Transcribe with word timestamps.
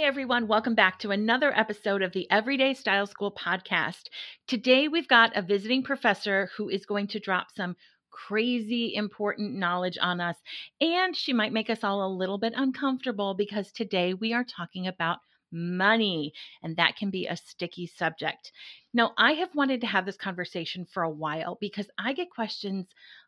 Hey 0.00 0.06
everyone, 0.06 0.48
welcome 0.48 0.74
back 0.74 0.98
to 1.00 1.10
another 1.10 1.52
episode 1.54 2.00
of 2.00 2.12
the 2.12 2.26
Everyday 2.30 2.72
Style 2.72 3.06
School 3.06 3.30
podcast. 3.30 4.04
Today 4.48 4.88
we've 4.88 5.06
got 5.06 5.36
a 5.36 5.42
visiting 5.42 5.82
professor 5.82 6.48
who 6.56 6.70
is 6.70 6.86
going 6.86 7.06
to 7.08 7.20
drop 7.20 7.48
some 7.54 7.76
crazy 8.08 8.94
important 8.94 9.56
knowledge 9.56 9.98
on 10.00 10.18
us, 10.18 10.36
and 10.80 11.14
she 11.14 11.34
might 11.34 11.52
make 11.52 11.68
us 11.68 11.84
all 11.84 12.02
a 12.02 12.16
little 12.16 12.38
bit 12.38 12.54
uncomfortable 12.56 13.34
because 13.34 13.72
today 13.72 14.14
we 14.14 14.32
are 14.32 14.42
talking 14.42 14.86
about 14.86 15.18
money, 15.52 16.32
and 16.62 16.76
that 16.76 16.96
can 16.96 17.10
be 17.10 17.26
a 17.26 17.36
sticky 17.36 17.86
subject. 17.86 18.52
Now, 18.92 19.12
I 19.16 19.32
have 19.32 19.54
wanted 19.54 19.80
to 19.82 19.86
have 19.86 20.06
this 20.06 20.16
conversation 20.16 20.84
for 20.84 21.02
a 21.02 21.10
while 21.10 21.56
because 21.60 21.88
I 21.98 22.12
get 22.12 22.30
questions 22.30 22.86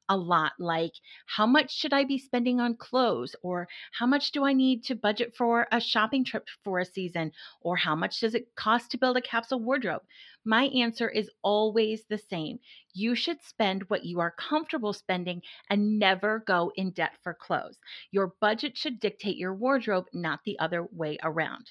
a 0.08 0.16
lot 0.16 0.52
like 0.58 0.92
how 1.26 1.46
much 1.46 1.72
should 1.72 1.92
I 1.92 2.04
be 2.04 2.18
spending 2.18 2.60
on 2.60 2.76
clothes 2.76 3.36
or 3.42 3.68
how 3.92 4.06
much 4.06 4.32
do 4.32 4.44
I 4.44 4.52
need 4.52 4.84
to 4.84 4.94
budget 4.94 5.34
for 5.36 5.68
a 5.70 5.80
shopping 5.80 6.24
trip 6.24 6.48
for 6.64 6.80
a 6.80 6.84
season 6.84 7.32
or 7.60 7.76
how 7.76 7.94
much 7.94 8.20
does 8.20 8.34
it 8.34 8.54
cost 8.56 8.90
to 8.90 8.98
build 8.98 9.16
a 9.16 9.22
capsule 9.22 9.60
wardrobe? 9.60 10.02
My 10.44 10.64
answer 10.64 11.08
is 11.08 11.30
always 11.42 12.04
the 12.04 12.18
same. 12.18 12.58
You 12.92 13.14
should 13.14 13.42
spend 13.42 13.84
what 13.84 14.04
you 14.04 14.18
are 14.20 14.32
comfortable 14.32 14.92
spending 14.92 15.42
and 15.70 15.98
never 15.98 16.40
go 16.40 16.72
in 16.74 16.90
debt 16.90 17.12
for 17.22 17.32
clothes. 17.32 17.78
Your 18.10 18.34
budget 18.40 18.76
should 18.76 18.98
dictate 18.98 19.36
your 19.36 19.54
wardrobe, 19.54 20.08
not 20.12 20.40
the 20.44 20.58
other 20.58 20.84
way 20.90 21.16
around. 21.22 21.70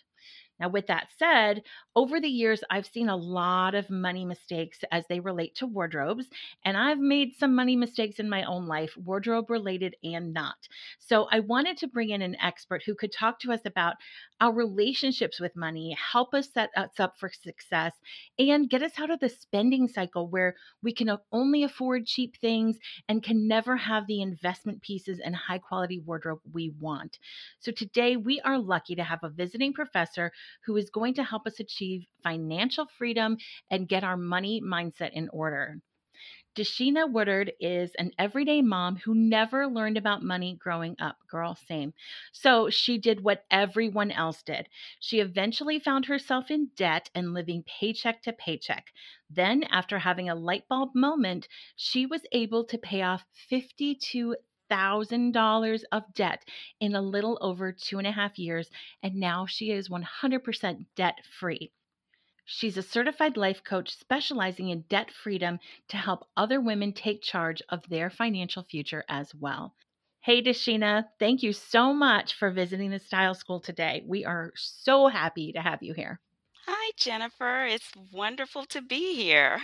Now, 0.62 0.70
with 0.70 0.88
that 0.88 1.10
said, 1.18 1.64
over 1.96 2.22
the 2.22 2.30
years, 2.30 2.64
I've 2.70 2.86
seen 2.88 3.10
a 3.10 3.18
lot 3.18 3.76
of 3.76 3.90
money 3.90 4.26
mistakes 4.26 4.84
as 4.92 5.08
they 5.08 5.20
relate 5.20 5.56
to 5.56 5.68
wardrobes, 5.68 6.30
and 6.64 6.78
I've 6.78 7.00
made 7.00 7.36
some 7.36 7.56
money 7.56 7.76
mistakes 7.76 8.20
in 8.20 8.30
my 8.30 8.44
own 8.44 8.68
life, 8.68 8.96
wardrobe 8.98 9.50
related 9.50 9.96
and 10.04 10.34
not. 10.34 10.68
So, 11.00 11.28
I 11.32 11.42
wanted 11.42 11.78
to 11.80 11.88
bring 11.88 12.12
in 12.12 12.22
an 12.22 12.38
expert 12.40 12.84
who 12.86 12.96
could 12.96 13.12
talk 13.12 13.40
to 13.42 13.52
us 13.52 13.66
about 13.66 13.96
our 14.40 14.54
relationships 14.54 15.40
with 15.40 15.56
money, 15.56 15.96
help 16.14 16.34
us 16.34 16.52
set 16.52 16.70
us 16.76 17.00
up 17.00 17.18
for 17.20 17.30
success, 17.32 17.94
and 18.40 18.70
get 18.70 18.82
us 18.84 18.94
out 19.00 19.12
of 19.12 19.20
the 19.20 19.30
spending 19.30 19.88
cycle 19.88 20.28
where 20.28 20.56
we 20.82 20.94
can 20.94 21.16
only 21.32 21.64
afford 21.64 22.06
cheap 22.06 22.38
things 22.38 22.80
and 23.08 23.24
can 23.24 23.48
never 23.48 23.78
have 23.78 24.08
the 24.08 24.22
investment 24.22 24.82
pieces 24.82 25.20
and 25.20 25.36
high 25.36 25.60
quality 25.60 26.00
wardrobe 26.00 26.40
we 26.52 26.70
want. 26.80 27.20
So, 27.60 27.72
today 27.72 28.18
we 28.18 28.40
are 28.42 28.58
lucky 28.60 28.96
to 28.96 29.04
have 29.04 29.24
a 29.24 29.30
visiting 29.30 29.74
professor 29.74 30.32
who 30.66 30.76
is 30.78 30.90
going 30.90 31.14
to 31.16 31.24
help 31.24 31.48
us 31.48 31.60
achieve 31.60 32.06
financial 32.24 32.88
freedom 32.98 33.38
and 33.70 33.88
get 33.88 34.04
our 34.04 34.18
money 34.18 34.62
mindset 34.62 35.12
in 35.14 35.30
order. 35.30 35.80
DeShena 36.54 37.10
Woodward 37.10 37.54
is 37.62 37.96
an 37.96 38.12
everyday 38.20 38.62
mom 38.62 38.98
who 38.98 39.16
never 39.16 39.68
learned 39.68 39.98
about 39.98 40.22
money 40.22 40.58
growing 40.60 40.98
up. 41.00 41.16
Girl, 41.30 41.56
same. 41.56 41.94
So 42.34 42.70
she 42.70 42.98
did 42.98 43.24
what 43.24 43.46
everyone 43.50 44.12
else 44.12 44.44
did. 44.44 44.68
She 45.00 45.22
eventually 45.22 45.80
found 45.80 46.06
herself 46.06 46.52
in 46.52 46.70
debt 46.76 47.10
and 47.16 47.34
living 47.34 47.64
paycheck 47.64 48.22
to 48.24 48.34
paycheck. 48.34 48.88
Then, 49.30 49.64
after 49.64 50.00
having 50.00 50.30
a 50.30 50.36
light 50.36 50.68
bulb 50.68 50.94
moment, 50.94 51.48
she 51.78 52.06
was 52.06 52.26
able 52.34 52.66
to 52.66 52.78
pay 52.78 53.02
off 53.02 53.24
52 53.50 54.36
$1,000 54.72 55.84
of 55.92 56.14
debt 56.14 56.44
in 56.80 56.96
a 56.96 57.02
little 57.02 57.38
over 57.42 57.72
two 57.72 57.98
and 57.98 58.08
a 58.08 58.12
half 58.12 58.40
years, 58.40 58.70
and 59.04 59.16
now 59.16 59.46
she 59.46 59.72
is 59.72 59.90
100% 59.90 60.86
debt 60.96 61.20
free. 61.40 61.72
She's 62.46 62.78
a 62.78 62.82
certified 62.82 63.38
life 63.38 63.64
coach 63.64 63.96
specializing 63.96 64.70
in 64.70 64.86
debt 64.90 65.12
freedom 65.12 65.60
to 65.90 65.98
help 65.98 66.28
other 66.36 66.60
women 66.60 66.94
take 66.94 67.22
charge 67.22 67.62
of 67.70 67.88
their 67.88 68.10
financial 68.10 68.64
future 68.64 69.06
as 69.08 69.34
well. 69.36 69.76
Hey, 70.22 70.42
DeShena, 70.42 71.06
thank 71.18 71.44
you 71.44 71.54
so 71.54 71.94
much 71.94 72.34
for 72.34 72.52
visiting 72.52 72.92
the 72.92 73.00
Style 73.00 73.34
School 73.34 73.60
today. 73.60 74.04
We 74.06 74.26
are 74.26 74.52
so 74.56 75.08
happy 75.08 75.52
to 75.54 75.62
have 75.62 75.82
you 75.82 75.94
here. 75.94 76.20
Hi, 76.68 76.92
Jennifer. 76.96 77.66
It's 77.66 77.92
wonderful 78.12 78.66
to 78.66 78.82
be 78.82 79.16
here. 79.16 79.62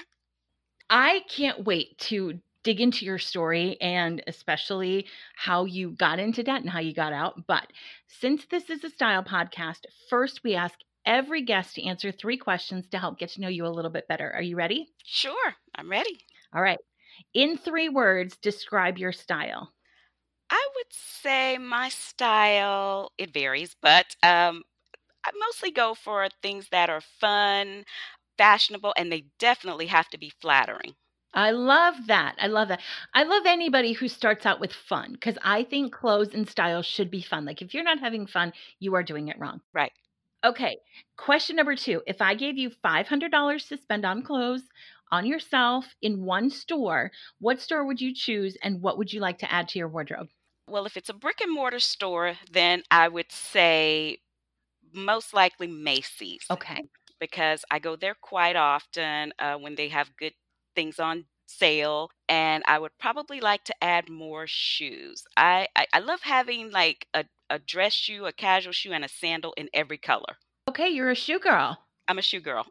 I 0.89 1.21
can't 1.29 1.65
wait 1.65 1.97
to 2.09 2.39
dig 2.63 2.81
into 2.81 3.05
your 3.05 3.17
story 3.19 3.79
and 3.81 4.23
especially 4.27 5.07
how 5.35 5.65
you 5.65 5.91
got 5.91 6.19
into 6.19 6.43
debt 6.43 6.61
and 6.61 6.69
how 6.69 6.79
you 6.79 6.93
got 6.93 7.13
out. 7.13 7.45
But 7.47 7.67
since 8.07 8.45
this 8.45 8.69
is 8.69 8.83
a 8.83 8.89
style 8.89 9.23
podcast, 9.23 9.81
first 10.09 10.41
we 10.43 10.55
ask 10.55 10.77
every 11.05 11.41
guest 11.43 11.75
to 11.75 11.83
answer 11.83 12.11
three 12.11 12.37
questions 12.37 12.87
to 12.89 12.99
help 12.99 13.17
get 13.19 13.29
to 13.31 13.41
know 13.41 13.47
you 13.47 13.65
a 13.65 13.69
little 13.69 13.91
bit 13.91 14.07
better. 14.07 14.31
Are 14.33 14.41
you 14.41 14.55
ready? 14.55 14.89
Sure, 15.05 15.55
I'm 15.75 15.89
ready. 15.89 16.19
All 16.53 16.61
right. 16.61 16.79
In 17.33 17.57
three 17.57 17.89
words, 17.89 18.37
describe 18.37 18.97
your 18.97 19.11
style. 19.13 19.73
I 20.49 20.67
would 20.75 20.91
say 20.91 21.57
my 21.57 21.89
style, 21.89 23.11
it 23.17 23.33
varies, 23.33 23.75
but 23.81 24.15
um, 24.23 24.63
I 25.25 25.31
mostly 25.39 25.71
go 25.71 25.93
for 25.93 26.27
things 26.41 26.69
that 26.71 26.89
are 26.89 27.01
fun, 27.01 27.85
fashionable, 28.37 28.93
and 28.97 29.11
they 29.11 29.25
definitely 29.39 29.87
have 29.87 30.09
to 30.09 30.17
be 30.17 30.31
flattering. 30.41 30.95
I 31.37 31.51
love 31.51 32.07
that. 32.07 32.35
I 32.41 32.47
love 32.47 32.69
that. 32.69 32.81
I 33.13 33.23
love 33.23 33.43
anybody 33.45 33.93
who 33.93 34.07
starts 34.07 34.43
out 34.47 34.59
with 34.59 34.73
fun 34.73 35.11
because 35.13 35.37
I 35.43 35.63
think 35.63 35.93
clothes 35.93 36.33
and 36.33 36.49
style 36.49 36.81
should 36.81 37.11
be 37.11 37.21
fun. 37.21 37.45
Like 37.45 37.61
if 37.61 37.75
you're 37.75 37.83
not 37.83 37.99
having 37.99 38.25
fun, 38.25 38.53
you 38.79 38.95
are 38.95 39.03
doing 39.03 39.27
it 39.27 39.37
wrong. 39.37 39.61
Right. 39.71 39.91
Okay. 40.43 40.77
Question 41.15 41.55
number 41.55 41.75
two 41.75 42.01
If 42.07 42.23
I 42.23 42.33
gave 42.33 42.57
you 42.57 42.71
$500 42.83 43.67
to 43.67 43.77
spend 43.77 44.03
on 44.03 44.23
clothes 44.23 44.63
on 45.11 45.27
yourself 45.27 45.85
in 46.01 46.25
one 46.25 46.49
store, 46.49 47.11
what 47.39 47.61
store 47.61 47.85
would 47.85 48.01
you 48.01 48.15
choose 48.15 48.57
and 48.63 48.81
what 48.81 48.97
would 48.97 49.13
you 49.13 49.19
like 49.19 49.37
to 49.37 49.51
add 49.53 49.67
to 49.69 49.79
your 49.79 49.89
wardrobe? 49.89 50.29
Well, 50.67 50.87
if 50.87 50.97
it's 50.97 51.09
a 51.09 51.13
brick 51.13 51.39
and 51.39 51.53
mortar 51.53 51.79
store, 51.79 52.33
then 52.51 52.81
I 52.89 53.09
would 53.09 53.31
say 53.31 54.17
most 54.91 55.35
likely 55.35 55.67
Macy's. 55.67 56.45
Okay. 56.49 56.83
Because 57.19 57.63
I 57.69 57.77
go 57.77 57.95
there 57.95 58.15
quite 58.19 58.55
often 58.55 59.33
uh, 59.37 59.57
when 59.57 59.75
they 59.75 59.89
have 59.89 60.17
good 60.17 60.33
things 60.77 60.99
on 60.99 61.25
sale 61.47 62.11
and 62.29 62.63
I 62.67 62.77
would 62.77 62.91
probably 62.99 63.39
like 63.39 63.63
to 63.63 63.83
add 63.83 64.09
more 64.09 64.45
shoes. 64.47 65.23
I, 65.35 65.67
I, 65.75 65.87
I 65.91 65.99
love 65.99 66.21
having 66.21 66.71
like 66.71 67.07
a, 67.15 67.25
a 67.49 67.57
dress 67.57 67.93
shoe, 67.93 68.25
a 68.27 68.31
casual 68.31 68.73
shoe, 68.73 68.91
and 68.91 69.03
a 69.03 69.09
sandal 69.09 69.53
in 69.57 69.69
every 69.73 69.97
color. 69.97 70.37
Okay, 70.69 70.89
you're 70.89 71.09
a 71.09 71.15
shoe 71.15 71.39
girl. 71.39 71.79
I'm 72.07 72.19
a 72.19 72.21
shoe 72.21 72.41
girl. 72.41 72.67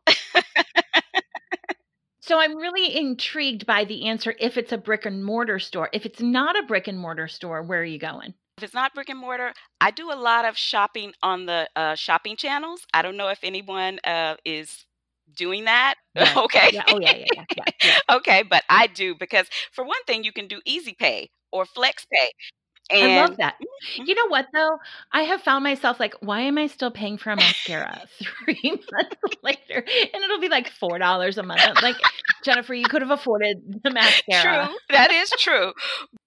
so 2.21 2.39
I'm 2.39 2.57
really 2.57 2.97
intrigued 2.97 3.67
by 3.67 3.85
the 3.85 4.07
answer 4.07 4.35
if 4.39 4.57
it's 4.57 4.73
a 4.73 4.79
brick 4.79 5.05
and 5.05 5.25
mortar 5.25 5.59
store. 5.59 5.89
If 5.93 6.07
it's 6.07 6.21
not 6.21 6.57
a 6.57 6.63
brick 6.63 6.87
and 6.87 6.99
mortar 6.99 7.27
store, 7.27 7.63
where 7.63 7.81
are 7.81 7.85
you 7.85 7.99
going? 7.99 8.35
If 8.59 8.65
it's 8.65 8.75
not 8.75 8.95
brick 8.95 9.09
and 9.09 9.19
mortar, 9.19 9.53
I 9.81 9.91
do 9.91 10.13
a 10.13 10.15
lot 10.15 10.45
of 10.45 10.57
shopping 10.57 11.13
on 11.23 11.47
the 11.47 11.69
uh, 11.75 11.97
shopping 11.97 12.37
channels. 12.37 12.87
I 12.95 13.03
don't 13.03 13.17
know 13.17 13.29
if 13.29 13.41
anyone 13.43 13.99
uh, 14.05 14.37
is 14.45 14.87
doing 15.37 15.65
that. 15.65 15.95
Right. 16.17 16.37
okay. 16.37 16.71
Yeah. 16.73 16.83
Oh, 16.89 16.99
yeah, 16.99 17.15
yeah, 17.15 17.25
yeah, 17.35 17.45
yeah, 17.57 17.65
yeah. 17.85 17.99
okay, 18.17 18.43
but 18.43 18.65
I 18.71 18.87
do 18.87 19.15
because 19.15 19.47
for 19.73 19.85
one 19.85 20.03
thing, 20.07 20.25
you 20.25 20.33
can 20.33 20.49
do 20.49 20.61
Easy 20.65 20.97
Pay 20.99 21.29
or 21.53 21.67
Flex 21.67 22.07
Pay. 22.11 22.31
And, 22.91 23.13
I 23.13 23.27
love 23.27 23.37
that. 23.39 23.55
Mm-hmm. 23.55 24.05
You 24.07 24.15
know 24.15 24.29
what 24.29 24.47
though? 24.55 24.79
I 25.13 25.23
have 25.23 25.43
found 25.43 25.65
myself 25.65 25.99
like, 25.99 26.15
why 26.21 26.41
am 26.43 26.57
I 26.57 26.69
still 26.69 26.91
paying 26.91 27.19
for 27.19 27.31
a 27.31 27.37
mascara 27.37 28.01
three 28.45 28.61
months 28.65 29.17
later? 29.43 29.85
And 30.15 30.25
it'll 30.25 30.41
be 30.41 30.49
like 30.49 30.71
four 30.71 30.99
dollars 30.99 31.37
a 31.37 31.43
month. 31.43 31.83
like 31.83 31.97
Jennifer, 32.45 32.75
you 32.75 32.87
could 32.87 33.03
have 33.03 33.11
afforded 33.11 33.59
the 33.83 33.91
mascara. 33.91 34.67
True, 34.67 34.77
that 34.91 35.11
is 35.11 35.31
true. 35.39 35.73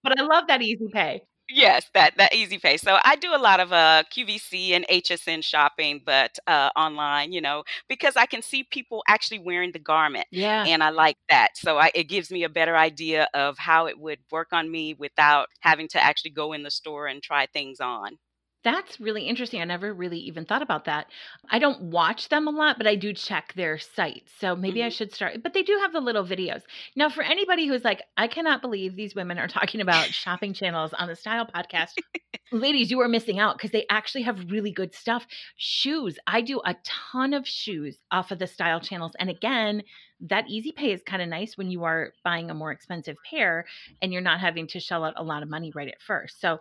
but 0.04 0.20
I 0.20 0.24
love 0.24 0.48
that 0.48 0.62
easy 0.62 0.88
pay. 0.92 1.22
Yes, 1.52 1.90
that 1.96 2.16
that 2.18 2.34
easy 2.36 2.60
pay. 2.60 2.78
So 2.78 3.00
I 3.04 3.16
do 3.16 3.34
a 3.34 3.38
lot 3.40 3.60
of 3.60 3.74
uh 3.74 4.04
QVC 4.12 4.74
and 4.74 4.86
HSN 4.88 5.42
shopping, 5.42 6.02
but 6.06 6.38
uh 6.46 6.70
online, 6.76 7.32
you 7.32 7.42
know, 7.42 7.64
because 7.88 8.16
I 8.16 8.28
can 8.28 8.42
see 8.44 8.64
people 8.64 9.04
actually 9.08 9.40
wearing 9.40 9.72
the 9.72 9.80
garment. 9.80 10.28
Yeah. 10.32 10.68
And 10.68 10.84
I 10.84 10.90
like 10.90 11.18
that. 11.30 11.58
So 11.58 11.78
I, 11.80 11.92
it 11.96 12.04
gives 12.04 12.30
me 12.32 12.44
a 12.44 12.50
better 12.50 12.78
idea 12.78 13.28
of 13.34 13.58
how 13.58 13.88
it 13.88 13.98
would 14.00 14.20
work 14.32 14.50
on 14.54 14.70
me 14.72 14.94
without 14.94 15.48
having 15.62 15.88
to 15.90 16.04
actually 16.04 16.32
go 16.32 16.54
in 16.54 16.62
the 16.64 16.72
store 16.72 17.08
and 17.08 17.22
try 17.24 17.48
things 17.48 17.80
on. 17.80 18.18
That's 18.64 19.00
really 19.00 19.24
interesting. 19.24 19.62
I 19.62 19.66
never 19.66 19.94
really 19.94 20.20
even 20.20 20.44
thought 20.44 20.62
about 20.62 20.86
that. 20.86 21.08
I 21.50 21.60
don't 21.60 21.84
watch 21.84 22.28
them 22.28 22.46
a 22.46 22.52
lot, 22.52 22.78
but 22.78 22.88
I 22.88 22.96
do 22.96 23.14
check 23.14 23.54
their 23.54 23.80
site. 23.80 24.24
So 24.38 24.54
maybe 24.54 24.80
mm-hmm. 24.80 24.88
I 24.88 24.90
should 24.90 25.14
start. 25.14 25.42
But 25.42 25.54
they 25.54 25.64
do 25.64 25.80
have 25.82 25.94
the 25.94 26.02
little 26.02 26.26
videos. 26.26 26.64
Now, 26.94 27.10
for 27.10 27.24
anybody 27.24 27.68
who's 27.68 27.86
like, 27.86 28.02
I 28.18 28.28
cannot 28.28 28.62
believe 28.62 28.96
these 28.96 29.16
women 29.16 29.40
are 29.40 29.48
talking 29.48 29.80
about 29.80 30.08
shopping 30.08 30.54
channels 30.54 30.94
on 30.94 31.08
the 31.08 31.16
Style 31.16 31.46
podcast, 31.48 31.92
ladies, 32.52 32.92
you 32.92 33.00
are 33.00 33.08
missing 33.08 33.40
out 33.40 33.58
because 33.58 33.72
they 33.72 33.86
actually 33.90 34.24
have 34.24 34.52
really 34.52 34.72
good 34.72 34.94
stuff. 34.94 35.26
Shoes. 35.56 36.20
I 36.28 36.42
do 36.42 36.62
a 36.66 36.76
ton 36.84 37.34
of 37.34 37.48
shoes 37.48 37.98
off 38.12 38.32
of 38.32 38.40
the 38.40 38.48
Style 38.48 38.82
channels. 38.82 39.14
And 39.20 39.30
again, 39.30 39.84
that 40.22 40.50
easy 40.50 40.74
pay 40.74 40.92
is 40.92 41.02
kind 41.06 41.22
of 41.22 41.30
nice 41.30 41.58
when 41.58 41.72
you 41.72 41.86
are 41.86 42.12
buying 42.26 42.50
a 42.50 42.54
more 42.54 42.74
expensive 42.74 43.16
pair 43.30 43.66
and 44.02 44.12
you're 44.12 44.22
not 44.22 44.42
having 44.42 44.68
to 44.68 44.82
shell 44.82 45.06
out 45.06 45.14
a 45.16 45.24
lot 45.24 45.44
of 45.44 45.50
money 45.50 45.72
right 45.74 45.88
at 45.88 46.02
first. 46.02 46.42
So 46.42 46.60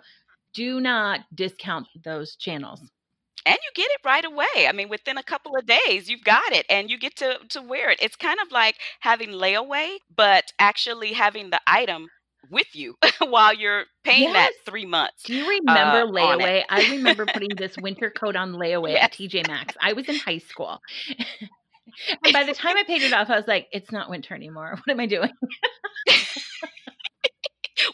do 0.54 0.80
not 0.80 1.20
discount 1.34 1.86
those 2.04 2.36
channels 2.36 2.80
and 3.46 3.56
you 3.62 3.70
get 3.74 3.90
it 3.90 4.00
right 4.04 4.24
away. 4.24 4.66
I 4.68 4.72
mean, 4.72 4.88
within 4.90 5.16
a 5.16 5.22
couple 5.22 5.56
of 5.56 5.64
days, 5.66 6.08
you've 6.10 6.24
got 6.24 6.52
it 6.52 6.66
and 6.68 6.90
you 6.90 6.98
get 6.98 7.16
to, 7.16 7.38
to 7.50 7.62
wear 7.62 7.90
it. 7.90 7.98
It's 8.02 8.16
kind 8.16 8.38
of 8.44 8.52
like 8.52 8.76
having 9.00 9.30
layaway, 9.30 9.96
but 10.14 10.52
actually 10.58 11.12
having 11.14 11.50
the 11.50 11.60
item 11.66 12.08
with 12.50 12.66
you 12.74 12.96
while 13.20 13.54
you're 13.54 13.84
paying 14.04 14.32
that 14.34 14.52
three 14.66 14.84
months 14.86 15.24
Do 15.24 15.34
you 15.34 15.46
uh, 15.66 15.66
remember 15.66 16.04
it. 16.40 16.40
layaway? 16.40 16.64
I 16.68 16.80
remember 16.82 17.26
putting 17.26 17.56
this 17.56 17.78
winter 17.78 18.10
coat 18.10 18.36
on 18.36 18.52
layaway 18.54 18.92
Yes. 18.92 19.04
at 19.04 19.12
TJ 19.12 19.46
Maxx. 19.46 19.76
I 19.80 19.92
was 19.94 20.08
in 20.08 20.16
high 20.16 20.38
school. 20.38 20.80
and 22.24 22.32
by 22.32 22.44
the 22.44 22.54
time 22.54 22.76
I 22.76 22.84
paid 22.84 23.02
it 23.02 23.12
off, 23.12 23.30
I 23.30 23.36
was 23.36 23.46
like, 23.48 23.66
it's 23.72 23.92
not 23.92 24.10
winter 24.10 24.34
anymore. 24.34 24.70
What 24.84 24.92
am 24.92 25.00
I 25.00 25.06
doing? 25.06 25.30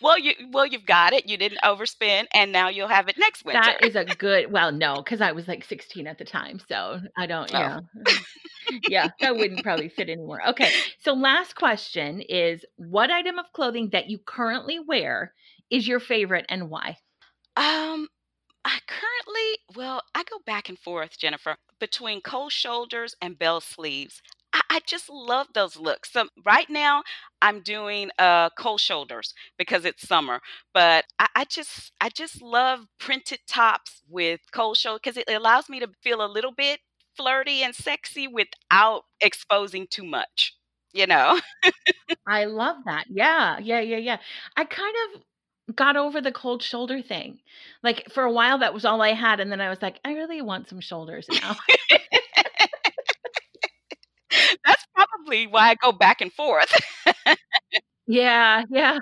Well, 0.01 0.19
you 0.19 0.33
well 0.53 0.67
you've 0.67 0.87
got 0.87 1.13
it. 1.13 1.29
You 1.29 1.37
didn't 1.37 1.61
overspend, 1.65 2.27
and 2.33 2.53
now 2.53 2.69
you'll 2.69 2.89
have 2.89 3.09
it 3.09 3.17
next 3.19 3.45
winter. 3.45 3.61
That 3.63 3.85
is 3.85 3.97
a 3.97 4.05
good, 4.05 4.51
well, 4.53 4.73
no, 4.73 4.97
because 4.97 5.21
I 5.21 5.33
was 5.33 5.49
like 5.49 5.65
16 5.65 6.07
at 6.07 6.19
the 6.19 6.25
time. 6.25 6.61
So 6.69 7.01
I 7.17 7.27
don't, 7.27 7.51
Oh. 7.55 7.59
yeah. 7.59 7.81
yeah, 8.89 9.09
that 9.21 9.37
wouldn't 9.37 9.63
probably 9.63 9.89
fit 9.89 10.09
anymore. 10.09 10.47
Okay. 10.49 10.71
So 11.01 11.13
last 11.13 11.55
question 11.55 12.21
is 12.23 12.65
what 12.77 13.11
item 13.11 13.39
of 13.39 13.53
clothing 13.53 13.91
that 13.93 14.09
you 14.09 14.19
currently 14.19 14.79
wear 14.79 15.33
is 15.71 15.87
your 15.87 16.01
favorite 16.01 16.47
and 16.49 16.71
why? 16.71 16.97
Um, 17.57 18.09
I 18.65 18.79
currently, 18.87 19.59
well, 19.77 20.03
I 20.15 20.25
go 20.25 20.39
back 20.47 20.69
and 20.69 20.79
forth, 20.79 21.19
Jennifer, 21.19 21.57
between 21.79 22.21
cold 22.23 22.53
shoulders 22.53 23.15
and 23.21 23.39
bell 23.39 23.61
sleeves. 23.61 24.23
I, 24.77 24.81
just 24.87 25.09
love 25.09 25.49
those 25.55 25.77
looks. 25.77 26.13
So 26.13 26.29
right 26.45 26.69
now, 26.69 27.03
I'm 27.43 27.61
doing 27.61 28.11
uh 28.19 28.51
cold 28.59 28.81
shoulders 28.81 29.35
because 29.59 29.85
it's 29.85 30.07
summer. 30.07 30.41
But 30.73 31.05
I, 31.19 31.29
I 31.37 31.45
just, 31.45 31.93
I 32.01 32.09
just 32.09 32.43
love 32.43 32.87
printed 32.99 33.41
tops 33.49 34.03
with 34.09 34.41
cold 34.53 34.77
shoulder 34.77 35.01
because 35.03 35.17
it 35.17 35.29
allows 35.29 35.69
me 35.69 35.81
to 35.81 35.89
feel 36.03 36.25
a 36.25 36.27
little 36.31 36.53
bit 36.53 36.81
flirty 37.17 37.63
and 37.63 37.75
sexy 37.75 38.27
without 38.29 39.03
exposing 39.21 39.87
too 39.89 40.05
much. 40.05 40.57
You 40.93 41.07
know? 41.07 41.41
I 42.27 42.45
love 42.45 42.77
that. 42.87 43.07
Yeah, 43.11 43.59
yeah, 43.59 43.81
yeah, 43.81 43.97
yeah. 43.97 44.19
I 44.57 44.65
kind 44.65 44.95
of 45.15 45.23
got 45.75 45.97
over 45.97 46.21
the 46.21 46.33
cold 46.33 46.63
shoulder 46.63 47.03
thing. 47.03 47.39
Like 47.83 48.11
for 48.13 48.23
a 48.23 48.33
while, 48.33 48.59
that 48.59 48.75
was 48.75 48.85
all 48.85 49.03
I 49.03 49.13
had. 49.13 49.41
And 49.41 49.51
then 49.51 49.61
I 49.61 49.71
was 49.71 49.81
like, 49.83 49.99
I 50.05 50.13
really 50.13 50.43
want 50.43 50.69
some 50.69 50.81
shoulders 50.81 51.27
now. 51.31 51.57
That's 54.65 54.87
probably 54.95 55.47
why 55.47 55.71
I 55.71 55.75
go 55.75 55.93
back 55.93 56.21
and 56.21 56.33
forth. 56.33 56.73
yeah, 58.07 58.65
yeah. 58.71 58.99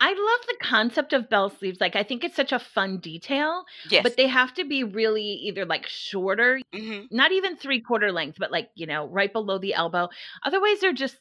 I 0.00 0.08
love 0.10 0.46
the 0.46 0.56
concept 0.62 1.12
of 1.12 1.28
bell 1.28 1.50
sleeves. 1.50 1.80
Like, 1.80 1.96
I 1.96 2.02
think 2.02 2.22
it's 2.22 2.36
such 2.36 2.52
a 2.52 2.58
fun 2.58 2.98
detail, 2.98 3.64
yes. 3.90 4.02
but 4.02 4.16
they 4.16 4.28
have 4.28 4.54
to 4.54 4.64
be 4.64 4.84
really 4.84 5.24
either 5.24 5.64
like 5.64 5.86
shorter, 5.86 6.60
hmm 6.74 7.02
not 7.10 7.32
even 7.32 7.56
three 7.56 7.80
quarter 7.80 8.12
length, 8.12 8.36
but 8.38 8.52
like, 8.52 8.70
you 8.74 8.86
know, 8.86 9.06
right 9.08 9.32
below 9.32 9.58
the 9.58 9.74
elbow. 9.74 10.08
Otherwise, 10.44 10.80
they're 10.80 10.92
just 10.92 11.18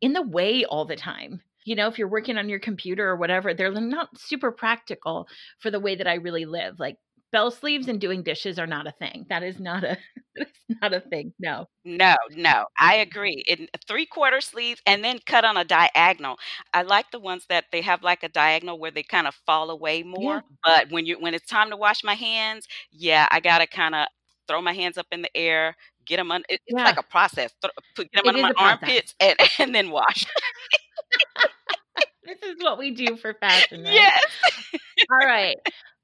in 0.00 0.12
the 0.12 0.22
way 0.22 0.64
all 0.64 0.84
the 0.84 0.96
time. 0.96 1.42
You 1.64 1.76
know, 1.76 1.88
if 1.88 1.98
you're 1.98 2.08
working 2.08 2.36
on 2.38 2.48
your 2.48 2.58
computer 2.58 3.08
or 3.08 3.16
whatever, 3.16 3.54
they're 3.54 3.72
not 3.72 4.18
super 4.18 4.52
practical 4.52 5.28
for 5.58 5.70
the 5.70 5.80
way 5.80 5.96
that 5.96 6.06
I 6.06 6.14
really 6.14 6.44
live. 6.46 6.78
Like, 6.78 6.96
bell 7.34 7.50
sleeves 7.52 7.88
and 7.88 8.00
doing 8.00 8.22
dishes 8.24 8.58
are 8.58 8.66
not 8.68 8.88
a 8.88 8.92
thing. 8.92 9.26
That 9.30 9.44
is 9.44 9.60
not 9.60 9.84
a 9.84 9.98
it's 10.36 10.58
not 10.82 10.94
a 10.94 11.00
thing. 11.00 11.34
No. 11.40 11.66
No, 11.84 12.16
no, 12.30 12.66
I 12.78 12.96
agree. 12.96 13.42
In 13.48 13.68
three 13.86 14.06
quarter 14.06 14.40
sleeves 14.40 14.80
and 14.86 15.04
then 15.04 15.18
cut 15.26 15.44
on 15.44 15.56
a 15.56 15.64
diagonal. 15.64 16.36
I 16.74 16.82
like 16.82 17.10
the 17.10 17.18
ones 17.20 17.46
that 17.48 17.66
they 17.72 17.80
have 17.82 18.02
like 18.02 18.22
a 18.22 18.28
diagonal 18.28 18.78
where 18.78 18.90
they 18.90 19.02
kind 19.02 19.26
of 19.26 19.34
fall 19.46 19.70
away 19.70 20.02
Yeah. 20.16 20.40
more. 20.40 20.42
But 20.64 20.90
when 20.90 21.06
you 21.06 21.16
when 21.20 21.34
it's 21.34 21.46
time 21.46 21.70
to 21.70 21.76
wash 21.76 22.04
my 22.04 22.14
hands, 22.14 22.66
yeah, 22.92 23.28
I 23.30 23.40
gotta 23.40 23.66
kind 23.66 23.94
of 23.94 24.06
throw 24.48 24.62
my 24.62 24.72
hands 24.72 24.98
up 24.98 25.06
in 25.12 25.22
the 25.22 25.36
air, 25.36 25.76
get 26.06 26.16
them 26.18 26.30
on. 26.32 26.42
It, 26.48 26.60
it's 26.66 26.78
Yeah. 26.78 26.86
like 26.86 26.98
a 26.98 27.02
process. 27.02 27.52
Throw, 27.62 27.70
put 27.94 28.10
get 28.12 28.24
them 28.24 28.26
It 28.26 28.34
under 28.34 28.40
my 28.40 28.52
armpits 28.56 29.14
and 29.20 29.38
and 29.58 29.74
then 29.74 29.90
wash. 29.90 30.26
This 32.24 32.42
is 32.42 32.60
what 32.60 32.78
we 32.78 32.90
do 32.92 33.16
for 33.16 33.34
fashion, 33.34 33.82
right? 33.84 34.12
yes. 34.12 34.22
All 35.10 35.26
right. 35.26 35.56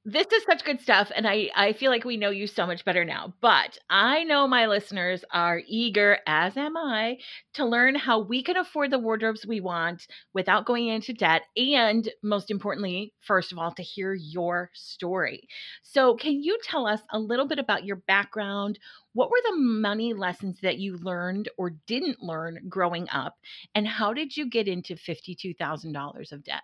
This 0.07 0.27
is 0.33 0.45
such 0.45 0.65
good 0.65 0.81
stuff. 0.81 1.11
And 1.15 1.27
I, 1.29 1.51
I 1.55 1.73
feel 1.75 1.91
like 1.91 2.05
we 2.05 2.17
know 2.17 2.31
you 2.31 2.47
so 2.47 2.67
much 2.67 2.87
better 2.87 3.05
now. 3.05 3.35
But 3.43 3.79
I 3.91 4.25
know 4.25 4.47
my 4.49 4.67
listeners 4.67 5.25
are 5.31 5.61
eager, 5.67 6.19
as 6.27 6.57
am 6.57 6.75
I, 6.77 7.19
to 7.55 7.67
learn 7.67 7.95
how 7.97 8.21
we 8.21 8.43
can 8.43 8.57
afford 8.57 8.91
the 8.91 8.99
wardrobes 8.99 9.47
we 9.47 9.61
want 9.61 10.07
without 10.33 10.65
going 10.65 10.89
into 10.89 11.13
debt. 11.13 11.43
And 11.55 12.11
most 12.23 12.51
importantly, 12.51 13.13
first 13.21 13.53
of 13.53 13.59
all, 13.59 13.73
to 13.73 13.83
hear 13.83 14.15
your 14.15 14.71
story. 14.73 15.47
So, 15.83 16.15
can 16.17 16.43
you 16.43 16.59
tell 16.63 16.87
us 16.87 17.03
a 17.11 17.19
little 17.19 17.47
bit 17.47 17.59
about 17.59 17.85
your 17.85 17.97
background? 17.97 18.79
What 19.13 19.31
were 19.31 19.43
the 19.45 19.57
money 19.57 20.15
lessons 20.15 20.61
that 20.63 20.79
you 20.79 20.97
learned 20.97 21.51
or 21.59 21.77
didn't 21.87 22.23
learn 22.23 22.61
growing 22.71 23.09
up? 23.11 23.37
And 23.75 23.87
how 23.87 24.15
did 24.15 24.35
you 24.35 24.49
get 24.49 24.67
into 24.67 24.97
$52,000 24.97 26.33
of 26.33 26.43
debt? 26.43 26.63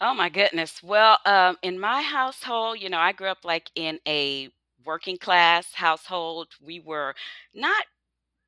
Oh 0.00 0.14
my 0.14 0.28
goodness. 0.28 0.82
Well, 0.82 1.18
um, 1.26 1.56
in 1.62 1.78
my 1.80 2.02
household, 2.02 2.80
you 2.80 2.88
know, 2.88 2.98
I 2.98 3.12
grew 3.12 3.28
up 3.28 3.44
like 3.44 3.70
in 3.74 3.98
a 4.06 4.48
working 4.84 5.18
class 5.18 5.74
household. 5.74 6.48
We 6.62 6.78
were 6.80 7.14
not 7.54 7.84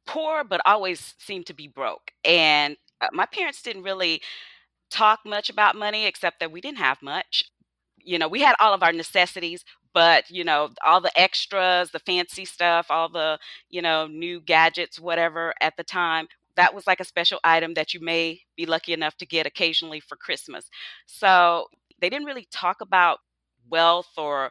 poor, 0.07 0.45
but 0.45 0.61
always 0.67 1.15
seemed 1.19 1.47
to 1.47 1.55
be 1.55 1.69
broke. 1.69 2.13
And 2.25 2.77
uh, 3.01 3.09
my 3.13 3.27
parents 3.27 3.63
didn't 3.63 3.85
really 3.85 4.23
talk 4.91 5.21
much 5.27 5.51
about 5.51 5.77
money, 5.77 6.07
except 6.07 6.41
that 6.41 6.53
we 6.53 6.61
didn't 6.61 6.79
have 6.79 7.03
much. 7.03 7.45
You 7.99 8.19
know, 8.19 8.29
we 8.29 8.41
had 8.43 8.57
all 8.61 8.75
of 8.75 8.83
our 8.83 8.93
necessities, 8.93 9.65
but, 9.95 10.31
you 10.31 10.45
know, 10.45 10.71
all 10.87 11.01
the 11.01 11.19
extras, 11.21 11.91
the 11.91 11.99
fancy 12.01 12.45
stuff, 12.45 12.87
all 12.91 13.09
the, 13.09 13.39
you 13.71 13.83
know, 13.83 14.07
new 14.07 14.41
gadgets, 14.41 15.01
whatever 15.01 15.55
at 15.61 15.77
the 15.77 15.85
time, 15.85 16.29
that 16.57 16.75
was 16.75 16.87
like 16.87 17.01
a 17.01 17.05
special 17.05 17.39
item 17.45 17.75
that 17.75 17.95
you 17.95 18.01
may 18.01 18.41
be 18.57 18.67
lucky 18.67 18.93
enough 18.93 19.17
to 19.19 19.27
get 19.27 19.47
occasionally 19.47 20.01
for 20.01 20.17
Christmas. 20.17 20.69
So 21.07 21.67
they 22.01 22.11
didn't 22.11 22.27
really 22.27 22.47
talk 22.51 22.81
about 22.81 23.19
wealth 23.69 24.11
or 24.17 24.51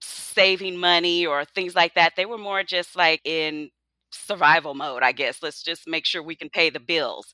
saving 0.00 0.76
money 0.76 1.26
or 1.26 1.44
things 1.44 1.74
like 1.74 1.94
that. 1.94 2.14
They 2.16 2.26
were 2.26 2.38
more 2.38 2.62
just 2.62 2.96
like 2.96 3.20
in 3.24 3.70
survival 4.10 4.74
mode, 4.74 5.02
I 5.02 5.12
guess. 5.12 5.42
Let's 5.42 5.62
just 5.62 5.86
make 5.86 6.06
sure 6.06 6.22
we 6.22 6.36
can 6.36 6.48
pay 6.48 6.70
the 6.70 6.80
bills. 6.80 7.32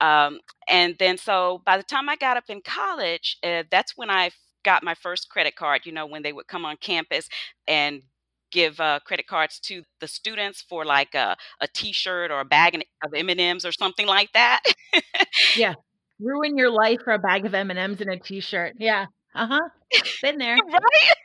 Um, 0.00 0.40
and 0.68 0.96
then, 0.98 1.18
so 1.18 1.62
by 1.64 1.76
the 1.76 1.82
time 1.82 2.08
I 2.08 2.16
got 2.16 2.36
up 2.36 2.44
in 2.48 2.60
college, 2.62 3.38
uh, 3.44 3.64
that's 3.70 3.96
when 3.96 4.10
I 4.10 4.30
got 4.64 4.82
my 4.82 4.94
first 4.94 5.28
credit 5.28 5.56
card. 5.56 5.82
You 5.84 5.92
know, 5.92 6.06
when 6.06 6.22
they 6.22 6.32
would 6.32 6.48
come 6.48 6.64
on 6.64 6.76
campus 6.78 7.28
and 7.68 8.02
give 8.52 8.80
uh, 8.80 9.00
credit 9.04 9.26
cards 9.26 9.58
to 9.60 9.82
the 10.00 10.08
students 10.08 10.62
for 10.68 10.84
like 10.84 11.14
a, 11.14 11.36
a 11.60 11.68
t-shirt 11.74 12.30
or 12.30 12.40
a 12.40 12.44
bag 12.44 12.74
of 13.04 13.14
m&ms 13.14 13.64
or 13.64 13.72
something 13.72 14.06
like 14.06 14.32
that 14.32 14.60
Yeah. 15.54 15.74
Ruin 16.18 16.56
your 16.56 16.70
life 16.70 17.00
for 17.04 17.12
a 17.12 17.18
bag 17.18 17.44
of 17.44 17.54
M&Ms 17.54 18.00
and 18.00 18.10
a 18.10 18.18
t-shirt. 18.18 18.74
Yeah. 18.78 19.06
Uh-huh. 19.34 19.68
Been 20.22 20.38
there. 20.38 20.56
right 20.56 21.16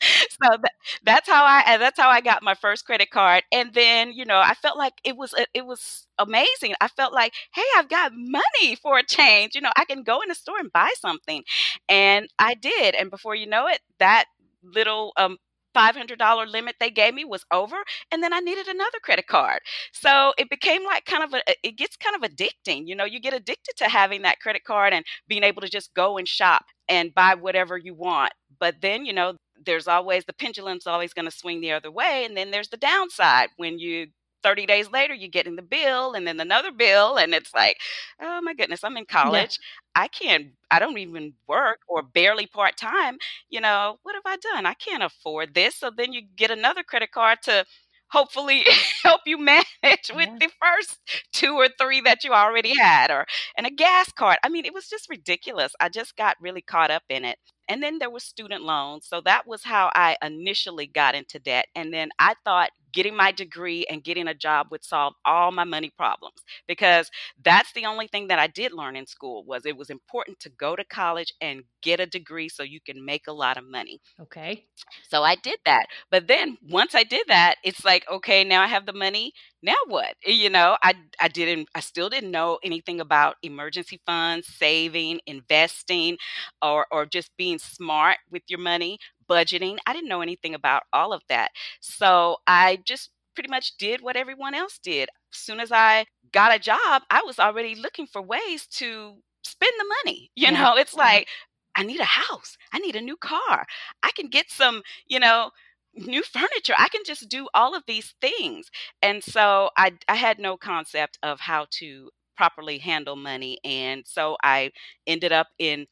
so 0.30 0.48
that, 0.62 0.72
that's 1.04 1.28
how 1.28 1.44
I 1.44 1.76
that's 1.78 1.98
how 1.98 2.10
I 2.10 2.20
got 2.20 2.42
my 2.42 2.54
first 2.54 2.84
credit 2.84 3.10
card. 3.10 3.44
And 3.52 3.72
then, 3.74 4.12
you 4.12 4.24
know, 4.24 4.38
I 4.38 4.54
felt 4.54 4.76
like 4.76 4.94
it 5.04 5.16
was 5.16 5.34
it 5.54 5.66
was 5.66 6.06
amazing. 6.18 6.74
I 6.80 6.88
felt 6.88 7.12
like, 7.14 7.32
hey, 7.54 7.62
I've 7.76 7.88
got 7.88 8.12
money 8.14 8.76
for 8.82 8.98
a 8.98 9.02
change. 9.04 9.54
You 9.54 9.60
know, 9.60 9.70
I 9.76 9.84
can 9.84 10.02
go 10.02 10.20
in 10.20 10.28
the 10.28 10.34
store 10.34 10.58
and 10.58 10.72
buy 10.72 10.90
something. 11.00 11.42
And 11.88 12.28
I 12.38 12.54
did. 12.54 12.94
And 12.94 13.10
before 13.10 13.34
you 13.34 13.46
know 13.46 13.66
it, 13.68 13.80
that 13.98 14.26
little 14.62 15.12
um 15.16 15.36
$500 15.74 16.50
limit 16.50 16.76
they 16.80 16.90
gave 16.90 17.14
me 17.14 17.24
was 17.24 17.44
over 17.52 17.76
and 18.12 18.22
then 18.22 18.32
I 18.32 18.40
needed 18.40 18.68
another 18.68 18.98
credit 19.02 19.26
card. 19.26 19.60
So 19.92 20.32
it 20.38 20.50
became 20.50 20.84
like 20.84 21.04
kind 21.04 21.24
of 21.24 21.34
a 21.34 21.42
it 21.62 21.76
gets 21.76 21.96
kind 21.96 22.16
of 22.16 22.30
addicting. 22.30 22.86
You 22.86 22.94
know, 22.96 23.04
you 23.04 23.20
get 23.20 23.34
addicted 23.34 23.76
to 23.78 23.84
having 23.88 24.22
that 24.22 24.40
credit 24.40 24.64
card 24.64 24.92
and 24.92 25.04
being 25.28 25.44
able 25.44 25.62
to 25.62 25.68
just 25.68 25.94
go 25.94 26.18
and 26.18 26.26
shop 26.28 26.64
and 26.88 27.14
buy 27.14 27.34
whatever 27.34 27.76
you 27.78 27.94
want. 27.94 28.32
But 28.58 28.76
then, 28.80 29.04
you 29.06 29.12
know, 29.12 29.34
there's 29.64 29.88
always 29.88 30.24
the 30.24 30.32
pendulum's 30.32 30.86
always 30.86 31.12
going 31.12 31.24
to 31.30 31.36
swing 31.36 31.60
the 31.60 31.72
other 31.72 31.90
way 31.90 32.24
and 32.24 32.36
then 32.36 32.50
there's 32.50 32.68
the 32.68 32.76
downside 32.76 33.48
when 33.56 33.78
you 33.78 34.06
30 34.44 34.66
days 34.66 34.90
later 34.92 35.14
you're 35.14 35.30
getting 35.30 35.56
the 35.56 35.62
bill 35.62 36.14
and 36.14 36.28
then 36.28 36.40
another 36.40 36.72
bill 36.72 37.16
and 37.16 37.34
it's 37.34 37.54
like 37.54 37.78
oh 38.22 38.40
my 38.42 38.54
goodness 38.54 38.84
i'm 38.84 38.98
in 38.98 39.06
Yeah. 39.22 39.46
college. 39.46 39.58
I 39.96 40.08
can't 40.08 40.48
i 40.70 40.78
don't 40.80 40.98
even 40.98 41.34
work 41.48 41.80
or 41.88 42.02
barely 42.02 42.46
part-time. 42.46 43.18
You 43.50 43.60
know 43.62 43.98
what 44.04 44.14
have 44.16 44.24
i 44.26 44.36
done? 44.38 44.66
I 44.66 44.74
can't 44.74 45.02
afford 45.04 45.54
this. 45.54 45.76
So 45.76 45.90
then 45.96 46.12
you 46.12 46.22
get 46.36 46.50
another 46.50 46.84
credit 46.84 47.12
card 47.12 47.38
to 47.44 47.64
hopefully 48.10 48.64
help 49.04 49.22
you 49.26 49.38
manage 49.38 50.10
with 50.14 50.28
Yeah. 50.28 50.40
the 50.40 50.50
first 50.62 50.98
two 51.32 51.54
or 51.54 51.68
three 51.80 52.00
that 52.02 52.24
you 52.24 52.32
already 52.32 52.74
had 52.78 53.10
or 53.10 53.26
and 53.56 53.66
a 53.66 53.70
gas 53.70 54.12
card. 54.12 54.38
I 54.44 54.48
mean 54.50 54.64
it 54.66 54.74
was 54.74 54.88
just 54.88 55.08
ridiculous. 55.10 55.72
I 55.80 55.88
just 55.88 56.16
got 56.16 56.36
really 56.40 56.62
caught 56.62 56.90
up 56.90 57.04
in 57.08 57.24
it 57.24 57.38
and 57.68 57.82
then 57.82 57.98
there 57.98 58.10
was 58.10 58.24
student 58.24 58.62
loans 58.62 59.06
so 59.06 59.20
that 59.20 59.46
was 59.46 59.64
how 59.64 59.90
i 59.94 60.16
initially 60.22 60.86
got 60.86 61.14
into 61.14 61.38
debt 61.38 61.66
and 61.74 61.92
then 61.92 62.08
i 62.18 62.34
thought 62.44 62.70
getting 62.92 63.16
my 63.16 63.32
degree 63.32 63.84
and 63.90 64.04
getting 64.04 64.28
a 64.28 64.34
job 64.34 64.68
would 64.70 64.84
solve 64.84 65.14
all 65.24 65.50
my 65.50 65.64
money 65.64 65.92
problems 65.96 66.42
because 66.68 67.10
that's 67.44 67.72
the 67.72 67.86
only 67.86 68.06
thing 68.06 68.28
that 68.28 68.38
i 68.38 68.46
did 68.46 68.72
learn 68.72 68.96
in 68.96 69.06
school 69.06 69.44
was 69.44 69.66
it 69.66 69.76
was 69.76 69.90
important 69.90 70.38
to 70.40 70.48
go 70.50 70.76
to 70.76 70.84
college 70.84 71.32
and 71.40 71.62
get 71.82 72.00
a 72.00 72.06
degree 72.06 72.48
so 72.48 72.62
you 72.62 72.80
can 72.84 73.04
make 73.04 73.26
a 73.26 73.32
lot 73.32 73.56
of 73.56 73.64
money 73.68 74.00
Okay. 74.20 74.64
so 75.08 75.22
I 75.22 75.36
did 75.36 75.58
that. 75.64 75.86
But 76.10 76.28
then 76.28 76.56
once 76.68 76.94
I 76.94 77.04
did 77.04 77.26
that, 77.28 77.56
it's 77.64 77.84
like, 77.84 78.04
okay, 78.10 78.44
now 78.44 78.62
I 78.62 78.66
have 78.66 78.86
the 78.86 78.92
money. 78.92 79.32
Now 79.64 79.74
what? 79.88 80.14
Eh, 80.26 80.32
you 80.32 80.50
know, 80.50 80.76
I 80.82 80.94
I 81.20 81.28
didn't 81.28 81.68
I 81.74 81.80
still 81.80 82.10
didn't 82.10 82.30
know 82.32 82.58
anything 82.64 83.00
about 83.00 83.36
emergency 83.42 84.00
funds, 84.06 84.48
saving, 84.48 85.20
investing, 85.26 86.18
or 86.62 86.86
or 86.90 87.06
just 87.06 87.30
being 87.38 87.58
smart 87.58 88.18
with 88.30 88.42
your 88.48 88.60
money, 88.60 88.98
budgeting. 89.28 89.78
I 89.86 89.92
didn't 89.94 90.08
know 90.08 90.22
anything 90.22 90.54
about 90.54 90.84
all 90.92 91.12
of 91.12 91.22
that. 91.28 91.50
So 91.80 92.38
I 92.46 92.78
just 92.84 93.10
pretty 93.34 93.50
much 93.50 93.76
did 93.78 94.00
what 94.02 94.16
everyone 94.16 94.54
else 94.54 94.78
did. 94.82 95.08
As 95.32 95.38
soon 95.40 95.60
as 95.60 95.72
I 95.72 96.06
got 96.32 96.54
a 96.54 96.58
job, 96.58 97.02
I 97.10 97.22
was 97.26 97.38
already 97.38 97.74
looking 97.74 98.06
for 98.06 98.22
ways 98.22 98.66
to 98.78 99.16
spend 99.44 99.72
the 99.78 99.94
money. 100.04 100.30
You 100.36 100.50
yeah. 100.50 100.52
know, 100.52 100.76
it's 100.76 100.96
like 100.96 101.28
I 101.76 101.82
need 101.84 102.00
a 102.00 102.04
house. 102.04 102.56
I 102.72 102.78
need 102.78 102.96
a 102.96 103.00
new 103.00 103.16
car. 103.16 103.66
I 104.02 104.10
can 104.16 104.28
get 104.28 104.50
some, 104.50 104.82
you 105.06 105.18
know, 105.20 105.50
new 105.96 106.22
furniture. 106.22 106.74
I 106.78 106.88
can 106.88 107.02
just 107.04 107.28
do 107.28 107.48
all 107.54 107.74
of 107.74 107.84
these 107.86 108.14
things. 108.20 108.70
And 109.02 109.22
so 109.22 109.70
I, 109.76 109.92
I 110.08 110.16
had 110.16 110.38
no 110.38 110.56
concept 110.56 111.18
of 111.22 111.40
how 111.40 111.66
to 111.78 112.10
properly 112.36 112.78
handle 112.78 113.16
money. 113.16 113.58
And 113.64 114.04
so 114.06 114.36
I 114.42 114.72
ended 115.06 115.32
up 115.32 115.48
in 115.58 115.86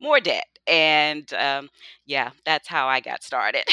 more 0.00 0.20
debt. 0.20 0.46
And 0.66 1.32
um, 1.34 1.70
yeah, 2.06 2.30
that's 2.44 2.68
how 2.68 2.88
I 2.88 3.00
got 3.00 3.22
started. 3.22 3.64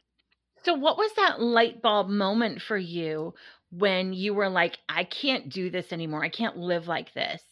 so, 0.64 0.74
what 0.74 0.96
was 0.96 1.10
that 1.16 1.40
light 1.40 1.82
bulb 1.82 2.08
moment 2.08 2.62
for 2.62 2.78
you 2.78 3.34
when 3.70 4.12
you 4.12 4.34
were 4.34 4.48
like, 4.48 4.78
I 4.88 5.04
can't 5.04 5.50
do 5.50 5.70
this 5.70 5.92
anymore? 5.92 6.24
I 6.24 6.30
can't 6.30 6.56
live 6.56 6.88
like 6.88 7.12
this. 7.12 7.42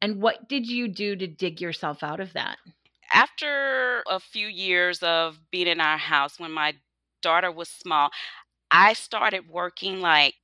And 0.00 0.22
what 0.22 0.48
did 0.48 0.66
you 0.66 0.88
do 0.88 1.16
to 1.16 1.26
dig 1.26 1.60
yourself 1.60 2.02
out 2.02 2.20
of 2.20 2.34
that? 2.34 2.58
After 3.12 4.02
a 4.08 4.20
few 4.20 4.46
years 4.46 5.02
of 5.02 5.38
being 5.50 5.66
in 5.66 5.80
our 5.80 5.98
house, 5.98 6.38
when 6.38 6.52
my 6.52 6.74
daughter 7.26 7.50
was 7.50 7.68
small, 7.68 8.10
I 8.70 8.92
started 8.92 9.42
working 9.50 10.00
like 10.00 10.34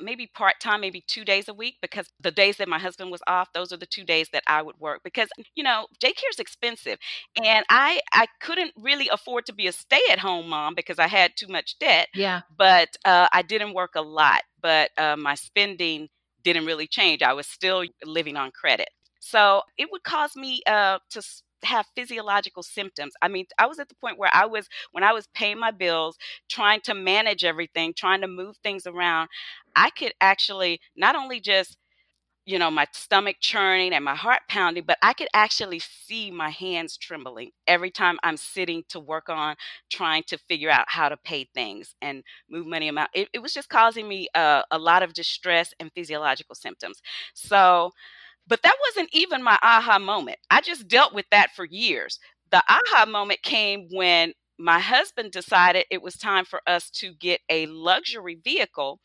maybe 0.00 0.30
part 0.32 0.54
time, 0.60 0.80
maybe 0.80 1.02
two 1.08 1.24
days 1.24 1.48
a 1.48 1.54
week, 1.54 1.74
because 1.82 2.06
the 2.20 2.30
days 2.30 2.56
that 2.58 2.68
my 2.68 2.78
husband 2.78 3.10
was 3.10 3.20
off, 3.26 3.48
those 3.52 3.72
are 3.72 3.76
the 3.76 3.86
two 3.96 4.04
days 4.04 4.28
that 4.32 4.44
I 4.46 4.62
would 4.62 4.78
work. 4.78 5.00
Because 5.02 5.28
you 5.56 5.64
know, 5.64 5.86
daycare 6.02 6.30
is 6.30 6.38
expensive, 6.38 6.98
and 7.42 7.64
I 7.68 8.00
I 8.12 8.26
couldn't 8.40 8.72
really 8.76 9.08
afford 9.08 9.46
to 9.46 9.52
be 9.52 9.66
a 9.66 9.72
stay 9.72 10.04
at 10.12 10.20
home 10.20 10.48
mom 10.48 10.74
because 10.76 11.00
I 11.00 11.08
had 11.08 11.32
too 11.36 11.48
much 11.48 11.78
debt. 11.80 12.08
Yeah. 12.14 12.42
But 12.56 12.90
uh, 13.04 13.26
I 13.32 13.42
didn't 13.42 13.74
work 13.74 13.94
a 13.96 14.02
lot, 14.02 14.42
but 14.62 14.90
uh, 14.96 15.16
my 15.16 15.34
spending 15.34 16.08
didn't 16.44 16.66
really 16.66 16.86
change. 16.86 17.22
I 17.22 17.32
was 17.32 17.48
still 17.48 17.84
living 18.04 18.36
on 18.36 18.52
credit, 18.52 18.90
so 19.20 19.62
it 19.76 19.88
would 19.90 20.04
cause 20.04 20.36
me 20.36 20.62
uh, 20.66 20.98
to 21.10 21.20
have 21.64 21.86
physiological 21.96 22.62
symptoms. 22.62 23.14
I 23.22 23.28
mean, 23.28 23.46
I 23.58 23.66
was 23.66 23.78
at 23.78 23.88
the 23.88 23.94
point 23.96 24.18
where 24.18 24.30
I 24.32 24.46
was, 24.46 24.68
when 24.92 25.04
I 25.04 25.12
was 25.12 25.28
paying 25.34 25.58
my 25.58 25.70
bills, 25.70 26.16
trying 26.48 26.80
to 26.82 26.94
manage 26.94 27.44
everything, 27.44 27.94
trying 27.94 28.20
to 28.22 28.28
move 28.28 28.56
things 28.62 28.86
around, 28.86 29.28
I 29.76 29.90
could 29.90 30.12
actually 30.20 30.80
not 30.96 31.16
only 31.16 31.40
just, 31.40 31.76
you 32.46 32.58
know, 32.58 32.70
my 32.70 32.86
stomach 32.92 33.36
churning 33.40 33.92
and 33.92 34.02
my 34.02 34.14
heart 34.14 34.40
pounding, 34.48 34.84
but 34.86 34.96
I 35.02 35.12
could 35.12 35.28
actually 35.34 35.80
see 35.80 36.30
my 36.30 36.48
hands 36.48 36.96
trembling 36.96 37.50
every 37.66 37.90
time 37.90 38.16
I'm 38.22 38.38
sitting 38.38 38.84
to 38.88 39.00
work 39.00 39.28
on 39.28 39.54
trying 39.90 40.22
to 40.28 40.38
figure 40.38 40.70
out 40.70 40.86
how 40.88 41.10
to 41.10 41.18
pay 41.18 41.48
things 41.54 41.94
and 42.00 42.22
move 42.50 42.66
money 42.66 42.88
amount. 42.88 43.10
It, 43.12 43.28
it 43.34 43.40
was 43.40 43.52
just 43.52 43.68
causing 43.68 44.08
me 44.08 44.28
uh, 44.34 44.62
a 44.70 44.78
lot 44.78 45.02
of 45.02 45.12
distress 45.12 45.74
and 45.78 45.92
physiological 45.94 46.54
symptoms. 46.54 47.02
So, 47.34 47.92
but 48.48 48.62
that 48.62 48.74
wasn't 48.88 49.10
even 49.12 49.42
my 49.42 49.58
aha 49.62 49.98
moment. 49.98 50.38
I 50.50 50.60
just 50.60 50.88
dealt 50.88 51.14
with 51.14 51.26
that 51.30 51.50
for 51.54 51.64
years. 51.64 52.18
The 52.50 52.62
aha 52.68 53.06
moment 53.06 53.42
came 53.42 53.88
when 53.92 54.32
my 54.58 54.80
husband 54.80 55.30
decided 55.30 55.84
it 55.90 56.02
was 56.02 56.16
time 56.16 56.44
for 56.44 56.60
us 56.66 56.90
to 56.90 57.12
get 57.14 57.40
a 57.48 57.66
luxury 57.66 58.38
vehicle. 58.42 59.00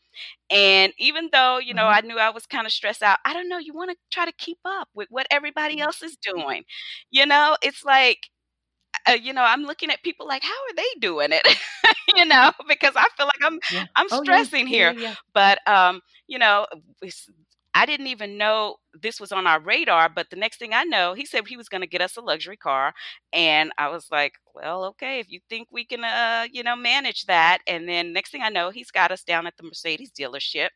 And 0.50 0.92
even 0.98 1.28
though, 1.32 1.58
you 1.58 1.74
know, 1.74 1.84
mm-hmm. 1.84 2.06
I 2.06 2.08
knew 2.08 2.18
I 2.18 2.30
was 2.30 2.46
kind 2.46 2.66
of 2.66 2.72
stressed 2.72 3.02
out, 3.02 3.18
I 3.24 3.32
don't 3.32 3.48
know, 3.48 3.58
you 3.58 3.74
want 3.74 3.90
to 3.90 3.96
try 4.10 4.24
to 4.24 4.32
keep 4.32 4.58
up 4.64 4.88
with 4.94 5.08
what 5.10 5.26
everybody 5.30 5.80
else 5.80 6.02
is 6.02 6.16
doing. 6.16 6.64
You 7.10 7.26
know, 7.26 7.56
it's 7.62 7.84
like, 7.84 8.18
uh, 9.08 9.12
you 9.12 9.32
know, 9.32 9.42
I'm 9.42 9.62
looking 9.62 9.90
at 9.90 10.02
people 10.02 10.26
like, 10.26 10.42
how 10.42 10.50
are 10.50 10.76
they 10.76 11.00
doing 11.00 11.30
it? 11.32 11.46
you 12.16 12.24
know, 12.24 12.52
because 12.68 12.94
I 12.96 13.06
feel 13.16 13.26
like 13.26 13.42
I'm 13.42 13.58
yeah. 13.72 13.86
I'm 13.96 14.06
oh, 14.10 14.22
stressing 14.22 14.68
yeah. 14.68 14.92
here. 14.92 14.94
Yeah, 14.96 15.14
but 15.32 15.58
um, 15.68 16.00
you 16.26 16.38
know, 16.38 16.66
I 17.74 17.86
didn't 17.86 18.06
even 18.08 18.38
know 18.38 18.76
this 19.02 19.20
was 19.20 19.32
on 19.32 19.46
our 19.46 19.60
radar, 19.60 20.08
but 20.08 20.30
the 20.30 20.36
next 20.36 20.58
thing 20.58 20.72
I 20.72 20.84
know, 20.84 21.14
he 21.14 21.26
said 21.26 21.46
he 21.46 21.56
was 21.56 21.68
going 21.68 21.80
to 21.80 21.86
get 21.88 22.00
us 22.00 22.16
a 22.16 22.20
luxury 22.20 22.56
car, 22.56 22.94
and 23.32 23.72
I 23.78 23.88
was 23.88 24.06
like, 24.12 24.34
"Well, 24.54 24.84
okay, 24.86 25.18
if 25.20 25.30
you 25.30 25.40
think 25.48 25.68
we 25.70 25.84
can, 25.84 26.04
uh, 26.04 26.46
you 26.52 26.62
know, 26.62 26.76
manage 26.76 27.24
that." 27.26 27.58
And 27.66 27.88
then 27.88 28.12
next 28.12 28.30
thing 28.30 28.42
I 28.42 28.48
know, 28.50 28.70
he's 28.70 28.90
got 28.90 29.10
us 29.12 29.24
down 29.24 29.46
at 29.46 29.56
the 29.56 29.64
Mercedes 29.64 30.12
dealership, 30.12 30.68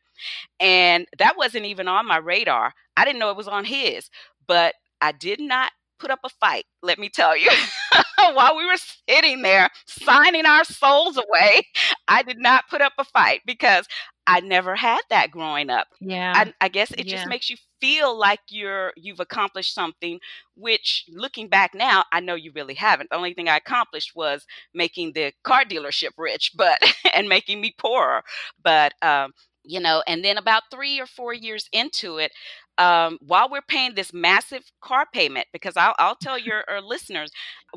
and 0.59 1.07
that 1.17 1.37
wasn't 1.37 1.65
even 1.65 1.87
on 1.87 2.07
my 2.07 2.17
radar. 2.17 2.73
I 2.97 3.05
didn't 3.05 3.19
know 3.19 3.31
it 3.31 3.37
was 3.37 3.47
on 3.47 3.65
his, 3.65 4.09
but 4.47 4.75
I 5.01 5.11
did 5.13 5.39
not 5.39 5.71
put 5.99 6.11
up 6.11 6.19
a 6.23 6.29
fight, 6.29 6.65
let 6.81 6.97
me 6.99 7.09
tell 7.09 7.35
you. 7.37 7.49
While 8.33 8.55
we 8.57 8.65
were 8.65 8.77
sitting 9.09 9.41
there 9.41 9.69
signing 9.85 10.45
our 10.45 10.63
souls 10.63 11.17
away, 11.17 11.63
I 12.07 12.23
did 12.23 12.39
not 12.39 12.69
put 12.69 12.81
up 12.81 12.93
a 12.97 13.03
fight 13.03 13.41
because 13.45 13.85
I 14.29 14.41
never 14.41 14.75
had 14.75 15.01
that 15.09 15.31
growing 15.31 15.71
up. 15.71 15.87
Yeah. 15.99 16.31
I, 16.35 16.53
I 16.61 16.67
guess 16.67 16.91
it 16.91 17.07
yeah. 17.07 17.15
just 17.15 17.27
makes 17.27 17.49
you 17.49 17.57
feel 17.81 18.15
like 18.15 18.41
you're 18.49 18.93
you've 18.95 19.19
accomplished 19.19 19.73
something, 19.73 20.19
which 20.55 21.05
looking 21.09 21.47
back 21.47 21.73
now, 21.73 22.03
I 22.11 22.19
know 22.19 22.35
you 22.35 22.51
really 22.53 22.75
haven't. 22.75 23.09
The 23.09 23.15
only 23.15 23.33
thing 23.33 23.49
I 23.49 23.57
accomplished 23.57 24.15
was 24.15 24.45
making 24.71 25.13
the 25.13 25.33
car 25.43 25.63
dealership 25.65 26.11
rich, 26.15 26.51
but 26.55 26.77
and 27.15 27.27
making 27.27 27.59
me 27.59 27.73
poorer. 27.75 28.21
But 28.63 28.93
um, 29.01 29.33
you 29.63 29.79
know, 29.79 30.03
and 30.07 30.23
then 30.23 30.37
about 30.37 30.63
three 30.71 30.99
or 30.99 31.07
four 31.07 31.33
years 31.33 31.67
into 31.73 32.19
it, 32.19 32.31
um, 32.79 33.19
while 33.21 33.49
we're 33.49 33.61
paying 33.61 33.93
this 33.93 34.13
massive 34.13 34.63
car 34.81 35.05
payment, 35.13 35.47
because 35.51 35.75
I'll, 35.75 35.93
I'll 35.99 36.15
tell 36.15 36.39
your 36.39 36.63
listeners, 36.81 37.29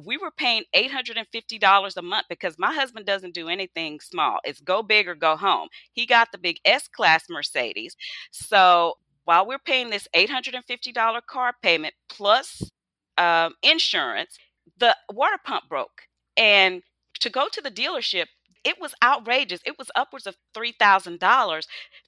we 0.04 0.16
were 0.16 0.30
paying 0.30 0.62
$850 0.74 1.96
a 1.96 2.02
month 2.02 2.26
because 2.28 2.54
my 2.56 2.72
husband 2.72 3.04
doesn't 3.04 3.34
do 3.34 3.48
anything 3.48 3.98
small. 4.00 4.38
It's 4.44 4.60
go 4.60 4.82
big 4.82 5.08
or 5.08 5.16
go 5.16 5.36
home. 5.36 5.68
He 5.92 6.06
got 6.06 6.30
the 6.30 6.38
big 6.38 6.58
S 6.64 6.86
Class 6.86 7.24
Mercedes. 7.28 7.96
So 8.30 8.94
while 9.24 9.44
we're 9.44 9.58
paying 9.58 9.90
this 9.90 10.06
$850 10.14 11.26
car 11.26 11.52
payment 11.62 11.94
plus 12.08 12.70
um, 13.18 13.54
insurance, 13.62 14.38
the 14.78 14.96
water 15.12 15.38
pump 15.44 15.64
broke. 15.68 16.02
And 16.36 16.82
to 17.20 17.28
go 17.28 17.48
to 17.52 17.60
the 17.60 17.70
dealership, 17.70 18.26
it 18.64 18.80
was 18.80 18.94
outrageous. 19.02 19.60
It 19.64 19.78
was 19.78 19.90
upwards 19.94 20.26
of 20.26 20.36
$3,000 20.54 21.62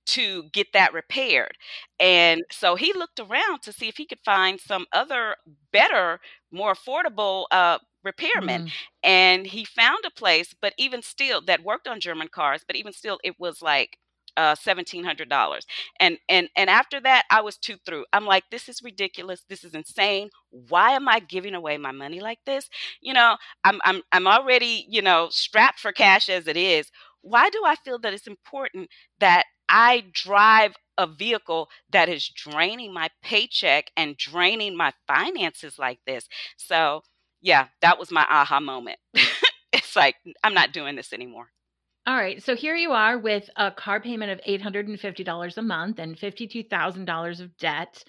to 0.06 0.42
get 0.52 0.68
that 0.73 0.92
repaired. 0.92 1.56
And 1.99 2.42
so 2.50 2.76
he 2.76 2.92
looked 2.92 3.20
around 3.20 3.62
to 3.62 3.73
see 3.73 3.88
if 3.88 3.96
he 3.96 4.06
could 4.06 4.20
find 4.25 4.61
some 4.61 4.87
other 4.92 5.37
better, 5.73 6.20
more 6.52 6.75
affordable 6.75 7.46
uh, 7.50 7.78
repairman. 8.04 8.66
Mm. 8.66 8.70
And 9.02 9.46
he 9.46 9.64
found 9.64 10.04
a 10.06 10.11
place, 10.11 10.54
but 10.61 10.75
even 10.78 11.02
still, 11.02 11.40
that 11.42 11.64
worked 11.64 11.88
on 11.88 12.00
German 12.00 12.28
cars, 12.28 12.62
but 12.66 12.76
even 12.76 12.92
still, 12.92 13.18
it 13.25 13.38
was 13.38 13.62
like 13.62 13.99
uh, 14.37 14.55
$1700 14.55 15.67
and 16.00 16.19
and 16.29 16.49
and 16.57 16.69
after 16.71 17.00
that 17.00 17.25
i 17.31 17.41
was 17.41 17.57
too 17.57 17.76
through. 17.87 18.05
I'm 18.12 18.26
like 18.26 18.45
this 18.50 18.69
is 18.69 18.83
ridiculous. 18.83 19.45
This 19.49 19.64
is 19.64 19.75
insane. 19.75 20.31
Why 20.50 20.93
am 20.93 21.09
i 21.09 21.21
giving 21.21 21.55
away 21.55 21.76
my 21.79 21.93
money 21.93 22.21
like 22.21 22.41
this? 22.47 22.69
You 23.00 23.14
know 23.14 23.37
i'm 23.64 23.81
i'm 23.85 24.03
i'm 24.12 24.26
already 24.26 24.87
you 24.88 25.03
know 25.03 25.29
strapped 25.31 25.81
for 25.81 25.93
cash 25.93 26.29
as 26.29 26.47
it 26.47 26.57
is. 26.57 26.91
Why 27.23 27.49
do 27.50 27.62
i 27.67 27.76
feel 27.76 27.99
that 28.00 28.12
it's 28.14 28.26
important 28.26 28.88
that 29.21 29.45
i 29.69 30.05
drive 30.12 30.75
a 30.99 31.07
vehicle 31.07 31.69
that 31.91 32.09
is 32.09 32.29
draining 32.29 32.93
my 32.93 33.09
paycheck 33.23 33.91
and 33.97 34.17
draining 34.17 34.76
my 34.76 34.93
finances 35.07 35.79
like 35.79 36.00
this? 36.07 36.29
So 36.57 37.03
yeah 37.43 37.69
that 37.83 37.99
was 37.99 38.11
my 38.11 38.26
aha 38.31 38.61
moment. 38.61 38.99
It's 39.73 39.97
like 39.97 40.17
i'm 40.45 40.55
not 40.55 40.73
doing 40.73 40.97
this 40.97 41.12
anymore 41.12 41.49
all 42.06 42.16
right. 42.16 42.42
So 42.42 42.54
here 42.54 42.76
you 42.76 42.92
are 42.92 43.18
with 43.18 43.49
a 43.56 43.70
car 43.70 44.00
payment 44.00 44.30
of 44.30 44.40
$850 44.46 45.56
a 45.56 45.62
month 45.62 45.99
and 45.99 46.16
$52,000 46.16 47.40
of 47.40 47.56
debt. 47.56 48.04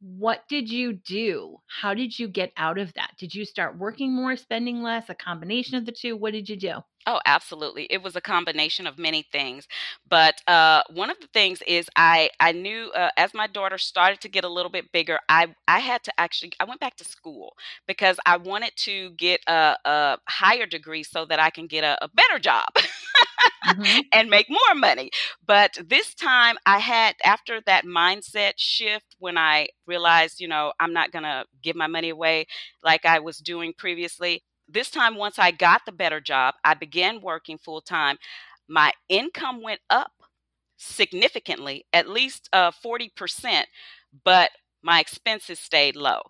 What 0.00 0.46
did 0.48 0.70
you 0.70 0.92
do? 0.94 1.58
How 1.66 1.94
did 1.94 2.18
you 2.18 2.28
get 2.28 2.52
out 2.56 2.78
of 2.78 2.92
that? 2.94 3.12
Did 3.18 3.34
you 3.34 3.44
start 3.44 3.78
working 3.78 4.14
more, 4.14 4.36
spending 4.36 4.82
less, 4.82 5.08
a 5.08 5.14
combination 5.14 5.76
of 5.76 5.86
the 5.86 5.92
two? 5.92 6.16
What 6.16 6.32
did 6.32 6.48
you 6.48 6.56
do? 6.56 6.74
Oh, 7.06 7.20
absolutely. 7.26 7.86
It 7.90 8.00
was 8.02 8.14
a 8.14 8.20
combination 8.20 8.86
of 8.86 8.96
many 8.96 9.22
things. 9.32 9.66
But 10.08 10.40
uh, 10.46 10.82
one 10.92 11.10
of 11.10 11.18
the 11.20 11.26
things 11.28 11.60
is 11.66 11.88
I 11.96 12.30
I 12.38 12.52
knew 12.52 12.90
uh, 12.94 13.10
as 13.16 13.34
my 13.34 13.48
daughter 13.48 13.76
started 13.78 14.20
to 14.20 14.28
get 14.28 14.44
a 14.44 14.48
little 14.48 14.70
bit 14.70 14.92
bigger, 14.92 15.18
I 15.28 15.48
I 15.66 15.80
had 15.80 16.04
to 16.04 16.12
actually 16.20 16.52
I 16.60 16.64
went 16.64 16.80
back 16.80 16.96
to 16.96 17.04
school 17.04 17.54
because 17.88 18.18
I 18.24 18.36
wanted 18.36 18.72
to 18.78 19.10
get 19.12 19.40
a, 19.48 19.76
a 19.84 20.18
higher 20.28 20.66
degree 20.66 21.02
so 21.02 21.24
that 21.26 21.40
I 21.40 21.50
can 21.50 21.66
get 21.66 21.82
a, 21.82 21.98
a 22.04 22.08
better 22.08 22.38
job. 22.38 22.66
mm-hmm. 23.66 24.00
and 24.12 24.30
make 24.30 24.48
more 24.50 24.74
money. 24.74 25.10
But 25.46 25.76
this 25.88 26.14
time 26.14 26.56
I 26.66 26.78
had, 26.78 27.16
after 27.24 27.60
that 27.66 27.84
mindset 27.84 28.52
shift, 28.56 29.16
when 29.18 29.38
I 29.38 29.68
realized, 29.86 30.40
you 30.40 30.48
know, 30.48 30.72
I'm 30.80 30.92
not 30.92 31.12
going 31.12 31.24
to 31.24 31.44
give 31.62 31.76
my 31.76 31.86
money 31.86 32.10
away 32.10 32.46
like 32.82 33.04
I 33.04 33.18
was 33.20 33.38
doing 33.38 33.72
previously, 33.76 34.42
this 34.72 34.90
time, 34.90 35.16
once 35.16 35.38
I 35.38 35.50
got 35.50 35.82
the 35.86 35.92
better 35.92 36.20
job, 36.20 36.54
I 36.64 36.74
began 36.74 37.20
working 37.20 37.58
full 37.58 37.80
time. 37.80 38.18
My 38.68 38.92
income 39.08 39.62
went 39.62 39.80
up 39.90 40.12
significantly, 40.76 41.86
at 41.92 42.08
least 42.08 42.48
uh, 42.52 42.70
40%, 42.70 43.66
but 44.24 44.50
my 44.82 45.00
expenses 45.00 45.58
stayed 45.60 45.96
low. 45.96 46.20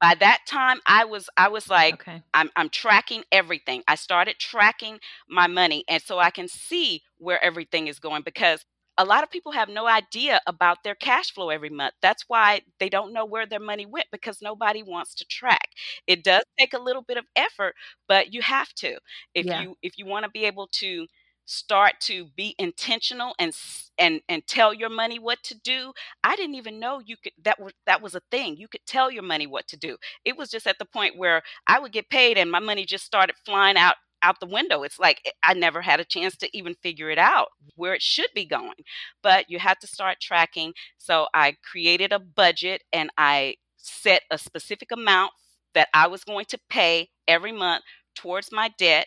By 0.00 0.14
that 0.16 0.40
time, 0.46 0.80
I 0.86 1.04
was 1.04 1.28
I 1.36 1.48
was 1.48 1.70
like, 1.70 1.94
Okay. 1.94 2.22
I'm 2.34 2.50
I'm 2.56 2.68
tracking 2.68 3.24
everything. 3.32 3.82
I 3.88 3.94
started 3.94 4.38
tracking 4.38 4.98
my 5.28 5.46
money, 5.46 5.84
and 5.88 6.02
so 6.02 6.18
I 6.18 6.30
can 6.30 6.48
see 6.48 7.02
where 7.18 7.42
everything 7.42 7.86
is 7.88 7.98
going 7.98 8.22
because 8.22 8.64
a 8.98 9.04
lot 9.04 9.22
of 9.22 9.30
people 9.30 9.52
have 9.52 9.68
no 9.68 9.86
idea 9.86 10.40
about 10.46 10.82
their 10.84 10.94
cash 10.94 11.32
flow 11.32 11.50
every 11.50 11.70
month. 11.70 11.94
That's 12.02 12.24
why 12.28 12.62
they 12.78 12.88
don't 12.88 13.12
know 13.12 13.24
where 13.24 13.46
their 13.46 13.60
money 13.60 13.86
went 13.86 14.06
because 14.12 14.40
nobody 14.42 14.82
wants 14.82 15.14
to 15.16 15.24
track. 15.26 15.68
It 16.06 16.22
does 16.24 16.44
take 16.58 16.74
a 16.74 16.78
little 16.78 17.02
bit 17.02 17.16
of 17.18 17.24
effort, 17.36 17.74
but 18.08 18.32
you 18.32 18.42
have 18.42 18.72
to. 18.76 18.98
If 19.34 19.46
Yeah. 19.46 19.54
you 19.54 19.76
if 19.82 19.98
you 19.98 20.06
want 20.06 20.24
to 20.24 20.30
be 20.30 20.44
able 20.44 20.68
to 20.80 21.06
start 21.46 21.94
to 22.00 22.26
be 22.36 22.54
intentional 22.58 23.34
and 23.38 23.54
and 23.98 24.20
and 24.28 24.46
tell 24.46 24.72
your 24.72 24.88
money 24.88 25.18
what 25.18 25.42
to 25.42 25.54
do 25.60 25.92
i 26.22 26.34
didn't 26.36 26.54
even 26.54 26.80
know 26.80 27.00
you 27.04 27.16
could 27.22 27.32
that 27.42 27.60
was 27.60 27.72
that 27.86 28.00
was 28.00 28.14
a 28.14 28.22
thing 28.30 28.56
you 28.56 28.66
could 28.66 28.80
tell 28.86 29.10
your 29.10 29.22
money 29.22 29.46
what 29.46 29.66
to 29.68 29.76
do 29.76 29.96
it 30.24 30.36
was 30.36 30.50
just 30.50 30.66
at 30.66 30.78
the 30.78 30.84
point 30.86 31.18
where 31.18 31.42
i 31.66 31.78
would 31.78 31.92
get 31.92 32.08
paid 32.08 32.38
and 32.38 32.50
my 32.50 32.58
money 32.60 32.84
just 32.86 33.04
started 33.04 33.36
flying 33.44 33.76
out 33.76 33.96
out 34.24 34.40
the 34.40 34.46
window 34.46 34.82
it's 34.82 34.98
like 34.98 35.20
eh, 35.26 35.30
i 35.44 35.54
never 35.54 35.82
had 35.82 36.00
a 36.00 36.04
chance 36.04 36.36
to 36.36 36.48
even 36.56 36.74
figure 36.82 37.10
it 37.10 37.18
out 37.18 37.48
where 37.76 37.94
it 37.94 38.02
should 38.02 38.30
be 38.34 38.46
going 38.46 38.74
but 39.22 39.50
you 39.50 39.58
have 39.58 39.78
to 39.78 39.86
start 39.86 40.18
tracking 40.20 40.72
so 40.98 41.28
i 41.34 41.54
created 41.70 42.12
a 42.12 42.18
budget 42.18 42.82
and 42.92 43.10
i 43.18 43.54
set 43.76 44.22
a 44.30 44.38
specific 44.38 44.90
amount 44.92 45.32
that 45.74 45.88
i 45.94 46.06
was 46.08 46.24
going 46.24 46.46
to 46.46 46.58
pay 46.70 47.08
every 47.28 47.52
month 47.52 47.84
towards 48.16 48.52
my 48.52 48.70
debt 48.78 49.06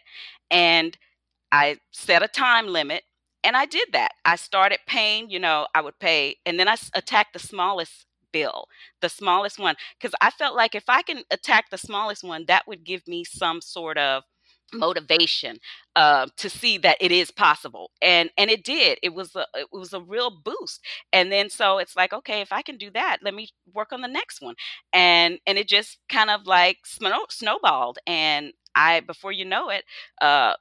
and 0.52 0.98
I 1.52 1.78
set 1.92 2.24
a 2.24 2.28
time 2.28 2.68
limit 2.68 3.04
and 3.44 3.56
I 3.56 3.66
did 3.66 3.90
that. 3.94 4.12
I 4.26 4.36
started 4.36 4.80
paying, 4.88 5.30
you 5.30 5.40
know, 5.40 5.68
I 5.74 5.82
would 5.82 6.00
pay 6.00 6.38
and 6.46 6.60
then 6.60 6.68
I 6.68 6.76
attacked 6.96 7.34
the 7.34 7.40
smallest 7.40 8.06
bill, 8.34 8.66
the 9.02 9.10
smallest 9.10 9.60
one 9.60 9.76
because 10.00 10.14
I 10.22 10.32
felt 10.32 10.56
like 10.56 10.76
if 10.76 10.86
I 10.90 11.02
can 11.02 11.24
attack 11.32 11.70
the 11.70 11.78
smallest 11.78 12.24
one, 12.24 12.46
that 12.48 12.68
would 12.68 12.84
give 12.84 13.08
me 13.08 13.24
some 13.24 13.62
sort 13.62 13.98
of 13.98 14.24
motivation 14.74 15.58
uh, 15.96 16.28
to 16.38 16.50
see 16.50 16.78
that 16.78 16.98
it 17.00 17.12
is 17.12 17.32
possible 17.32 17.92
and 18.02 18.30
and 18.38 18.50
it 18.50 18.64
did 18.64 19.00
it 19.02 19.14
was 19.14 19.36
a 19.36 19.46
it 19.56 19.68
was 19.72 19.94
a 19.94 20.02
real 20.02 20.30
boost 20.30 20.82
and 21.14 21.32
then 21.32 21.50
so 21.50 21.78
it's 21.78 21.96
like 21.96 22.14
okay 22.14 22.42
if 22.42 22.52
i 22.52 22.62
can 22.62 22.78
do 22.78 22.90
that 22.92 23.18
let 23.24 23.34
me 23.34 23.48
work 23.74 23.92
on 23.94 24.02
the 24.02 24.08
next 24.08 24.42
one 24.42 24.56
and 24.94 25.40
and 25.48 25.58
it 25.58 25.68
just 25.68 25.98
kind 26.10 26.30
of 26.30 26.46
like 26.46 26.78
snow, 26.86 27.26
snowballed 27.30 27.98
and 28.06 28.52
i 28.76 29.00
before 29.00 29.32
you 29.32 29.46
know 29.46 29.70
it 29.70 29.84
uh 30.22 30.54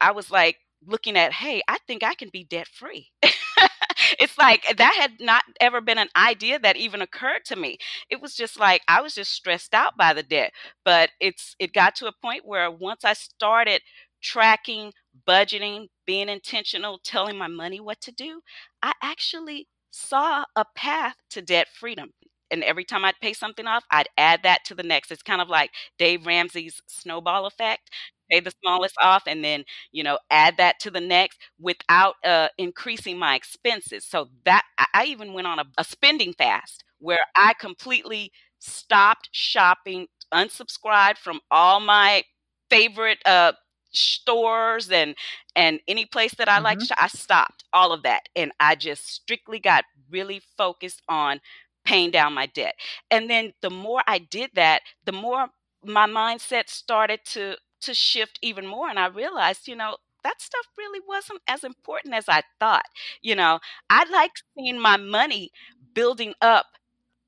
I 0.00 0.12
was 0.12 0.30
like 0.30 0.58
looking 0.86 1.16
at, 1.16 1.32
hey, 1.32 1.62
I 1.68 1.78
think 1.86 2.02
I 2.04 2.14
can 2.14 2.28
be 2.30 2.44
debt 2.44 2.68
free. 2.68 3.10
it's 4.18 4.36
like 4.38 4.68
eh, 4.68 4.74
that 4.76 4.94
had 4.98 5.12
not 5.20 5.44
ever 5.60 5.80
been 5.80 5.98
an 5.98 6.08
idea 6.16 6.58
that 6.58 6.76
even 6.76 7.02
occurred 7.02 7.44
to 7.46 7.56
me. 7.56 7.78
It 8.10 8.20
was 8.20 8.34
just 8.34 8.58
like 8.58 8.82
I 8.88 9.00
was 9.00 9.14
just 9.14 9.32
stressed 9.32 9.74
out 9.74 9.96
by 9.96 10.12
the 10.12 10.22
debt. 10.22 10.52
But 10.84 11.10
it's 11.20 11.54
it 11.58 11.72
got 11.72 11.94
to 11.96 12.06
a 12.06 12.12
point 12.22 12.46
where 12.46 12.70
once 12.70 13.04
I 13.04 13.14
started 13.14 13.82
tracking, 14.22 14.92
budgeting, 15.28 15.88
being 16.06 16.28
intentional, 16.28 16.98
telling 17.04 17.38
my 17.38 17.48
money 17.48 17.80
what 17.80 18.00
to 18.02 18.12
do, 18.12 18.40
I 18.82 18.92
actually 19.02 19.68
saw 19.90 20.44
a 20.56 20.64
path 20.76 21.16
to 21.30 21.42
debt 21.42 21.68
freedom. 21.78 22.10
And 22.50 22.62
every 22.62 22.84
time 22.84 23.04
I'd 23.04 23.18
pay 23.20 23.32
something 23.32 23.66
off, 23.66 23.84
I'd 23.90 24.08
add 24.16 24.44
that 24.44 24.64
to 24.66 24.74
the 24.74 24.84
next. 24.84 25.10
It's 25.10 25.22
kind 25.22 25.40
of 25.40 25.48
like 25.48 25.70
Dave 25.98 26.26
Ramsey's 26.26 26.80
snowball 26.86 27.46
effect 27.46 27.90
pay 28.30 28.40
the 28.40 28.52
smallest 28.62 28.94
off 29.02 29.22
and 29.26 29.44
then 29.44 29.64
you 29.92 30.02
know 30.02 30.18
add 30.30 30.56
that 30.58 30.78
to 30.80 30.90
the 30.90 31.00
next 31.00 31.38
without 31.60 32.14
uh, 32.24 32.48
increasing 32.58 33.18
my 33.18 33.34
expenses. 33.34 34.04
So 34.06 34.28
that 34.44 34.62
i 34.94 35.04
even 35.06 35.32
went 35.32 35.46
on 35.46 35.58
a, 35.58 35.64
a 35.78 35.84
spending 35.84 36.32
fast 36.34 36.84
where 36.98 37.24
i 37.36 37.52
completely 37.58 38.32
stopped 38.58 39.28
shopping 39.32 40.06
unsubscribed 40.32 41.18
from 41.18 41.40
all 41.50 41.80
my 41.80 42.22
favorite 42.70 43.18
uh 43.26 43.52
stores 43.92 44.90
and 44.90 45.14
and 45.54 45.80
any 45.88 46.04
place 46.04 46.34
that 46.34 46.48
i 46.48 46.58
like 46.58 46.78
hmm 46.78 46.86
to 46.88 46.94
i 47.02 47.06
stopped 47.06 47.64
all 47.72 47.92
of 47.92 48.02
that 48.02 48.22
and 48.34 48.52
i 48.60 48.74
just 48.74 49.06
strictly 49.08 49.58
got 49.58 49.84
really 50.10 50.40
focused 50.56 51.02
on 51.08 51.40
paying 51.84 52.10
down 52.10 52.34
my 52.34 52.46
debt. 52.46 52.74
And 53.10 53.30
then 53.30 53.52
the 53.62 53.70
more 53.70 54.02
i 54.06 54.18
did 54.18 54.50
that 54.54 54.82
the 55.04 55.12
more 55.12 55.46
my 55.84 56.06
mindset 56.06 56.68
started 56.68 57.20
to 57.26 57.56
to 57.80 57.94
shift 57.94 58.38
even 58.42 58.66
more 58.66 58.88
and 58.88 58.98
i 58.98 59.06
realized 59.06 59.68
you 59.68 59.76
know 59.76 59.96
that 60.24 60.40
stuff 60.40 60.66
really 60.76 61.00
wasn't 61.08 61.40
as 61.46 61.62
important 61.64 62.14
as 62.14 62.28
i 62.28 62.42
thought 62.60 62.84
you 63.22 63.34
know 63.34 63.58
i 63.90 64.04
like 64.10 64.32
seeing 64.56 64.80
my 64.80 64.96
money 64.96 65.50
building 65.94 66.34
up 66.42 66.66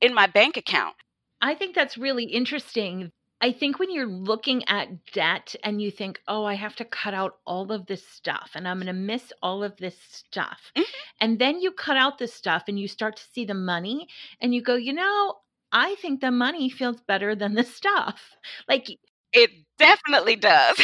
in 0.00 0.14
my 0.14 0.26
bank 0.26 0.56
account 0.56 0.94
I 1.40 1.54
think 1.54 1.76
that's 1.76 1.96
really 1.96 2.24
interesting. 2.24 3.12
I 3.40 3.52
think 3.52 3.78
when 3.78 3.92
you're 3.92 4.08
looking 4.08 4.64
at 4.68 5.04
debt 5.12 5.54
and 5.62 5.80
you 5.80 5.88
think, 5.92 6.20
oh, 6.26 6.44
I 6.44 6.54
have 6.54 6.74
to 6.76 6.84
cut 6.84 7.14
out 7.14 7.36
all 7.46 7.70
of 7.70 7.86
this 7.86 8.04
stuff 8.04 8.50
and 8.56 8.66
I'm 8.66 8.78
going 8.78 8.88
to 8.88 8.92
miss 8.92 9.32
all 9.40 9.62
of 9.62 9.76
this 9.76 9.96
stuff. 10.10 10.72
Mhm. 10.76 10.84
And 11.20 11.38
then 11.38 11.60
you 11.60 11.70
cut 11.70 11.96
out 11.96 12.18
this 12.18 12.34
stuff 12.34 12.64
and 12.66 12.76
you 12.80 12.88
start 12.88 13.14
to 13.18 13.22
see 13.32 13.44
the 13.44 13.54
money 13.54 14.08
and 14.40 14.52
you 14.52 14.60
go, 14.62 14.74
you 14.74 14.92
know, 14.92 15.36
I 15.70 15.94
think 16.02 16.20
the 16.20 16.32
money 16.32 16.68
feels 16.70 17.00
better 17.02 17.36
than 17.36 17.54
the 17.54 17.62
stuff. 17.62 18.20
Like 18.68 18.88
it 19.32 19.50
definitely 19.78 20.36
does. 20.36 20.78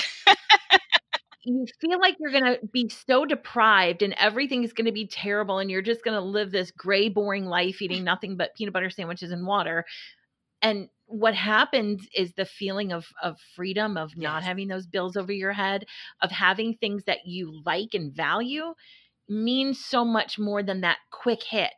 You 1.47 1.67
feel 1.81 2.01
like 2.01 2.17
you're 2.19 2.33
going 2.33 2.45
to 2.45 2.59
be 2.73 2.89
so 2.89 3.27
deprived 3.27 4.03
and 4.03 4.15
everything 4.19 4.65
is 4.65 4.73
going 4.73 4.87
to 4.87 4.93
be 4.93 5.07
terrible 5.07 5.59
and 5.59 5.71
you're 5.71 5.83
just 5.83 6.03
going 6.03 6.15
to 6.15 6.25
live 6.27 6.51
this 6.51 6.71
gray 6.71 7.09
boring 7.09 7.45
life 7.45 7.83
eating 7.83 8.03
nothing 8.05 8.37
but 8.37 8.55
peanut 8.57 8.73
butter 8.73 8.91
sandwiches 8.91 9.31
and 9.31 9.47
water. 9.47 9.85
And 10.63 10.89
what 11.07 11.35
happens 11.35 12.09
is 12.17 12.33
the 12.33 12.47
feeling 12.47 12.93
of 12.93 13.07
of 13.23 13.37
freedom 13.55 13.99
of 13.99 14.17
not 14.17 14.39
yes. 14.39 14.45
having 14.45 14.69
those 14.69 14.87
bills 14.87 15.17
over 15.17 15.33
your 15.33 15.53
head 15.53 15.85
of 16.23 16.31
having 16.31 16.75
things 16.75 17.05
that 17.05 17.27
you 17.27 17.61
like 17.67 17.93
and 17.93 18.15
value 18.15 18.73
means 19.29 19.85
so 19.85 20.05
much 20.05 20.39
more 20.39 20.63
than 20.63 20.81
that 20.81 20.99
quick 21.11 21.43
hit 21.43 21.71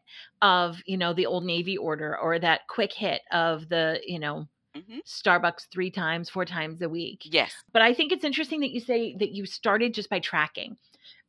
of 0.43 0.81
you 0.87 0.97
know 0.97 1.13
the 1.13 1.27
old 1.27 1.45
navy 1.45 1.77
order 1.77 2.17
or 2.17 2.39
that 2.39 2.61
quick 2.69 2.93
hit 2.93 3.23
of 3.33 3.69
the 3.69 4.01
you 4.07 4.19
know 4.21 4.47
hmm 4.77 5.01
starbucks 5.07 5.69
three 5.71 5.91
times 5.91 6.29
four 6.29 6.45
times 6.45 6.83
a 6.83 6.89
week 6.89 7.23
yes 7.25 7.65
but 7.73 7.83
I 7.83 7.95
think 7.95 8.13
it's 8.13 8.25
interesting 8.25 8.61
that 8.61 8.71
you 8.73 8.81
say 8.81 9.15
that 9.17 9.31
you 9.33 9.47
started 9.47 9.95
just 9.95 10.11
by 10.11 10.19
tracking 10.19 10.77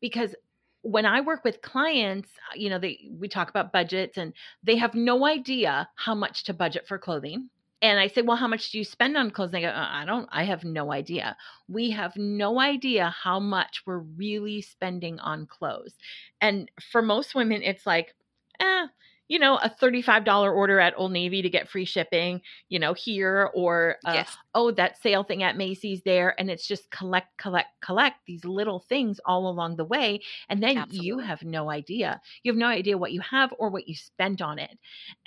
because 0.01 0.35
when 0.83 1.05
I 1.05 1.21
work 1.21 1.43
with 1.43 1.61
clients, 1.61 2.29
uh, 2.51 2.55
you 2.55 2.69
know, 2.69 2.79
they 2.79 3.09
we 3.11 3.27
talk 3.27 3.49
about 3.49 3.73
budgets 3.73 4.17
and 4.17 4.33
they 4.63 4.77
have 4.77 4.95
no 4.95 5.25
idea 5.25 5.89
how 5.95 6.15
much 6.15 6.45
to 6.45 6.53
budget 6.53 6.87
for 6.87 6.97
clothing. 6.97 7.49
And 7.81 7.99
I 7.99 8.07
say, 8.07 8.21
"Well, 8.21 8.37
how 8.37 8.47
much 8.47 8.71
do 8.71 8.77
you 8.79 8.83
spend 8.85 9.17
on 9.17 9.31
clothes?" 9.31 9.49
And 9.49 9.55
they 9.55 9.61
go, 9.61 9.69
"Uh, 9.69 9.89
"I 9.91 10.05
don't 10.05 10.29
I 10.31 10.43
have 10.45 10.63
no 10.63 10.91
idea. 10.93 11.37
We 11.67 11.91
have 11.91 12.15
no 12.17 12.59
idea 12.59 13.09
how 13.09 13.39
much 13.39 13.83
we're 13.85 13.99
really 13.99 14.61
spending 14.61 15.19
on 15.19 15.47
clothes." 15.47 15.97
And 16.41 16.71
for 16.81 17.01
most 17.01 17.35
women, 17.35 17.61
it's 17.63 17.85
like, 17.85 18.15
"Eh, 18.59 18.87
you 19.27 19.39
know, 19.39 19.57
a 19.57 19.69
$35 19.69 20.27
order 20.55 20.79
at 20.79 20.93
Old 20.97 21.11
Navy 21.11 21.41
to 21.41 21.49
get 21.49 21.69
free 21.69 21.85
shipping, 21.85 22.41
you 22.69 22.79
know, 22.79 22.93
here 22.93 23.49
or 23.53 23.97
uh, 24.05 24.13
yes 24.13 24.37
oh, 24.57 24.71
that 24.71 24.99
sale 24.99 25.23
thing 25.23 25.43
at 25.43 25.55
Macy's 25.55 26.01
there. 26.03 26.33
And 26.39 26.49
it's 26.49 26.67
just 26.67 26.89
collect, 26.89 27.37
collect, 27.37 27.69
collect 27.79 28.17
these 28.25 28.43
little 28.43 28.79
things 28.79 29.19
all 29.23 29.47
along 29.47 29.75
the 29.75 29.85
way. 29.85 30.21
And 30.49 30.63
then 30.63 30.83
you 30.89 31.19
have 31.19 31.43
no 31.43 31.69
idea. 31.69 32.19
You 32.41 32.51
have 32.51 32.57
no 32.57 32.65
idea 32.65 32.97
what 32.97 33.11
you 33.11 33.21
have 33.21 33.53
or 33.59 33.69
what 33.69 33.87
you 33.87 33.93
spent 33.93 34.41
on 34.41 34.57
it. 34.57 34.75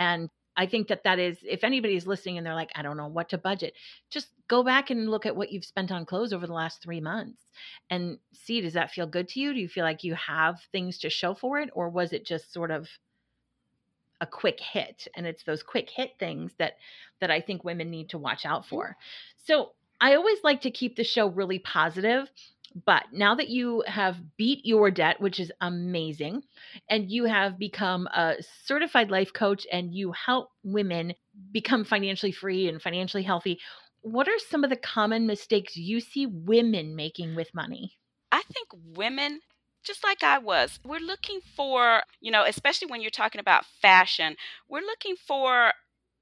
And 0.00 0.28
I 0.56 0.66
think 0.66 0.88
that 0.88 1.04
that 1.04 1.20
is, 1.20 1.38
if 1.48 1.62
anybody's 1.62 2.08
listening 2.08 2.38
and 2.38 2.46
they're 2.46 2.56
like, 2.56 2.72
I 2.74 2.82
don't 2.82 2.96
know 2.96 3.06
what 3.06 3.28
to 3.28 3.38
budget, 3.38 3.74
just 4.10 4.26
go 4.48 4.64
back 4.64 4.90
and 4.90 5.08
look 5.08 5.26
at 5.26 5.36
what 5.36 5.52
you've 5.52 5.64
spent 5.64 5.92
on 5.92 6.04
clothes 6.04 6.32
over 6.32 6.48
the 6.48 6.52
last 6.52 6.82
three 6.82 7.00
months 7.00 7.40
and 7.88 8.18
see, 8.34 8.60
does 8.60 8.72
that 8.72 8.90
feel 8.90 9.06
good 9.06 9.28
to 9.28 9.40
you? 9.40 9.54
Do 9.54 9.60
you 9.60 9.68
feel 9.68 9.84
like 9.84 10.02
you 10.02 10.16
have 10.16 10.56
things 10.72 10.98
to 10.98 11.08
show 11.08 11.34
for 11.34 11.60
it? 11.60 11.70
Or 11.72 11.88
was 11.88 12.12
it 12.12 12.26
just 12.26 12.52
sort 12.52 12.72
of 12.72 12.88
a 14.20 14.26
quick 14.26 14.60
hit 14.60 15.06
and 15.16 15.26
it's 15.26 15.44
those 15.44 15.62
quick 15.62 15.90
hit 15.90 16.12
things 16.18 16.54
that 16.58 16.74
that 17.20 17.30
I 17.30 17.40
think 17.40 17.64
women 17.64 17.90
need 17.90 18.10
to 18.10 18.18
watch 18.18 18.44
out 18.46 18.66
Mhm. 18.68 18.68
for. 18.68 18.96
So, 19.36 19.72
I 20.00 20.14
always 20.14 20.38
like 20.44 20.62
to 20.62 20.70
keep 20.70 20.96
the 20.96 21.04
show 21.04 21.26
really 21.28 21.58
positive, 21.58 22.30
but 22.86 23.04
now 23.12 23.34
that 23.34 23.48
you 23.50 23.82
have 23.86 24.36
beat 24.36 24.64
your 24.64 24.90
debt, 24.90 25.20
which 25.20 25.38
is 25.40 25.52
amazing, 25.60 26.42
and 26.88 27.10
you 27.10 27.24
have 27.24 27.58
become 27.58 28.06
a 28.08 28.36
certified 28.64 29.10
life 29.10 29.32
coach 29.32 29.66
and 29.72 29.94
you 29.94 30.12
help 30.12 30.50
women 30.62 31.14
become 31.52 31.84
financially 31.84 32.32
free 32.32 32.68
and 32.68 32.80
financially 32.80 33.22
healthy, 33.22 33.60
what 34.02 34.28
are 34.28 34.38
some 34.38 34.64
of 34.64 34.70
the 34.70 34.76
common 34.76 35.26
mistakes 35.26 35.76
you 35.76 36.00
see 36.00 36.26
women 36.26 36.96
making 36.96 37.34
with 37.34 37.52
money? 37.54 37.98
I 38.32 38.42
think 38.52 38.68
women, 38.72 39.40
just 39.84 40.04
like 40.04 40.22
I 40.22 40.38
was, 40.38 40.78
we're 40.84 40.98
looking 41.00 41.40
for, 41.56 42.02
you 42.20 42.30
know, 42.30 42.44
especially 42.44 42.88
when 42.88 43.00
you're 43.00 43.10
talking 43.10 43.40
about 43.40 43.64
fashion, 43.80 44.36
we're 44.68 44.80
looking 44.80 45.16
for 45.16 45.72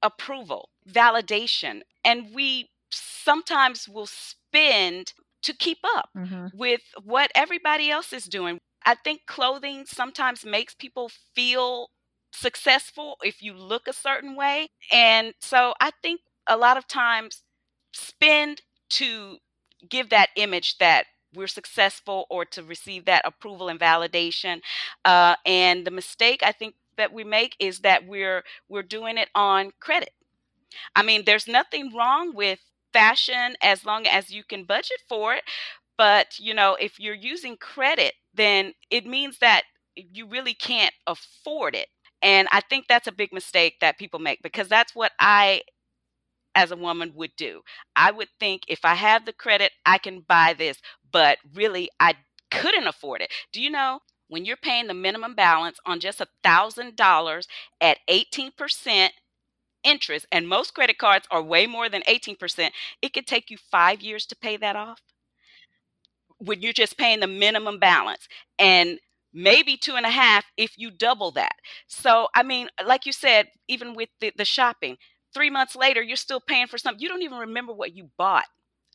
approval, 0.01 0.69
validation, 0.89 1.81
and 2.03 2.33
we 2.33 2.69
sometimes 2.91 3.87
will 3.87 4.07
spend 4.07 5.13
to 5.43 5.53
keep 5.53 5.79
up 5.95 6.09
Mhm. 6.15 6.49
with 6.51 6.81
what 7.03 7.31
everybody 7.35 7.89
else 7.91 8.13
is 8.13 8.25
doing. 8.25 8.59
I 8.85 8.95
think 8.95 9.21
clothing 9.27 9.85
sometimes 9.85 10.45
makes 10.45 10.73
people 10.73 11.09
feel 11.35 11.89
successful 12.33 13.17
if 13.23 13.41
you 13.41 13.53
look 13.53 13.87
a 13.87 13.93
certain 13.93 14.35
way. 14.35 14.69
And 14.91 15.33
so 15.39 15.73
I 15.81 15.91
think 16.01 16.21
a 16.47 16.57
lot 16.57 16.77
of 16.77 16.87
times 16.87 17.43
spend 17.93 18.61
to 18.91 19.37
give 19.89 20.09
that 20.09 20.29
image 20.35 20.77
that 20.79 21.05
we're 21.35 21.47
successful 21.47 22.25
or 22.29 22.45
to 22.45 22.63
receive 22.63 23.05
that 23.05 23.21
approval 23.25 23.69
and 23.69 23.79
validation. 23.79 24.61
Uh, 25.05 25.35
and 25.45 25.85
the 25.85 25.91
mistake 25.91 26.41
I 26.43 26.51
think 26.51 26.75
that 26.97 27.13
we 27.13 27.23
make 27.23 27.55
is 27.59 27.79
that 27.79 28.07
we're 28.07 28.43
we're 28.67 28.83
doing 28.83 29.17
it 29.17 29.29
on 29.35 29.71
credit. 29.79 30.11
I 30.95 31.03
mean, 31.03 31.23
there's 31.25 31.47
nothing 31.47 31.93
wrong 31.95 32.33
with 32.33 32.59
fashion 32.93 33.55
as 33.61 33.85
long 33.85 34.07
as 34.07 34.31
you 34.31 34.43
can 34.43 34.63
budget 34.65 35.01
for 35.07 35.33
it. 35.33 35.43
But, 35.97 36.39
you 36.39 36.53
know, 36.53 36.75
if 36.75 36.99
you're 36.99 37.13
using 37.13 37.57
credit, 37.57 38.13
then 38.33 38.73
it 38.89 39.05
means 39.05 39.39
that 39.39 39.63
you 39.95 40.27
really 40.27 40.53
can't 40.53 40.93
afford 41.07 41.75
it. 41.75 41.87
And 42.21 42.47
I 42.51 42.61
think 42.61 42.87
that's 42.87 43.07
a 43.07 43.11
big 43.11 43.33
mistake 43.33 43.75
that 43.81 43.97
people 43.97 44.19
make 44.19 44.41
because 44.41 44.67
that's 44.67 44.95
what 44.95 45.11
I 45.19 45.61
as 46.55 46.71
a 46.71 46.75
woman 46.75 47.13
would 47.15 47.31
do. 47.37 47.61
I 47.95 48.11
would 48.11 48.29
think 48.39 48.63
if 48.67 48.83
I 48.83 48.95
have 48.95 49.25
the 49.25 49.33
credit, 49.33 49.71
I 49.85 49.97
can 49.97 50.21
buy 50.27 50.53
this, 50.57 50.77
but 51.11 51.37
really 51.53 51.89
I 51.99 52.15
couldn't 52.51 52.87
afford 52.87 53.21
it. 53.21 53.31
Do 53.53 53.61
you 53.61 53.69
know 53.69 53.99
when 54.27 54.45
you're 54.45 54.57
paying 54.57 54.87
the 54.87 54.93
minimum 54.93 55.35
balance 55.35 55.79
on 55.85 55.99
just 55.99 56.21
a 56.21 56.27
$1,000 56.45 57.47
at 57.81 57.97
18% 58.09 59.09
interest, 59.83 60.25
and 60.31 60.47
most 60.47 60.73
credit 60.73 60.97
cards 60.97 61.25
are 61.31 61.41
way 61.41 61.65
more 61.65 61.89
than 61.89 62.01
18%, 62.03 62.71
it 63.01 63.13
could 63.13 63.27
take 63.27 63.49
you 63.49 63.57
five 63.71 64.01
years 64.01 64.25
to 64.27 64.35
pay 64.35 64.57
that 64.57 64.75
off 64.75 65.01
when 66.37 66.61
you're 66.61 66.73
just 66.73 66.97
paying 66.97 67.19
the 67.19 67.27
minimum 67.27 67.79
balance. 67.79 68.27
And 68.57 68.99
maybe 69.33 69.77
two 69.77 69.95
and 69.95 70.05
a 70.05 70.09
half 70.09 70.45
if 70.57 70.77
you 70.77 70.91
double 70.91 71.31
that. 71.31 71.55
So, 71.87 72.27
I 72.35 72.43
mean, 72.43 72.67
like 72.85 73.05
you 73.05 73.13
said, 73.13 73.47
even 73.67 73.93
with 73.93 74.09
the, 74.19 74.31
the 74.35 74.45
shopping, 74.45 74.97
three 75.33 75.49
months 75.49 75.75
later, 75.75 76.01
you're 76.01 76.17
still 76.17 76.41
paying 76.41 76.67
for 76.67 76.77
something. 76.77 77.01
You 77.01 77.09
don't 77.09 77.21
even 77.23 77.39
remember 77.39 77.73
what 77.73 77.95
you 77.95 78.09
bought. 78.17 78.45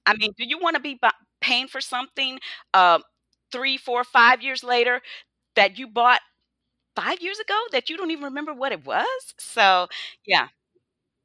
I 0.07 0.15
mean, 0.17 0.33
do 0.39 0.45
you 0.47 0.59
want 0.59 0.77
to 0.77 0.83
be 0.83 1.01
paying 1.41 1.69
for 1.69 1.81
something 1.81 2.41
uh, 2.75 3.01
three, 3.53 3.77
four, 3.79 4.05
five 4.05 4.43
years 4.43 4.65
later 4.65 5.01
that 5.57 5.79
you 5.79 5.89
bought 5.89 6.21
five 6.97 7.21
years 7.23 7.39
ago 7.41 7.59
that 7.73 7.91
you 7.91 7.97
don't 7.97 8.11
even 8.13 8.25
remember 8.25 8.55
what 8.55 8.73
it 8.73 8.85
was? 8.87 9.07
So, 9.39 9.89
yeah. 10.27 10.49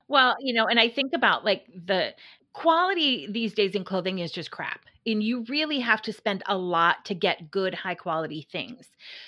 Well, 0.07 0.35
you 0.39 0.53
know, 0.53 0.65
and 0.67 0.79
I 0.79 0.89
think 0.89 1.13
about 1.13 1.45
like 1.45 1.65
the 1.85 2.13
quality 2.53 3.27
these 3.31 3.53
days 3.53 3.75
in 3.75 3.83
clothing 3.83 4.19
is 4.19 4.31
just 4.31 4.51
crap. 4.51 4.81
And 5.05 5.23
you 5.23 5.45
really 5.49 5.79
have 5.79 6.01
to 6.03 6.13
spend 6.13 6.43
a 6.47 6.57
lot 6.57 7.05
to 7.05 7.15
get 7.15 7.49
good, 7.51 7.73
high 7.73 7.95
quality 7.95 8.47
things. 8.51 8.87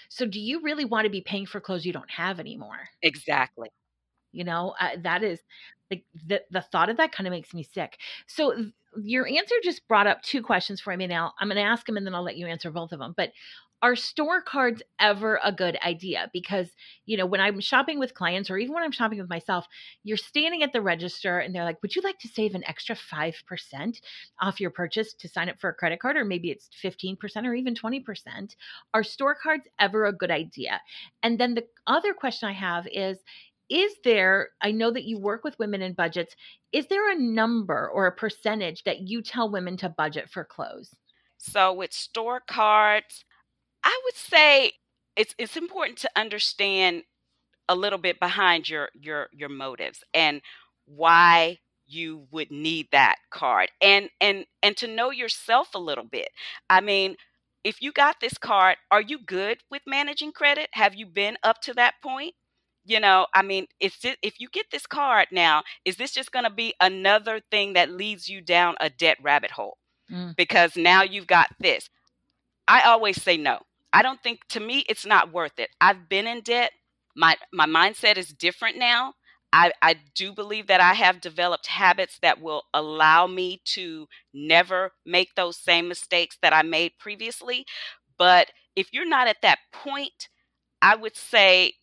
So, 0.09 0.25
do 0.25 0.39
you 0.39 0.61
really 0.61 0.85
want 0.85 1.05
to 1.05 1.09
be 1.09 1.21
paying 1.21 1.45
for 1.45 1.61
clothes 1.61 1.85
you 1.85 1.93
don't 1.93 2.09
have 2.11 2.39
anymore? 2.39 2.89
Exactly. 3.01 3.69
You 4.31 4.43
know, 4.43 4.75
uh, 4.79 4.97
that 5.03 5.23
is 5.23 5.39
like 5.89 6.05
the 6.25 6.41
the 6.49 6.61
thought 6.61 6.89
of 6.89 6.97
that 6.97 7.11
kind 7.11 7.27
of 7.27 7.31
makes 7.31 7.53
me 7.53 7.63
sick. 7.63 7.97
So 8.27 8.71
your 9.01 9.27
answer 9.27 9.55
just 9.63 9.87
brought 9.87 10.07
up 10.07 10.21
two 10.21 10.41
questions 10.41 10.81
for 10.81 10.95
me 10.95 11.07
now. 11.07 11.33
I'm 11.39 11.47
going 11.47 11.55
to 11.55 11.61
ask 11.61 11.85
them 11.85 11.97
and 11.97 12.05
then 12.05 12.15
I'll 12.15 12.23
let 12.23 12.37
you 12.37 12.47
answer 12.47 12.71
both 12.71 12.91
of 12.91 12.99
them. 12.99 13.13
But 13.15 13.31
are 13.81 13.95
store 13.95 14.41
cards 14.41 14.83
ever 14.99 15.39
a 15.43 15.51
good 15.51 15.77
idea? 15.83 16.29
Because, 16.31 16.69
you 17.05 17.17
know, 17.17 17.25
when 17.25 17.41
I'm 17.41 17.59
shopping 17.59 17.97
with 17.97 18.13
clients 18.13 18.51
or 18.51 18.57
even 18.57 18.75
when 18.75 18.83
I'm 18.83 18.91
shopping 18.91 19.17
with 19.17 19.29
myself, 19.29 19.65
you're 20.03 20.17
standing 20.17 20.61
at 20.61 20.71
the 20.71 20.81
register 20.81 21.39
and 21.39 21.53
they're 21.53 21.63
like, 21.63 21.81
Would 21.81 21.95
you 21.95 22.01
like 22.03 22.19
to 22.19 22.27
save 22.27 22.53
an 22.53 22.63
extra 22.67 22.95
5% 22.95 24.01
off 24.39 24.61
your 24.61 24.69
purchase 24.69 25.13
to 25.15 25.27
sign 25.27 25.49
up 25.49 25.59
for 25.59 25.69
a 25.69 25.73
credit 25.73 25.99
card? 25.99 26.15
Or 26.15 26.25
maybe 26.25 26.51
it's 26.51 26.69
15% 26.83 27.17
or 27.45 27.55
even 27.55 27.73
20%. 27.73 28.55
Are 28.93 29.03
store 29.03 29.35
cards 29.35 29.67
ever 29.79 30.05
a 30.05 30.13
good 30.13 30.31
idea? 30.31 30.79
And 31.23 31.39
then 31.39 31.55
the 31.55 31.65
other 31.87 32.13
question 32.13 32.49
I 32.49 32.53
have 32.53 32.87
is, 32.91 33.17
is 33.71 33.95
there 34.03 34.49
i 34.61 34.71
know 34.71 34.91
that 34.91 35.05
you 35.05 35.17
work 35.17 35.43
with 35.43 35.57
women 35.57 35.81
in 35.81 35.93
budgets 35.93 36.35
is 36.71 36.87
there 36.87 37.09
a 37.09 37.19
number 37.19 37.89
or 37.89 38.05
a 38.05 38.15
percentage 38.15 38.83
that 38.83 39.07
you 39.07 39.21
tell 39.21 39.51
women 39.51 39.75
to 39.77 39.89
budget 39.89 40.29
for 40.29 40.45
clothes? 40.45 40.95
So 41.37 41.73
with 41.73 41.93
store 41.93 42.41
cards 42.47 43.25
i 43.83 44.01
would 44.05 44.15
say 44.15 44.73
it's 45.15 45.33
it's 45.37 45.57
important 45.57 45.97
to 45.99 46.09
understand 46.15 47.03
a 47.69 47.75
little 47.75 47.99
bit 47.99 48.19
behind 48.19 48.69
your 48.69 48.89
your 48.93 49.27
your 49.31 49.49
motives 49.49 50.03
and 50.13 50.37
mm-hmm. 50.37 50.97
why 50.97 51.57
you 51.87 52.27
would 52.31 52.51
need 52.51 52.87
that 52.91 53.15
card 53.31 53.69
and 53.81 54.09
and 54.19 54.45
and 54.63 54.77
to 54.77 54.87
know 54.87 55.11
yourself 55.11 55.69
a 55.73 55.79
little 55.79 56.03
bit. 56.03 56.29
I 56.69 56.81
mean 56.81 57.15
if 57.63 57.81
you 57.81 57.91
got 57.91 58.19
this 58.19 58.37
card 58.37 58.77
are 58.89 59.01
you 59.01 59.19
good 59.19 59.59
with 59.69 59.81
managing 59.85 60.31
credit? 60.31 60.69
Have 60.73 60.95
you 60.95 61.05
been 61.05 61.37
up 61.43 61.61
to 61.61 61.73
that 61.75 61.95
point 62.01 62.33
you 62.85 62.99
know 62.99 63.27
i 63.33 63.41
mean 63.41 63.67
if 63.79 63.97
if 64.21 64.39
you 64.39 64.47
get 64.51 64.65
this 64.71 64.87
card 64.87 65.27
now 65.31 65.61
is 65.85 65.97
this 65.97 66.11
just 66.11 66.31
going 66.31 66.45
to 66.45 66.51
be 66.51 66.73
another 66.81 67.39
thing 67.51 67.73
that 67.73 67.91
leads 67.91 68.27
you 68.27 68.41
down 68.41 68.75
a 68.79 68.89
debt 68.89 69.17
rabbit 69.21 69.51
hole? 69.51 69.77
Mm. 70.11 70.35
because 70.35 70.75
now 70.75 71.03
you've 71.03 71.27
got 71.27 71.47
this. 71.59 71.89
I 72.67 72.81
always 72.81 73.21
say 73.21 73.37
no. 73.37 73.59
I 73.93 74.01
don't 74.01 74.21
think 74.21 74.41
to 74.49 74.59
me 74.59 74.83
it's 74.89 75.05
not 75.05 75.31
worth 75.31 75.57
it. 75.57 75.69
I've 75.79 76.09
been 76.09 76.27
in 76.27 76.41
debt. 76.41 76.71
My 77.15 77.37
my 77.53 77.65
mindset 77.65 78.17
is 78.17 78.27
different 78.29 78.77
now. 78.77 79.13
I, 79.53 79.73
I 79.81 79.95
do 80.15 80.31
believe 80.31 80.67
that 80.67 80.79
I 80.79 80.93
have 80.93 81.19
developed 81.19 81.67
habits 81.67 82.17
that 82.21 82.41
will 82.41 82.63
allow 82.73 83.27
me 83.27 83.61
to 83.65 84.07
never 84.33 84.93
make 85.05 85.35
those 85.35 85.57
same 85.57 85.89
mistakes 85.89 86.37
that 86.41 86.53
I 86.53 86.61
made 86.61 86.93
previously. 86.99 87.65
But 88.17 88.47
if 88.77 88.93
you're 88.93 89.07
not 89.07 89.27
at 89.27 89.41
that 89.41 89.59
point, 89.73 90.29
I 90.81 90.95
would 90.95 91.17
say 91.17 91.73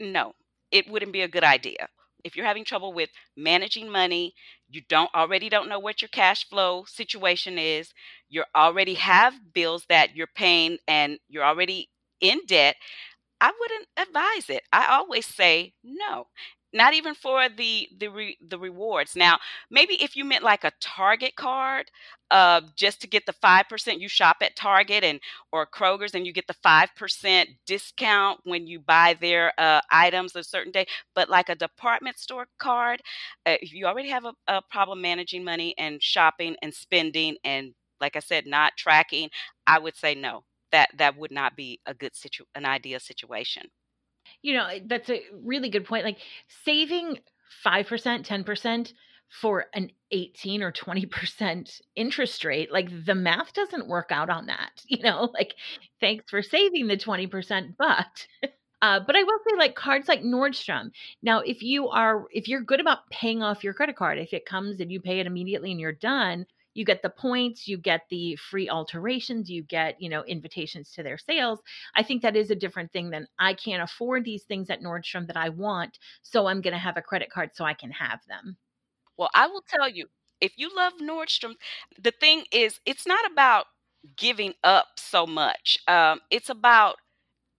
no, 0.00 0.34
it 0.70 0.90
wouldn't 0.90 1.12
be 1.12 1.22
a 1.22 1.28
good 1.28 1.44
idea. 1.44 1.88
If 2.24 2.36
you're 2.36 2.46
having 2.46 2.64
trouble 2.64 2.92
with 2.92 3.10
managing 3.36 3.90
money, 3.90 4.34
you 4.68 4.82
don't 4.88 5.12
already 5.14 5.48
don't 5.48 5.68
know 5.68 5.78
what 5.78 6.02
your 6.02 6.10
cash 6.10 6.48
flow 6.48 6.84
situation 6.86 7.58
is, 7.58 7.92
you 8.28 8.44
already 8.54 8.94
have 8.94 9.34
bills 9.54 9.84
that 9.88 10.14
you're 10.16 10.28
paying 10.34 10.78
and 10.86 11.18
you're 11.28 11.44
already 11.44 11.88
in 12.20 12.40
debt, 12.46 12.76
I 13.40 13.52
wouldn't 13.58 13.88
advise 13.96 14.50
it. 14.50 14.64
I 14.72 14.86
always 14.96 15.26
say 15.26 15.72
no 15.82 16.26
not 16.72 16.94
even 16.94 17.14
for 17.14 17.48
the 17.48 17.88
the 17.98 18.08
re, 18.08 18.38
the 18.46 18.58
rewards. 18.58 19.16
Now, 19.16 19.38
maybe 19.70 19.94
if 20.02 20.16
you 20.16 20.24
meant 20.24 20.44
like 20.44 20.64
a 20.64 20.72
Target 20.80 21.34
card, 21.36 21.90
uh, 22.30 22.60
just 22.76 23.00
to 23.00 23.06
get 23.08 23.26
the 23.26 23.32
five 23.32 23.68
percent, 23.68 24.00
you 24.00 24.08
shop 24.08 24.38
at 24.42 24.56
Target 24.56 25.04
and 25.04 25.20
or 25.52 25.66
Kroger's, 25.66 26.14
and 26.14 26.26
you 26.26 26.32
get 26.32 26.46
the 26.46 26.54
five 26.62 26.90
percent 26.96 27.50
discount 27.66 28.40
when 28.44 28.66
you 28.66 28.80
buy 28.80 29.16
their 29.20 29.52
uh, 29.58 29.80
items 29.90 30.36
a 30.36 30.44
certain 30.44 30.72
day. 30.72 30.86
But 31.14 31.28
like 31.28 31.48
a 31.48 31.54
department 31.56 32.18
store 32.18 32.46
card, 32.58 33.00
uh, 33.46 33.56
if 33.60 33.72
you 33.72 33.86
already 33.86 34.10
have 34.10 34.24
a, 34.24 34.34
a 34.48 34.62
problem 34.70 35.00
managing 35.00 35.44
money 35.44 35.74
and 35.78 36.02
shopping 36.02 36.56
and 36.62 36.72
spending, 36.74 37.36
and 37.44 37.74
like 38.00 38.16
I 38.16 38.20
said, 38.20 38.46
not 38.46 38.76
tracking, 38.76 39.28
I 39.66 39.78
would 39.78 39.96
say 39.96 40.14
no. 40.14 40.44
That 40.72 40.90
that 40.98 41.16
would 41.16 41.32
not 41.32 41.56
be 41.56 41.80
a 41.86 41.94
good 41.94 42.14
situ 42.14 42.44
an 42.54 42.64
ideal 42.64 43.00
situation. 43.00 43.64
You 44.42 44.54
know, 44.54 44.68
that's 44.86 45.10
a 45.10 45.22
really 45.44 45.68
good 45.68 45.84
point. 45.84 46.04
Like 46.04 46.18
saving 46.64 47.18
5%, 47.64 48.24
10% 48.24 48.92
for 49.28 49.66
an 49.74 49.90
18 50.10 50.62
or 50.62 50.72
20% 50.72 51.80
interest 51.94 52.44
rate, 52.44 52.72
like 52.72 52.88
the 53.06 53.14
math 53.14 53.52
doesn't 53.52 53.86
work 53.88 54.10
out 54.10 54.30
on 54.30 54.46
that. 54.46 54.70
You 54.88 55.02
know, 55.02 55.30
like 55.34 55.54
thanks 56.00 56.24
for 56.28 56.42
saving 56.42 56.88
the 56.88 56.96
20%, 56.96 57.74
but 57.78 58.26
Uh, 58.82 58.98
but 58.98 59.14
I 59.14 59.22
will 59.22 59.38
say, 59.46 59.56
like 59.58 59.74
cards 59.74 60.08
like 60.08 60.22
Nordstrom. 60.22 60.90
Now, 61.22 61.40
if 61.40 61.62
you 61.62 61.88
are, 61.88 62.24
if 62.32 62.48
you're 62.48 62.62
good 62.62 62.80
about 62.80 63.10
paying 63.10 63.42
off 63.42 63.62
your 63.62 63.74
credit 63.74 63.94
card, 63.96 64.18
if 64.18 64.32
it 64.32 64.46
comes 64.46 64.80
and 64.80 64.90
you 64.90 65.00
pay 65.02 65.20
it 65.20 65.26
immediately 65.26 65.70
and 65.70 65.78
you're 65.78 65.92
done, 65.92 66.46
you 66.74 66.84
get 66.84 67.02
the 67.02 67.10
points, 67.10 67.66
you 67.68 67.78
get 67.78 68.02
the 68.10 68.36
free 68.36 68.68
alterations, 68.68 69.50
you 69.50 69.62
get, 69.62 70.00
you 70.00 70.08
know, 70.08 70.24
invitations 70.24 70.92
to 70.92 71.02
their 71.02 71.18
sales. 71.18 71.60
I 71.96 72.02
think 72.02 72.22
that 72.22 72.36
is 72.36 72.50
a 72.50 72.54
different 72.56 72.92
thing 72.92 73.10
than 73.10 73.26
I 73.38 73.54
can't 73.54 73.82
afford 73.82 74.24
these 74.24 74.44
things 74.44 74.70
at 74.70 74.82
Nordstrom 74.82 75.26
that 75.26 75.36
I 75.36 75.48
want, 75.50 75.98
so 76.22 76.46
I'm 76.46 76.60
going 76.60 76.74
to 76.74 76.78
have 76.78 76.96
a 76.96 77.02
credit 77.02 77.30
card 77.30 77.50
so 77.54 77.64
I 77.64 77.74
can 77.74 77.90
have 77.90 78.20
them. 78.28 78.56
Well, 79.16 79.30
I 79.34 79.46
will 79.46 79.64
tell 79.68 79.88
you, 79.88 80.06
if 80.40 80.52
you 80.56 80.70
love 80.74 80.94
Nordstrom, 81.02 81.54
the 81.98 82.12
thing 82.12 82.44
is, 82.52 82.80
it's 82.86 83.06
not 83.06 83.30
about 83.30 83.66
giving 84.16 84.54
up 84.64 84.86
so 84.96 85.26
much. 85.26 85.78
Um, 85.88 86.20
it's 86.30 86.48
about 86.48 86.96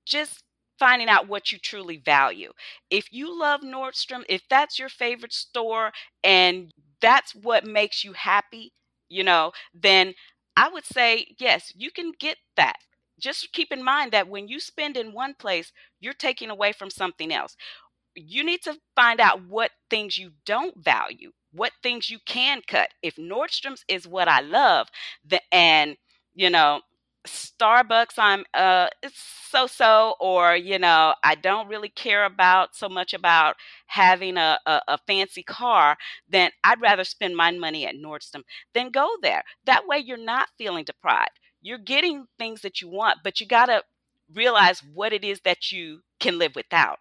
just 0.06 0.44
finding 0.80 1.10
out 1.10 1.28
what 1.28 1.52
you 1.52 1.60
truly 1.60 1.98
value. 1.98 2.52
If 2.90 3.12
you 3.12 3.38
love 3.40 3.62
Nordstrom, 3.62 4.24
if 4.30 4.42
that's 4.50 4.80
your 4.80 4.90
favorite 4.90 5.34
store 5.34 5.92
and 6.24 6.74
that's 7.02 7.36
what 7.36 7.66
makes 7.66 8.04
you 8.04 8.14
happy, 8.14 8.74
you 9.12 9.24
know, 9.24 9.52
then 9.74 10.14
I 10.56 10.70
would 10.70 10.86
say, 10.86 11.36
yes, 11.40 11.72
you 11.76 11.92
can 11.92 12.14
get 12.20 12.38
that. 12.56 12.78
Just 13.20 13.54
keep 13.54 13.72
in 13.72 13.84
mind 13.84 14.12
that 14.12 14.28
when 14.28 14.48
you 14.48 14.60
spend 14.60 14.98
in 14.98 15.14
one 15.14 15.36
place, 15.36 15.72
you're 16.00 16.14
taking 16.14 16.50
away 16.50 16.72
from 16.72 16.90
something 16.90 17.32
else. 17.32 17.56
You 18.16 18.44
need 18.44 18.62
to 18.64 18.78
find 18.96 19.20
mm. 19.20 19.24
out 19.24 19.46
what 19.48 19.72
things 19.90 20.18
you 20.18 20.32
don't 20.46 20.76
value, 20.84 21.32
what 21.52 21.72
things 21.84 22.10
you 22.10 22.20
can 22.26 22.62
cut. 22.68 22.90
If 23.04 23.16
Nordstrom's 23.18 23.84
is 23.88 24.08
what 24.08 24.28
I 24.28 24.42
love, 24.42 24.88
the, 25.26 25.42
and, 25.54 25.98
you 26.34 26.50
know, 26.50 26.82
Starbucks, 27.28 28.18
I'm 28.18 28.44
uh, 28.54 28.88
it's 29.04 29.22
so 29.52 29.68
so, 29.68 30.16
or 30.20 30.56
you 30.56 30.80
know, 30.80 31.14
I 31.24 31.36
don't 31.36 31.68
really 31.68 31.90
care 31.90 32.26
about 32.26 32.76
so 32.76 32.90
much 32.90 33.14
about 33.14 33.56
having 33.86 34.38
a, 34.38 34.60
a, 34.66 34.82
a 34.88 34.98
fancy 35.06 35.44
car. 35.44 35.98
Then 36.28 36.52
I'd 36.64 36.82
rather 36.82 37.04
spend 37.04 37.36
my 37.38 37.52
money 37.52 37.86
at 37.86 37.96
Nordstrom 37.96 38.42
than 38.74 38.90
go 38.90 39.08
there. 39.22 39.44
That 39.66 39.86
way, 39.88 40.00
you're 40.00 40.18
not 40.18 40.50
feeling 40.58 40.84
deprived. 40.84 41.40
You're 41.62 41.78
getting 41.78 42.26
things 42.40 42.62
that 42.62 42.82
you 42.82 42.90
want, 42.90 43.20
but 43.24 43.40
you 43.40 43.46
gotta 43.46 43.84
realize 44.34 44.82
what 44.94 45.14
it 45.14 45.24
is 45.24 45.42
that 45.42 45.72
you 45.72 46.02
can 46.20 46.40
live 46.40 46.56
without. 46.56 46.98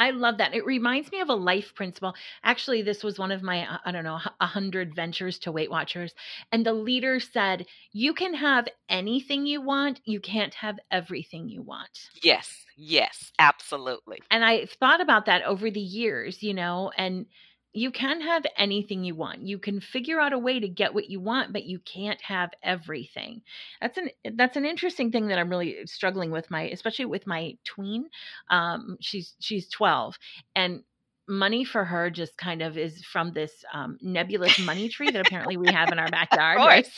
I 0.00 0.10
love 0.12 0.38
that. 0.38 0.54
It 0.54 0.64
reminds 0.64 1.12
me 1.12 1.20
of 1.20 1.28
a 1.28 1.34
life 1.34 1.74
principle. 1.74 2.14
Actually, 2.42 2.80
this 2.80 3.04
was 3.04 3.18
one 3.18 3.30
of 3.30 3.42
my, 3.42 3.66
uh, 3.66 3.78
I 3.84 3.92
don't 3.92 4.02
know, 4.02 4.18
a 4.40 4.46
hundred 4.46 4.96
ventures 4.96 5.38
to 5.40 5.52
Weight 5.52 5.70
Watchers. 5.70 6.14
And 6.50 6.64
the 6.64 6.72
leader 6.72 7.20
said, 7.20 7.66
You 7.92 8.14
can 8.14 8.32
have 8.32 8.66
anything 8.88 9.44
you 9.44 9.60
want, 9.60 10.00
you 10.04 10.18
can't 10.18 10.54
have 10.54 10.78
everything 10.90 11.50
you 11.50 11.60
want. 11.60 11.90
Yes, 12.22 12.64
yes, 12.78 13.30
absolutely. 13.38 14.22
And 14.30 14.42
I 14.42 14.66
thought 14.80 15.02
about 15.02 15.26
that 15.26 15.44
over 15.44 15.70
the 15.70 15.80
years, 15.80 16.42
you 16.42 16.54
know, 16.54 16.90
and 16.96 17.26
you 17.72 17.90
can 17.90 18.20
have 18.20 18.44
anything 18.56 19.04
you 19.04 19.14
want. 19.14 19.42
You 19.42 19.58
can 19.58 19.80
figure 19.80 20.20
out 20.20 20.32
a 20.32 20.38
way 20.38 20.58
to 20.58 20.68
get 20.68 20.92
what 20.92 21.08
you 21.08 21.20
want, 21.20 21.52
but 21.52 21.64
you 21.64 21.78
can't 21.78 22.20
have 22.22 22.50
everything. 22.62 23.42
That's 23.80 23.96
an 23.98 24.10
that's 24.34 24.56
an 24.56 24.66
interesting 24.66 25.12
thing 25.12 25.28
that 25.28 25.38
I'm 25.38 25.50
really 25.50 25.86
struggling 25.86 26.30
with 26.30 26.50
my 26.50 26.62
especially 26.62 27.04
with 27.04 27.26
my 27.26 27.56
tween. 27.64 28.08
Um 28.50 28.96
she's 29.00 29.34
she's 29.38 29.68
12 29.68 30.18
and 30.56 30.82
money 31.28 31.64
for 31.64 31.84
her 31.84 32.10
just 32.10 32.36
kind 32.36 32.60
of 32.60 32.76
is 32.76 33.04
from 33.04 33.32
this 33.32 33.64
um, 33.72 33.98
nebulous 34.02 34.58
money 34.58 34.88
tree 34.88 35.12
that 35.12 35.20
apparently 35.20 35.56
we 35.56 35.70
have 35.70 35.92
in 35.92 35.98
our 35.98 36.08
backyard. 36.10 36.58
Right? 36.58 36.88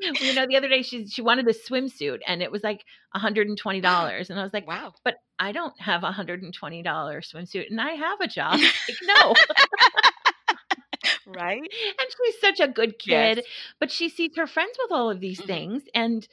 You 0.00 0.34
know, 0.34 0.46
the 0.46 0.56
other 0.56 0.68
day 0.68 0.82
she 0.82 1.06
she 1.06 1.22
wanted 1.22 1.46
this 1.46 1.68
swimsuit 1.68 2.18
and 2.26 2.42
it 2.42 2.50
was 2.50 2.62
like 2.62 2.84
$120. 3.16 4.30
And 4.30 4.38
I 4.38 4.42
was 4.42 4.52
like, 4.52 4.66
wow. 4.66 4.92
But 5.04 5.16
I 5.38 5.52
don't 5.52 5.78
have 5.80 6.04
a 6.04 6.10
$120 6.10 6.52
swimsuit 6.52 7.70
and 7.70 7.80
I 7.80 7.90
have 7.92 8.20
a 8.20 8.28
job. 8.28 8.60
like, 8.60 8.98
no. 9.02 9.34
right. 11.26 11.60
And 12.00 12.10
she's 12.16 12.40
such 12.40 12.60
a 12.60 12.68
good 12.68 12.98
kid. 12.98 13.38
Yes. 13.38 13.46
But 13.80 13.90
she 13.90 14.08
sees 14.08 14.36
her 14.36 14.46
friends 14.46 14.76
with 14.82 14.92
all 14.92 15.10
of 15.10 15.20
these 15.20 15.38
mm-hmm. 15.38 15.46
things. 15.46 15.82
And 15.94 16.26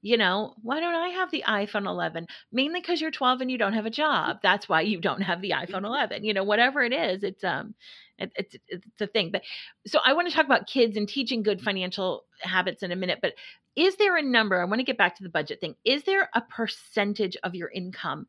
you 0.00 0.16
know, 0.16 0.54
why 0.62 0.80
don't 0.80 0.94
I 0.94 1.08
have 1.08 1.30
the 1.30 1.44
iPhone 1.46 1.86
11? 1.86 2.26
Mainly 2.52 2.80
because 2.80 3.00
you're 3.00 3.10
12 3.10 3.40
and 3.40 3.50
you 3.50 3.58
don't 3.58 3.72
have 3.72 3.86
a 3.86 3.88
mm-hmm. 3.88 3.94
job. 3.94 4.38
That's 4.42 4.68
why 4.68 4.82
you 4.82 5.00
don't 5.00 5.22
have 5.22 5.40
the 5.40 5.50
iPhone 5.50 5.68
mm-hmm. 5.68 5.86
11. 5.86 6.24
You 6.24 6.34
know, 6.34 6.44
whatever 6.44 6.82
it 6.82 6.92
is, 6.92 7.24
it's 7.24 7.42
um, 7.42 7.74
it, 8.18 8.32
it's 8.36 8.56
it's 8.68 9.00
a 9.00 9.06
thing. 9.06 9.30
But 9.32 9.42
so 9.86 9.98
I 10.04 10.12
want 10.12 10.28
to 10.28 10.34
talk 10.34 10.46
about 10.46 10.68
kids 10.68 10.96
and 10.96 11.08
teaching 11.08 11.42
good 11.42 11.58
mm-hmm. 11.58 11.64
financial 11.64 12.24
habits 12.40 12.82
in 12.82 12.92
a 12.92 12.96
minute. 12.96 13.18
But 13.20 13.34
is 13.74 13.96
there 13.96 14.16
a 14.16 14.22
number? 14.22 14.60
I 14.60 14.64
want 14.64 14.80
to 14.80 14.84
get 14.84 14.98
back 14.98 15.16
to 15.16 15.22
the 15.22 15.28
budget 15.28 15.60
thing. 15.60 15.74
Is 15.84 16.04
there 16.04 16.28
a 16.34 16.40
percentage 16.42 17.36
of 17.42 17.54
your 17.54 17.68
income 17.68 18.26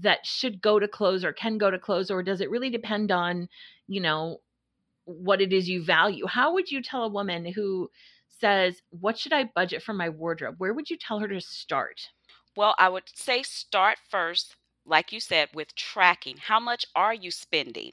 that 0.00 0.26
should 0.26 0.60
go 0.60 0.78
to 0.78 0.88
clothes 0.88 1.24
or 1.24 1.32
can 1.32 1.58
go 1.58 1.70
to 1.70 1.78
clothes, 1.78 2.10
or 2.10 2.22
does 2.22 2.40
it 2.40 2.50
really 2.50 2.70
depend 2.70 3.10
on, 3.10 3.48
you 3.86 4.00
know, 4.00 4.40
what 5.04 5.40
it 5.40 5.52
is 5.52 5.68
you 5.68 5.82
value? 5.82 6.26
How 6.26 6.54
would 6.54 6.70
you 6.70 6.82
tell 6.82 7.04
a 7.04 7.08
woman 7.08 7.44
who 7.44 7.90
says, 8.40 8.82
What 8.90 9.18
should 9.18 9.32
I 9.32 9.44
budget 9.44 9.82
for 9.82 9.94
my 9.94 10.08
wardrobe? 10.08 10.56
Where 10.58 10.74
would 10.74 10.90
you 10.90 10.96
tell 10.98 11.20
her 11.20 11.28
to 11.28 11.40
start? 11.40 12.10
Well, 12.56 12.74
I 12.78 12.88
would 12.88 13.04
say 13.14 13.42
start 13.42 13.98
first, 14.10 14.56
like 14.84 15.12
you 15.12 15.20
said, 15.20 15.48
with 15.54 15.74
tracking. 15.74 16.36
How 16.38 16.60
much 16.60 16.84
are 16.94 17.14
you 17.14 17.30
spending? 17.30 17.92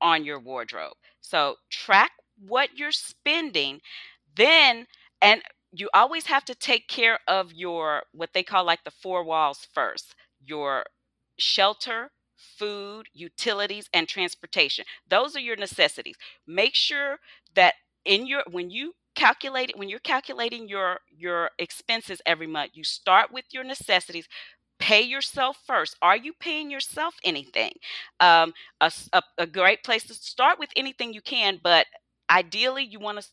on 0.00 0.24
your 0.24 0.38
wardrobe. 0.38 0.94
So 1.20 1.56
track 1.70 2.12
what 2.46 2.76
you're 2.78 2.92
spending, 2.92 3.80
then, 4.36 4.86
and 5.22 5.42
you 5.72 5.88
always 5.94 6.26
have 6.26 6.44
to 6.46 6.54
take 6.54 6.88
care 6.88 7.18
of 7.28 7.52
your 7.52 8.02
what 8.12 8.32
they 8.34 8.42
call 8.42 8.64
like 8.64 8.84
the 8.84 8.90
four 8.90 9.24
walls 9.24 9.66
first 9.74 10.14
your 10.46 10.84
shelter, 11.38 12.10
food, 12.36 13.08
utilities, 13.14 13.88
and 13.94 14.06
transportation. 14.08 14.84
Those 15.08 15.34
are 15.36 15.40
your 15.40 15.56
necessities. 15.56 16.16
Make 16.46 16.74
sure 16.74 17.18
that 17.54 17.74
in 18.04 18.26
your 18.26 18.42
when 18.50 18.70
you 18.70 18.94
calculate 19.14 19.72
when 19.76 19.88
you're 19.88 19.98
calculating 20.00 20.68
your 20.68 20.98
your 21.16 21.50
expenses 21.58 22.20
every 22.26 22.46
month 22.46 22.72
you 22.74 22.84
start 22.84 23.30
with 23.32 23.44
your 23.52 23.64
necessities 23.64 24.28
pay 24.78 25.02
yourself 25.02 25.56
first. 25.66 25.96
Are 26.02 26.16
you 26.16 26.32
paying 26.40 26.70
yourself 26.70 27.14
anything? 27.24 27.72
Um, 28.20 28.52
a, 28.80 28.92
a, 29.12 29.22
a 29.38 29.46
great 29.46 29.82
place 29.84 30.04
to 30.08 30.14
start 30.14 30.58
with 30.58 30.70
anything 30.76 31.12
you 31.12 31.22
can, 31.22 31.60
but 31.62 31.86
ideally, 32.30 32.84
you 32.84 32.98
want 33.00 33.20
to 33.20 33.26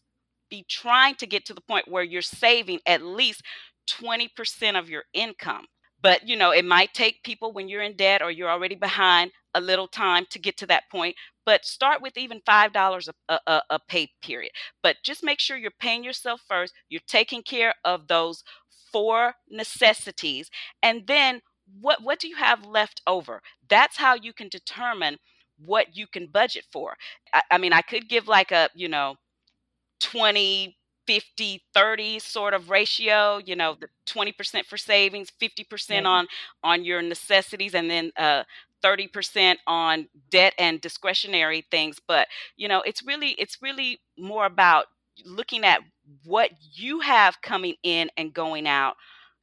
be 0.50 0.66
trying 0.70 1.16
to 1.16 1.28
get 1.28 1.46
to 1.46 1.54
the 1.54 1.62
point 1.62 1.88
where 1.88 2.04
you're 2.04 2.22
saving 2.22 2.80
at 2.86 3.02
least 3.02 3.42
20% 3.88 4.78
of 4.78 4.90
your 4.90 5.04
income. 5.14 5.66
But 6.02 6.28
you 6.28 6.36
know, 6.36 6.52
it 6.52 6.66
might 6.66 6.94
take 6.94 7.24
people 7.24 7.52
when 7.54 7.68
you're 7.68 7.82
in 7.82 7.96
debt 7.96 8.22
or 8.22 8.32
you're 8.32 8.50
already 8.50 8.76
behind 8.76 9.32
a 9.54 9.62
little 9.62 9.88
time 9.88 10.26
to 10.32 10.40
get 10.40 10.58
to 10.58 10.68
that 10.68 10.90
point. 10.90 11.16
But 11.46 11.66
start 11.66 12.02
with 12.02 12.18
even 12.18 12.42
five 12.46 12.74
dollars 12.74 13.10
a, 13.30 13.40
a, 13.48 13.80
pay 13.88 14.12
period. 14.24 14.52
But 14.82 14.98
just 15.04 15.24
make 15.24 15.40
sure 15.40 15.58
you're 15.58 15.72
paying 15.80 16.04
yourself 16.04 16.42
first. 16.48 16.74
You're 16.90 17.02
taking 17.08 17.44
care 17.44 17.76
of 17.84 18.08
those 18.08 18.44
four 18.92 19.36
necessities 19.50 20.50
and 20.84 21.08
then 21.08 21.42
what 21.80 22.04
what 22.04 22.20
do 22.20 22.28
you 22.28 22.36
have 22.36 22.66
left 22.66 23.02
over 23.08 23.42
that's 23.70 23.98
how 23.98 24.14
you 24.14 24.34
can 24.34 24.50
determine 24.50 25.18
what 25.58 25.96
you 25.96 26.08
can 26.08 26.28
budget 26.28 26.66
for 26.72 26.96
I, 27.34 27.42
I, 27.52 27.58
mean 27.58 27.72
i 27.72 27.82
could 27.82 28.10
give 28.10 28.28
like 28.28 28.52
a 28.52 28.70
you 28.76 28.90
know 28.90 29.16
20 30.02 30.76
50 31.08 31.64
30 31.74 32.20
sort 32.20 32.54
of 32.54 32.70
ratio 32.70 33.40
you 33.46 33.56
know 33.56 33.76
the 33.80 33.88
20% 34.06 34.66
for 34.66 34.78
savings 34.78 35.32
50% 35.40 36.06
on 36.06 36.28
on 36.64 36.84
your 36.86 37.02
necessities 37.02 37.74
and 37.76 37.90
then 37.90 38.12
uh 38.18 38.44
30% 38.84 39.60
on 39.68 40.08
debt 40.32 40.54
and 40.58 40.82
discretionary 40.82 41.66
things. 41.70 42.00
But 42.06 42.28
you 42.58 42.68
know 42.68 42.82
it's 42.82 43.04
really 43.06 43.32
it's 43.32 43.58
really 43.62 44.00
more 44.18 44.46
about 44.46 44.86
looking 45.26 45.64
at 45.64 45.82
what 46.26 46.52
you 46.74 47.00
have 47.02 47.42
coming 47.42 47.76
in 47.84 48.10
and 48.18 48.34
going 48.34 48.68
out. 48.68 48.96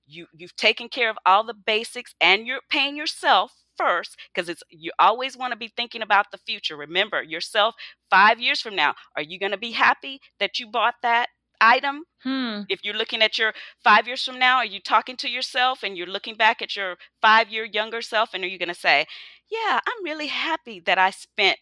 You 0.07 0.27
you've 0.35 0.57
taken 0.57 0.89
care 0.89 1.11
of 1.11 1.19
all 1.27 1.45
the 1.45 1.55
basics 1.55 2.15
and 2.21 2.47
you're 2.47 2.61
paying 2.71 2.97
yourself 2.97 3.53
first 3.77 4.17
because 4.35 4.49
it's 4.49 4.63
you 4.71 4.91
always 4.99 5.37
want 5.37 5.53
to 5.53 5.59
be 5.59 5.69
thinking 5.77 6.03
about 6.03 6.27
the 6.33 6.39
future. 6.39 6.77
Remember 6.77 7.23
yourself 7.23 7.75
5 8.11 8.41
years 8.41 8.61
from 8.61 8.75
now 8.75 8.95
are 9.17 9.23
you 9.23 9.39
going 9.39 9.53
to 9.53 9.59
be 9.59 9.73
happy 9.73 10.21
that 10.41 10.59
you 10.59 10.67
bought 10.71 10.95
that 11.03 11.29
item 11.61 12.05
hmm. 12.23 12.63
if 12.69 12.81
you're 12.83 12.95
looking 12.95 13.23
at 13.23 13.39
your 13.39 13.53
5 13.85 14.07
years 14.07 14.25
from 14.25 14.39
now 14.39 14.57
are 14.57 14.65
you 14.65 14.81
talking 14.81 15.17
to 15.17 15.29
yourself 15.29 15.83
and 15.83 15.97
you're 15.97 16.07
looking 16.07 16.35
back 16.37 16.63
at 16.63 16.77
your 16.77 16.97
5 17.23 17.49
year 17.51 17.65
younger 17.65 18.03
self 18.03 18.31
and 18.35 18.45
are 18.45 18.49
you 18.49 18.59
going 18.59 18.69
to 18.69 18.75
say 18.75 19.07
yeah 19.51 19.81
i'm 19.87 20.05
really 20.05 20.29
happy 20.29 20.81
that 20.81 20.99
i 20.99 21.11
spent 21.11 21.59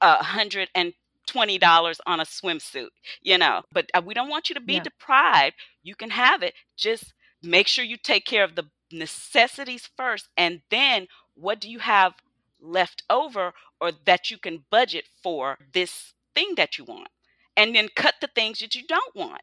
a 0.00 0.22
hundred 0.22 0.68
and 0.74 0.92
twenty 1.26 1.58
dollars 1.58 2.00
on 2.06 2.20
a 2.20 2.24
swimsuit, 2.24 2.88
you 3.20 3.38
know. 3.38 3.62
But 3.72 3.90
uh, 3.94 4.02
we 4.04 4.14
don't 4.14 4.28
want 4.28 4.48
you 4.48 4.54
to 4.54 4.60
be 4.60 4.74
yeah. 4.74 4.82
deprived. 4.82 5.56
You 5.82 5.94
can 5.94 6.10
have 6.10 6.42
it. 6.42 6.54
Just 6.76 7.12
make 7.42 7.66
sure 7.66 7.84
you 7.84 7.96
take 7.96 8.24
care 8.24 8.44
of 8.44 8.54
the 8.54 8.68
necessities 8.90 9.88
first, 9.96 10.28
and 10.36 10.62
then 10.70 11.06
what 11.34 11.60
do 11.60 11.70
you 11.70 11.80
have 11.80 12.14
left 12.60 13.02
over 13.10 13.52
or 13.80 13.92
that 14.06 14.30
you 14.30 14.38
can 14.38 14.64
budget 14.70 15.04
for 15.22 15.58
this 15.74 16.14
thing 16.34 16.54
that 16.56 16.78
you 16.78 16.84
want, 16.84 17.08
and 17.56 17.74
then 17.74 17.88
cut 17.94 18.14
the 18.20 18.28
things 18.34 18.58
that 18.60 18.74
you 18.74 18.82
don't 18.86 19.14
want. 19.14 19.42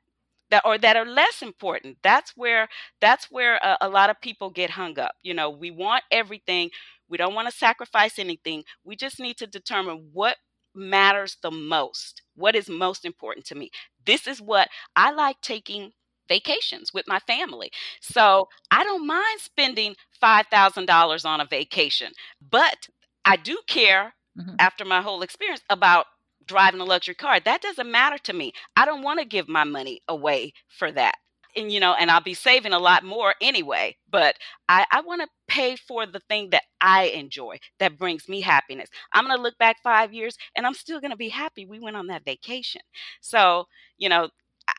That, 0.50 0.64
or 0.66 0.78
that 0.78 0.96
are 0.96 1.06
less 1.06 1.42
important 1.42 1.98
that's 2.04 2.34
where 2.36 2.68
that's 3.02 3.32
where 3.32 3.56
a, 3.56 3.78
a 3.82 3.90
lot 3.90 4.12
of 4.12 4.22
people 4.22 4.52
get 4.52 4.72
hung 4.72 5.00
up 5.00 5.14
you 5.24 5.34
know 5.34 5.50
we 5.50 5.72
want 5.72 6.04
everything 6.12 6.70
we 7.10 7.18
don't 7.18 7.34
want 7.34 7.50
to 7.50 7.58
sacrifice 7.58 8.20
anything 8.20 8.64
we 8.84 8.96
just 8.96 9.20
need 9.20 9.38
to 9.38 9.48
determine 9.48 10.10
what 10.14 10.38
matters 10.76 11.38
the 11.42 11.52
most? 11.52 12.22
What 12.36 12.56
is 12.56 12.70
most 12.70 13.06
important 13.06 13.46
to 13.48 13.56
me? 13.56 13.70
This 14.06 14.28
is 14.28 14.42
what 14.42 14.70
I 14.96 15.12
like 15.12 15.42
taking 15.42 15.92
vacations 16.28 16.92
with 16.94 17.06
my 17.08 17.20
family. 17.20 17.72
So 18.02 18.48
I 18.72 18.84
don't 18.84 19.06
mind 19.06 19.40
spending 19.40 19.96
$5,000 20.22 21.26
on 21.26 21.42
a 21.42 21.46
vacation, 21.46 22.14
but 22.50 22.88
I 23.26 23.36
do 23.36 23.60
care 23.68 24.16
mm-hmm. 24.38 24.56
after 24.60 24.86
my 24.86 25.02
whole 25.02 25.22
experience 25.22 25.62
about 25.70 26.06
driving 26.48 26.82
a 26.82 26.86
luxury 26.86 27.16
car. 27.16 27.40
That 27.40 27.62
doesn't 27.62 27.92
matter 27.92 28.18
to 28.20 28.34
me. 28.34 28.54
I 28.76 28.86
don't 28.86 29.04
want 29.04 29.20
to 29.20 29.26
give 29.26 29.48
my 29.48 29.64
money 29.64 30.02
away 30.08 30.54
for 30.68 30.92
that 30.92 31.16
and 31.56 31.72
you 31.72 31.80
know, 31.80 31.94
and 31.94 32.10
I'll 32.10 32.22
be 32.22 32.34
saving 32.34 32.74
a 32.74 32.80
lot 32.80 33.04
more 33.04 33.36
anyway. 33.42 33.96
But 34.10 34.36
I, 34.70 34.86
I 34.92 35.02
want 35.02 35.22
to 35.22 35.28
pay 35.48 35.76
for 35.76 36.06
the 36.06 36.20
thing 36.22 36.50
that 36.50 36.64
I 36.82 37.04
enjoy 37.06 37.58
that 37.80 37.98
brings 37.98 38.28
me 38.28 38.42
happiness. 38.42 38.90
I'm 39.14 39.28
gonna 39.28 39.42
look 39.42 39.58
back 39.58 39.78
five 39.84 40.14
years 40.14 40.36
and 40.56 40.66
I'm 40.66 40.74
still 40.74 41.00
gonna 41.00 41.16
be 41.16 41.30
happy 41.30 41.66
we 41.66 41.80
went 41.80 41.96
on 41.96 42.08
that 42.08 42.26
vacation. 42.26 42.82
So, 43.22 43.66
you 43.98 44.10
know, 44.10 44.30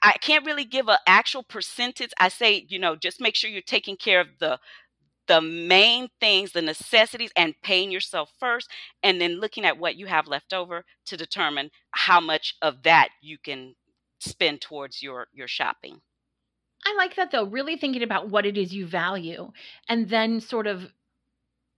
I 0.02 0.12
can't 0.20 0.46
really 0.46 0.64
give 0.64 0.88
an 0.88 0.96
actual 1.06 1.42
percentage. 1.42 2.10
I 2.18 2.28
say, 2.28 2.66
you 2.68 2.78
know, 2.78 2.96
just 2.96 3.20
make 3.20 3.34
sure 3.36 3.50
you're 3.50 3.62
taking 3.62 3.96
care 3.96 4.20
of 4.20 4.28
the 4.38 4.58
the 5.26 5.40
main 5.40 6.08
things, 6.20 6.52
the 6.52 6.62
necessities, 6.62 7.32
and 7.36 7.54
paying 7.62 7.90
yourself 7.90 8.32
first, 8.38 8.70
and 9.02 9.20
then 9.20 9.40
looking 9.40 9.64
at 9.64 9.78
what 9.78 9.96
you 9.96 10.06
have 10.06 10.26
left 10.26 10.52
over 10.52 10.84
to 11.06 11.16
determine 11.16 11.70
how 11.92 12.20
much 12.20 12.56
of 12.62 12.82
that 12.84 13.10
you 13.20 13.38
can 13.38 13.74
spend 14.20 14.60
towards 14.60 15.02
your 15.02 15.28
your 15.32 15.48
shopping. 15.48 16.00
I 16.84 16.94
like 16.96 17.16
that 17.16 17.30
though, 17.30 17.44
really 17.44 17.76
thinking 17.76 18.02
about 18.02 18.28
what 18.30 18.46
it 18.46 18.56
is 18.58 18.74
you 18.74 18.86
value 18.86 19.52
and 19.88 20.08
then 20.08 20.40
sort 20.40 20.66
of 20.66 20.92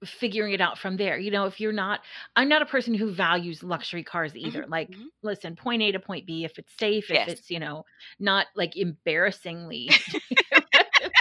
figuring 0.05 0.53
it 0.53 0.61
out 0.61 0.79
from 0.79 0.97
there. 0.97 1.19
You 1.19 1.31
know, 1.31 1.47
if 1.47 1.61
you're 1.61 1.73
not 1.73 2.01
I'm 2.37 2.49
not 2.49 2.63
a 2.63 2.67
person 2.67 2.95
who 2.95 3.13
values 3.13 3.63
luxury 3.63 4.05
cars 4.05 4.37
Mhm, 4.43 4.61
either. 4.61 4.67
Like, 4.69 4.91
mhm. 4.91 5.09
listen, 5.23 5.57
point 5.57 5.83
A 5.83 5.93
to 5.93 6.01
point 6.01 6.27
B, 6.27 6.45
if 6.45 6.59
it's 6.59 6.77
safe, 6.79 7.11
if 7.11 7.27
Yes. 7.27 7.29
it's, 7.29 7.51
you 7.51 7.61
know, 7.61 7.85
not 8.21 8.47
like 8.57 8.77
embarrassingly 8.77 9.97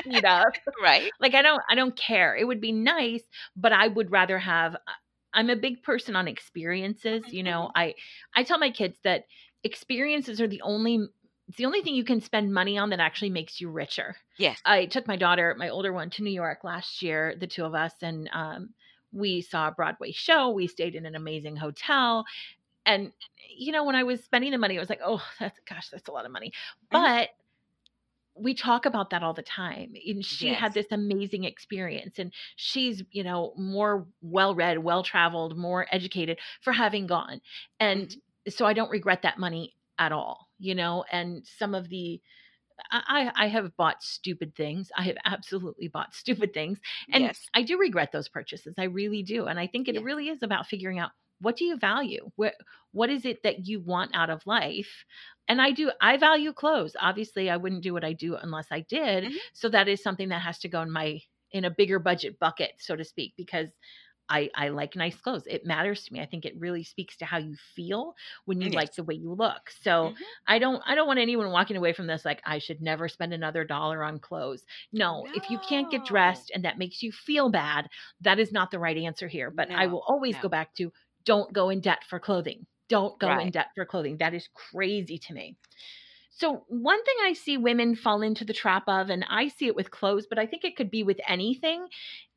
beat 0.06 0.26
up. 0.26 0.54
Right. 0.82 1.14
Like 1.20 1.34
I 1.36 1.42
don't 1.42 1.62
I 1.70 1.76
don't 1.76 1.96
care. 1.98 2.36
It 2.36 2.46
would 2.46 2.62
be 2.62 2.72
nice, 2.72 3.24
but 3.56 3.74
I 3.74 3.88
would 3.88 4.12
rather 4.12 4.40
have 4.40 4.76
I- 4.88 4.94
I'm 5.34 5.50
a 5.50 5.56
big 5.58 5.84
person 5.84 6.16
on 6.16 6.28
experiences, 6.28 7.32
you 7.34 7.44
know. 7.44 7.70
mhm. 7.70 7.76
I 7.76 7.96
I 8.36 8.44
tell 8.44 8.58
my 8.58 8.72
kids 8.72 8.98
that 9.04 9.26
experiences 9.64 10.40
are 10.42 10.48
the 10.48 10.62
only 10.62 11.08
it's 11.48 11.58
the 11.58 11.66
only 11.66 11.82
thing 11.82 11.96
you 11.96 12.04
can 12.06 12.22
spend 12.22 12.54
money 12.54 12.78
on 12.78 12.90
that 12.90 13.00
actually 13.00 13.30
makes 13.30 13.62
you 13.62 13.70
richer. 13.70 14.16
Yes. 14.38 14.64
I 14.66 14.86
took 14.88 15.08
my 15.08 15.16
daughter, 15.16 15.56
my 15.58 15.70
older 15.70 15.94
one, 15.94 16.10
to 16.12 16.24
New 16.24 16.32
York 16.32 16.64
last 16.64 17.02
year, 17.04 17.36
the 17.40 17.48
two 17.48 17.66
of 17.66 17.76
us, 17.76 17.94
and 18.02 18.30
um, 18.34 18.74
we 19.12 19.42
saw 19.42 19.68
a 19.68 19.72
Broadway 19.72 20.12
show. 20.12 20.50
We 20.50 20.68
stayed 20.68 20.96
in 20.96 21.06
an 21.06 21.16
amazing 21.16 21.56
hotel. 21.56 22.26
And, 22.86 23.12
you 23.56 23.72
know, 23.72 23.84
when 23.84 23.96
I 23.96 24.04
was 24.04 24.24
spending 24.24 24.52
the 24.52 24.58
money, 24.58 24.78
I 24.78 24.80
was 24.80 24.90
like, 24.90 25.02
oh, 25.04 25.24
that's, 25.40 25.60
gosh, 25.68 25.90
that's 25.90 26.08
a 26.08 26.12
lot 26.12 26.26
of 26.26 26.32
money. 26.32 26.54
Mhm. 26.92 27.16
But 27.16 27.30
we 28.38 28.54
talk 28.54 28.86
about 28.86 29.10
that 29.12 29.24
all 29.24 29.34
the 29.34 29.42
time. 29.42 29.94
And 30.06 30.26
she 30.26 30.54
had 30.54 30.74
this 30.74 30.88
amazing 30.92 31.46
experience. 31.46 32.20
And 32.20 32.34
she's, 32.58 33.04
you 33.12 33.24
know, 33.24 33.54
more 33.58 34.08
well 34.22 34.56
read, 34.56 34.80
well 34.80 35.04
traveled, 35.04 35.58
more 35.58 35.88
educated 35.92 36.40
for 36.62 36.74
having 36.74 37.08
gone. 37.08 37.42
And 37.80 38.14
Mhm. 38.14 38.22
so 38.50 38.66
I 38.66 38.74
don't 38.74 38.92
regret 38.92 39.22
that 39.24 39.40
money 39.40 39.76
at 39.98 40.12
all, 40.12 40.50
you 40.60 40.76
know, 40.76 41.06
and 41.12 41.48
some 41.48 41.74
of 41.74 41.90
the 41.90 42.22
I 42.92 43.32
I 43.36 43.46
I 43.46 43.48
have 43.48 43.76
bought 43.78 44.04
stupid 44.04 44.56
things. 44.56 44.92
I 44.98 45.04
have 45.04 45.18
absolutely 45.26 45.88
bought 45.88 46.14
stupid 46.16 46.54
things. 46.54 46.80
And 47.12 47.32
Yes. 47.32 47.50
I 47.54 47.64
do 47.64 47.78
regret 47.78 48.12
those 48.12 48.30
purchases. 48.30 48.76
I 48.78 48.86
really 48.86 49.24
do. 49.24 49.46
And 49.48 49.60
I 49.60 49.68
think 49.68 49.88
it 49.88 49.98
Yes. 49.98 50.04
really 50.04 50.30
is 50.30 50.44
about 50.44 50.68
figuring 50.68 51.00
out 51.00 51.12
what 51.40 51.58
do 51.58 51.66
you 51.66 51.78
value? 51.78 52.32
What 52.36 52.56
what 52.92 53.10
is 53.10 53.26
it 53.26 53.44
that 53.44 53.68
you 53.68 53.80
want 53.82 54.16
out 54.16 54.30
of 54.30 54.46
life? 54.48 55.06
And 55.48 55.62
I 55.62 55.72
do 55.72 55.92
I 56.02 56.18
value 56.18 56.54
clothes. 56.54 56.96
Obviously, 57.00 57.50
I 57.50 57.58
wouldn't 57.58 57.84
do 57.84 57.94
what 57.94 58.04
I 58.06 58.14
do 58.14 58.36
unless 58.36 58.68
I 58.72 58.82
did. 58.82 59.30
Mhm. 59.30 59.38
So 59.54 59.70
that 59.70 59.88
is 59.88 60.02
something 60.04 60.30
that 60.30 60.42
has 60.42 60.60
to 60.60 60.70
go 60.70 60.82
in 60.82 60.92
my 60.92 61.22
in 61.52 61.66
a 61.66 61.70
bigger 61.72 62.00
budget 62.00 62.40
bucket, 62.40 62.74
so 62.80 62.96
to 62.96 63.04
speak, 63.06 63.34
because 63.38 63.70
I, 64.28 64.50
I 64.56 64.70
like 64.70 64.96
nice 64.96 65.16
clothes. 65.22 65.46
It 65.46 65.66
matters 65.68 66.04
to 66.06 66.14
me. 66.14 66.20
I 66.20 66.26
think 66.26 66.46
it 66.46 66.60
really 66.60 66.84
speaks 66.84 67.16
to 67.18 67.26
how 67.26 67.38
you 67.38 67.56
feel 67.76 68.16
when 68.46 68.60
you 68.60 68.72
like 68.72 68.96
the 68.96 69.04
way 69.04 69.14
you 69.14 69.32
look. 69.32 69.70
So 69.70 70.14
Mhm. 70.14 70.26
I 70.48 70.58
don't 70.58 70.82
I 70.88 70.96
don't 70.96 71.06
want 71.08 71.20
anyone 71.20 71.52
walking 71.52 71.78
away 71.78 71.94
from 71.94 72.08
this 72.08 72.26
like 72.26 72.42
I 72.44 72.58
should 72.58 72.82
never 72.82 73.08
spend 73.08 73.34
another 73.34 73.64
dollar 73.64 74.04
on 74.04 74.20
clothes. 74.20 74.66
No, 74.92 75.28
if 75.32 75.48
you 75.52 75.60
can't 75.60 75.92
get 75.92 76.04
dressed 76.06 76.50
and 76.56 76.66
that 76.66 76.80
makes 76.80 77.04
you 77.04 77.12
feel 77.12 77.50
bad, 77.52 77.88
that 78.22 78.40
is 78.40 78.52
not 78.52 78.72
the 78.72 78.80
right 78.80 78.98
answer 78.98 79.28
here. 79.28 79.52
But 79.52 79.70
I 79.76 79.86
will 79.88 80.04
always 80.08 80.40
no. 80.40 80.40
go 80.40 80.50
back 80.50 80.74
to 80.76 80.92
don't 81.26 81.52
go 81.54 81.70
in 81.70 81.82
debt 81.82 82.04
for 82.10 82.20
clothing. 82.20 82.66
Don't 82.88 83.20
go 83.20 83.38
in 83.40 83.52
debt 83.52 83.68
for 83.76 83.86
clothing. 83.86 84.18
That 84.18 84.34
is 84.34 84.48
crazy 84.54 85.18
to 85.18 85.34
me. 85.34 85.58
So, 86.30 86.66
one 86.68 87.02
thing 87.04 87.16
I 87.24 87.34
see 87.34 87.58
women 87.58 87.96
fall 87.96 88.22
into 88.22 88.44
the 88.44 88.54
trap 88.54 88.84
of, 88.88 89.10
and 89.10 89.26
I 89.30 89.48
see 89.48 89.68
it 89.68 89.76
with 89.76 89.90
clothes, 89.90 90.28
but 90.30 90.38
I 90.38 90.46
think 90.46 90.66
it 90.66 90.76
could 90.76 90.92
be 90.92 91.02
with 91.02 91.20
anything, 91.28 91.88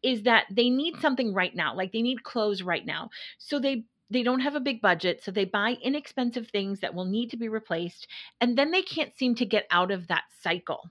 is 0.03 0.23
that 0.23 0.47
they 0.51 0.71
need 0.71 1.01
something 1.01 1.35
right 1.35 1.55
now. 1.55 1.75
Like 1.75 1.93
they 1.93 2.03
need 2.03 2.23
clothes 2.23 2.63
right 2.63 2.87
now. 2.87 3.11
So 3.39 3.59
they 3.59 3.85
they 4.11 4.23
don't 4.23 4.41
have 4.41 4.55
a 4.55 4.61
big 4.61 4.81
budget, 4.81 5.23
so 5.23 5.31
they 5.31 5.45
buy 5.45 5.77
inexpensive 5.83 6.49
things 6.49 6.81
that 6.81 6.95
will 6.95 7.05
need 7.05 7.31
to 7.31 7.37
be 7.37 7.49
replaced, 7.49 8.07
and 8.41 8.57
then 8.57 8.71
they 8.71 8.83
can't 8.83 9.17
seem 9.17 9.35
to 9.35 9.45
get 9.45 9.67
out 9.71 9.91
of 9.91 10.07
that 10.09 10.25
cycle. 10.43 10.91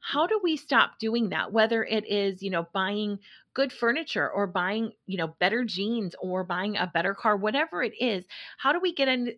How 0.00 0.26
do 0.26 0.40
we 0.42 0.56
stop 0.56 0.98
doing 0.98 1.28
that? 1.30 1.52
Whether 1.52 1.84
it 1.84 2.10
is, 2.10 2.42
you 2.42 2.50
know, 2.50 2.66
buying 2.72 3.18
good 3.54 3.72
furniture 3.72 4.28
or 4.28 4.46
buying, 4.46 4.92
you 5.06 5.18
know, 5.18 5.34
better 5.38 5.64
jeans 5.64 6.14
or 6.20 6.44
buying 6.44 6.76
a 6.76 6.90
better 6.92 7.14
car, 7.14 7.36
whatever 7.36 7.82
it 7.82 7.92
is, 8.00 8.24
how 8.58 8.72
do 8.72 8.80
we 8.80 8.94
get 8.94 9.08
in 9.08 9.34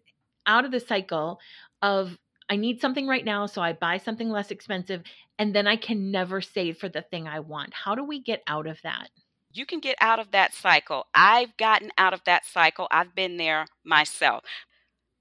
out 0.46 0.64
of 0.64 0.70
the 0.70 0.80
cycle 0.80 1.40
of 1.80 2.16
I 2.48 2.56
need 2.56 2.80
something 2.80 3.06
right 3.06 3.24
now, 3.24 3.46
so 3.46 3.62
I 3.62 3.72
buy 3.72 3.96
something 3.98 4.28
less 4.28 4.50
expensive, 4.50 5.02
and 5.38 5.54
then 5.54 5.66
I 5.66 5.76
can 5.76 6.10
never 6.10 6.40
save 6.42 6.76
for 6.76 6.88
the 6.88 7.00
thing 7.00 7.26
I 7.26 7.40
want. 7.40 7.72
How 7.72 7.94
do 7.94 8.04
we 8.04 8.20
get 8.20 8.42
out 8.46 8.66
of 8.66 8.82
that? 8.82 9.08
You 9.54 9.64
can 9.64 9.80
get 9.80 9.96
out 10.00 10.18
of 10.18 10.32
that 10.32 10.52
cycle. 10.52 11.06
I've 11.14 11.56
gotten 11.56 11.90
out 11.96 12.12
of 12.12 12.22
that 12.24 12.44
cycle. 12.44 12.88
I've 12.90 13.14
been 13.14 13.36
there 13.36 13.66
myself. 13.84 14.44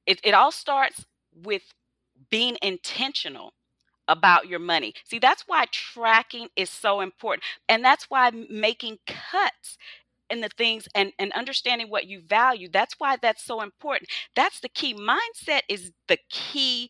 It, 0.05 0.19
it 0.23 0.33
all 0.33 0.51
starts 0.51 1.05
with 1.33 1.61
being 2.29 2.57
intentional 2.61 3.53
about 4.07 4.47
your 4.47 4.59
money. 4.59 4.93
See, 5.05 5.19
that's 5.19 5.43
why 5.47 5.65
tracking 5.71 6.47
is 6.55 6.69
so 6.69 7.01
important. 7.01 7.43
And 7.69 7.83
that's 7.83 8.05
why 8.09 8.31
making 8.49 8.99
cuts 9.07 9.77
in 10.29 10.41
the 10.41 10.49
things 10.49 10.87
and, 10.95 11.11
and 11.19 11.31
understanding 11.33 11.89
what 11.89 12.07
you 12.07 12.21
value, 12.21 12.69
that's 12.71 12.95
why 12.97 13.17
that's 13.21 13.43
so 13.43 13.61
important. 13.61 14.09
That's 14.35 14.61
the 14.61 14.69
key. 14.69 14.93
Mindset 14.93 15.61
is 15.67 15.91
the 16.07 16.17
key 16.29 16.89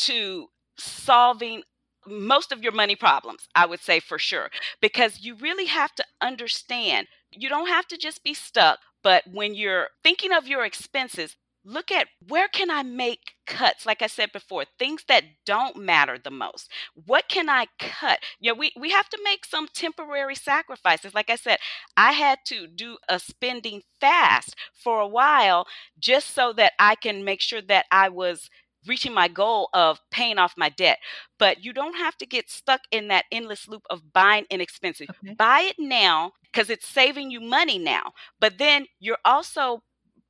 to 0.00 0.48
solving 0.76 1.62
most 2.06 2.52
of 2.52 2.62
your 2.62 2.72
money 2.72 2.96
problems, 2.96 3.48
I 3.54 3.66
would 3.66 3.80
say 3.80 4.00
for 4.00 4.18
sure, 4.18 4.50
because 4.80 5.20
you 5.20 5.36
really 5.36 5.66
have 5.66 5.94
to 5.94 6.04
understand. 6.20 7.06
You 7.30 7.48
don't 7.48 7.68
have 7.68 7.86
to 7.88 7.96
just 7.96 8.24
be 8.24 8.34
stuck, 8.34 8.80
but 9.02 9.22
when 9.32 9.54
you're 9.54 9.88
thinking 10.02 10.32
of 10.32 10.46
your 10.46 10.64
expenses, 10.64 11.36
look 11.64 11.90
at 11.90 12.08
where 12.28 12.48
can 12.48 12.70
I 12.70 12.82
make 12.82 13.34
cuts? 13.46 13.86
Like 13.86 14.02
I 14.02 14.06
said 14.06 14.32
before, 14.32 14.64
things 14.78 15.04
that 15.08 15.24
don't 15.46 15.76
matter 15.76 16.18
the 16.18 16.30
most. 16.30 16.70
What 16.94 17.28
can 17.28 17.48
I 17.48 17.66
cut? 17.78 18.20
Yeah, 18.40 18.52
we, 18.52 18.72
we 18.78 18.90
have 18.90 19.08
to 19.10 19.18
make 19.24 19.44
some 19.44 19.68
temporary 19.72 20.34
sacrifices. 20.34 21.14
Like 21.14 21.30
I 21.30 21.36
said, 21.36 21.58
I 21.96 22.12
had 22.12 22.38
to 22.46 22.66
do 22.66 22.98
a 23.08 23.18
spending 23.18 23.82
fast 24.00 24.56
for 24.72 25.00
a 25.00 25.08
while 25.08 25.66
just 25.98 26.34
so 26.34 26.52
that 26.54 26.72
I 26.78 26.94
can 26.94 27.24
make 27.24 27.40
sure 27.40 27.62
that 27.62 27.86
I 27.90 28.08
was 28.08 28.48
reaching 28.86 29.14
my 29.14 29.28
goal 29.28 29.68
of 29.72 30.00
paying 30.10 30.38
off 30.38 30.54
my 30.56 30.68
debt. 30.68 30.98
But 31.38 31.64
you 31.64 31.72
don't 31.72 31.96
have 31.96 32.16
to 32.18 32.26
get 32.26 32.50
stuck 32.50 32.80
in 32.90 33.08
that 33.08 33.26
endless 33.30 33.68
loop 33.68 33.82
of 33.90 34.12
buying 34.12 34.46
inexpensive. 34.50 35.08
Okay. 35.10 35.34
Buy 35.34 35.60
it 35.70 35.76
now 35.78 36.32
because 36.44 36.68
it's 36.70 36.86
saving 36.86 37.30
you 37.30 37.40
money 37.40 37.78
now. 37.78 38.12
But 38.40 38.58
then 38.58 38.86
you're 38.98 39.18
also 39.24 39.82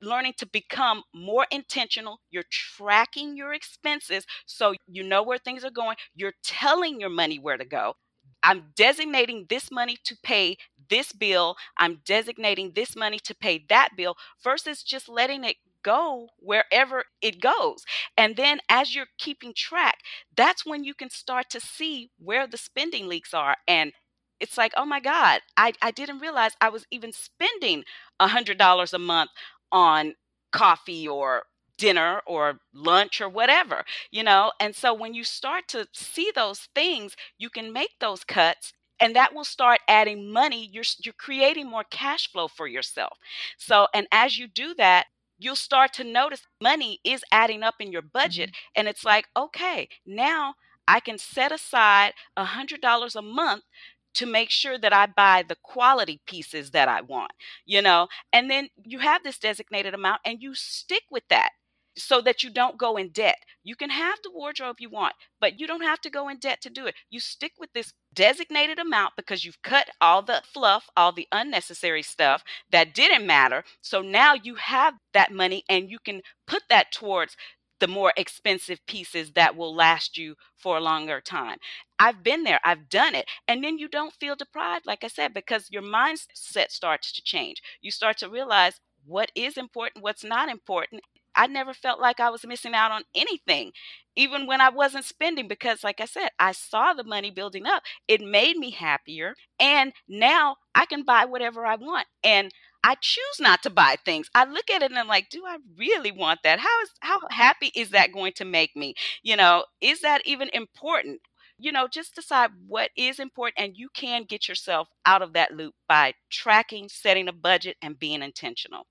learning 0.02 0.34
to 0.38 0.46
become 0.46 1.02
more 1.14 1.46
intentional. 1.50 2.20
You're 2.30 2.44
tracking 2.50 3.36
your 3.36 3.52
expenses 3.54 4.26
so 4.46 4.74
you 4.86 5.02
know 5.02 5.22
where 5.22 5.38
things 5.38 5.64
are 5.64 5.70
going. 5.70 5.96
You're 6.14 6.34
telling 6.44 7.00
your 7.00 7.10
money 7.10 7.38
where 7.38 7.56
to 7.56 7.64
go. 7.64 7.94
I'm 8.42 8.72
designating 8.76 9.46
this 9.48 9.70
money 9.70 9.96
to 10.04 10.16
pay 10.22 10.56
this 10.90 11.12
bill. 11.12 11.56
I'm 11.78 12.00
designating 12.04 12.72
this 12.74 12.96
money 12.96 13.18
to 13.20 13.34
pay 13.34 13.64
that 13.68 13.90
bill 13.96 14.16
versus 14.42 14.82
just 14.82 15.08
letting 15.08 15.44
it 15.44 15.56
go 15.84 16.28
wherever 16.38 17.04
it 17.20 17.40
goes. 17.40 17.84
And 18.16 18.36
then 18.36 18.60
as 18.68 18.94
you're 18.94 19.06
keeping 19.18 19.52
track, 19.56 19.98
that's 20.36 20.66
when 20.66 20.84
you 20.84 20.94
can 20.94 21.10
start 21.10 21.50
to 21.50 21.60
see 21.60 22.10
where 22.18 22.46
the 22.46 22.56
spending 22.56 23.08
leaks 23.08 23.34
are. 23.34 23.56
And 23.66 23.92
it's 24.40 24.58
like, 24.58 24.72
oh 24.76 24.84
my 24.84 25.00
God, 25.00 25.40
I, 25.56 25.72
I 25.80 25.92
didn't 25.92 26.18
realize 26.18 26.52
I 26.60 26.68
was 26.68 26.84
even 26.90 27.12
spending 27.12 27.84
$100 28.20 28.92
a 28.92 28.98
month 28.98 29.30
on 29.72 30.14
coffee 30.52 31.08
or 31.08 31.44
dinner 31.78 32.20
or 32.26 32.60
lunch 32.72 33.20
or 33.20 33.28
whatever, 33.28 33.84
you 34.10 34.22
know? 34.22 34.52
And 34.60 34.76
so 34.76 34.94
when 34.94 35.14
you 35.14 35.24
start 35.24 35.66
to 35.68 35.88
see 35.92 36.30
those 36.34 36.68
things, 36.74 37.16
you 37.38 37.50
can 37.50 37.72
make 37.72 37.98
those 37.98 38.22
cuts 38.22 38.72
and 39.02 39.16
that 39.16 39.34
will 39.34 39.44
start 39.44 39.80
adding 39.88 40.32
money. 40.32 40.70
You're, 40.72 40.84
you're 41.04 41.12
creating 41.14 41.68
more 41.68 41.82
cash 41.90 42.30
flow 42.30 42.46
for 42.46 42.68
yourself. 42.68 43.18
So, 43.58 43.88
and 43.92 44.06
as 44.12 44.38
you 44.38 44.46
do 44.46 44.74
that, 44.74 45.06
you'll 45.40 45.56
start 45.56 45.92
to 45.94 46.04
notice 46.04 46.46
money 46.60 47.00
is 47.02 47.24
adding 47.32 47.64
up 47.64 47.74
in 47.80 47.90
your 47.90 48.02
budget. 48.02 48.50
Mm-hmm. 48.50 48.72
And 48.76 48.88
it's 48.88 49.04
like, 49.04 49.26
okay, 49.36 49.88
now 50.06 50.54
I 50.86 51.00
can 51.00 51.18
set 51.18 51.50
aside 51.50 52.12
a 52.36 52.44
$100 52.44 53.16
a 53.16 53.22
month 53.22 53.64
to 54.14 54.26
make 54.26 54.50
sure 54.50 54.78
that 54.78 54.92
I 54.92 55.06
buy 55.06 55.44
the 55.46 55.56
quality 55.62 56.20
pieces 56.26 56.70
that 56.72 56.88
I 56.88 57.00
want, 57.00 57.32
you 57.64 57.82
know? 57.82 58.08
And 58.32 58.50
then 58.50 58.68
you 58.84 58.98
have 59.00 59.22
this 59.22 59.38
designated 59.38 59.94
amount 59.94 60.20
and 60.24 60.42
you 60.42 60.54
stick 60.54 61.02
with 61.10 61.24
that 61.28 61.50
so 61.96 62.20
that 62.22 62.42
you 62.42 62.50
don't 62.50 62.78
go 62.78 62.96
in 62.96 63.08
debt. 63.10 63.36
You 63.64 63.76
can 63.76 63.90
have 63.90 64.18
the 64.22 64.30
wardrobe 64.32 64.76
you 64.80 64.88
want, 64.90 65.14
but 65.40 65.60
you 65.60 65.66
don't 65.66 65.82
have 65.82 66.00
to 66.02 66.10
go 66.10 66.28
in 66.28 66.38
debt 66.38 66.60
to 66.62 66.70
do 66.70 66.86
it. 66.86 66.94
You 67.10 67.20
stick 67.20 67.52
with 67.58 67.72
this 67.72 67.92
designated 68.14 68.78
amount 68.78 69.12
because 69.16 69.44
you've 69.44 69.62
cut 69.62 69.90
all 70.00 70.22
the 70.22 70.42
fluff, 70.52 70.88
all 70.96 71.12
the 71.12 71.28
unnecessary 71.32 72.02
stuff 72.02 72.42
that 72.70 72.94
didn't 72.94 73.26
matter. 73.26 73.64
So 73.80 74.00
now 74.00 74.34
you 74.34 74.54
have 74.56 74.94
that 75.12 75.32
money 75.32 75.64
and 75.68 75.90
you 75.90 75.98
can 75.98 76.22
put 76.46 76.62
that 76.70 76.92
towards 76.92 77.36
the 77.82 77.88
more 77.88 78.12
expensive 78.16 78.78
pieces 78.86 79.32
that 79.32 79.56
will 79.56 79.74
last 79.74 80.16
you 80.16 80.36
for 80.56 80.76
a 80.76 80.80
longer 80.80 81.20
time. 81.20 81.58
I've 81.98 82.22
been 82.22 82.44
there, 82.44 82.60
I've 82.64 82.88
done 82.88 83.16
it. 83.16 83.26
And 83.48 83.62
then 83.64 83.76
you 83.76 83.88
don't 83.88 84.14
feel 84.14 84.36
deprived, 84.36 84.86
like 84.86 85.02
I 85.02 85.08
said, 85.08 85.34
because 85.34 85.68
your 85.68 85.82
mindset 85.82 86.70
starts 86.70 87.10
to 87.12 87.22
change. 87.24 87.60
You 87.80 87.90
start 87.90 88.18
to 88.18 88.30
realize 88.30 88.80
what 89.04 89.32
is 89.34 89.56
important, 89.56 90.04
what's 90.04 90.22
not 90.22 90.48
important. 90.48 91.02
I 91.34 91.48
never 91.48 91.74
felt 91.74 92.00
like 92.00 92.20
I 92.20 92.30
was 92.30 92.46
missing 92.46 92.72
out 92.74 92.92
on 92.92 93.02
anything, 93.16 93.72
even 94.14 94.46
when 94.46 94.60
I 94.60 94.68
wasn't 94.68 95.04
spending, 95.04 95.48
because, 95.48 95.82
like 95.82 96.00
I 96.00 96.04
said, 96.04 96.28
I 96.38 96.52
saw 96.52 96.92
the 96.92 97.02
money 97.02 97.32
building 97.32 97.66
up. 97.66 97.82
It 98.06 98.20
made 98.20 98.58
me 98.58 98.70
happier. 98.70 99.34
And 99.58 99.92
now 100.06 100.56
I 100.74 100.86
can 100.86 101.02
buy 101.02 101.24
whatever 101.24 101.66
I 101.66 101.74
want. 101.76 102.06
And 102.22 102.52
I 102.84 102.96
choose 102.96 103.40
not 103.40 103.62
to 103.62 103.70
buy 103.70 103.96
things. 104.04 104.28
I 104.34 104.44
look 104.44 104.70
at 104.70 104.82
it 104.82 104.90
and 104.90 104.98
I'm 104.98 105.08
like, 105.08 105.28
do 105.30 105.44
I 105.46 105.58
really 105.76 106.12
want 106.12 106.40
that? 106.42 106.58
How 106.60 106.82
is 106.82 106.90
how 107.00 107.20
happy 107.30 107.70
is 107.74 107.90
that 107.90 108.12
going 108.12 108.32
to 108.34 108.44
make 108.44 108.76
me? 108.76 108.94
You 109.22 109.36
know, 109.36 109.64
is 109.80 110.00
that 110.00 110.22
even 110.26 110.48
important? 110.52 111.20
You 111.58 111.70
know, 111.72 111.86
just 111.86 112.14
decide 112.16 112.50
what 112.66 112.90
is 112.96 113.20
important 113.20 113.64
and 113.64 113.76
you 113.76 113.88
can 113.94 114.24
get 114.24 114.48
yourself 114.48 114.88
out 115.06 115.22
of 115.22 115.32
that 115.34 115.52
loop 115.52 115.74
by 115.88 116.14
tracking, 116.30 116.88
setting 116.88 117.28
a 117.28 117.32
budget 117.32 117.76
and 117.82 117.98
being 117.98 118.22
intentional. 118.22 118.86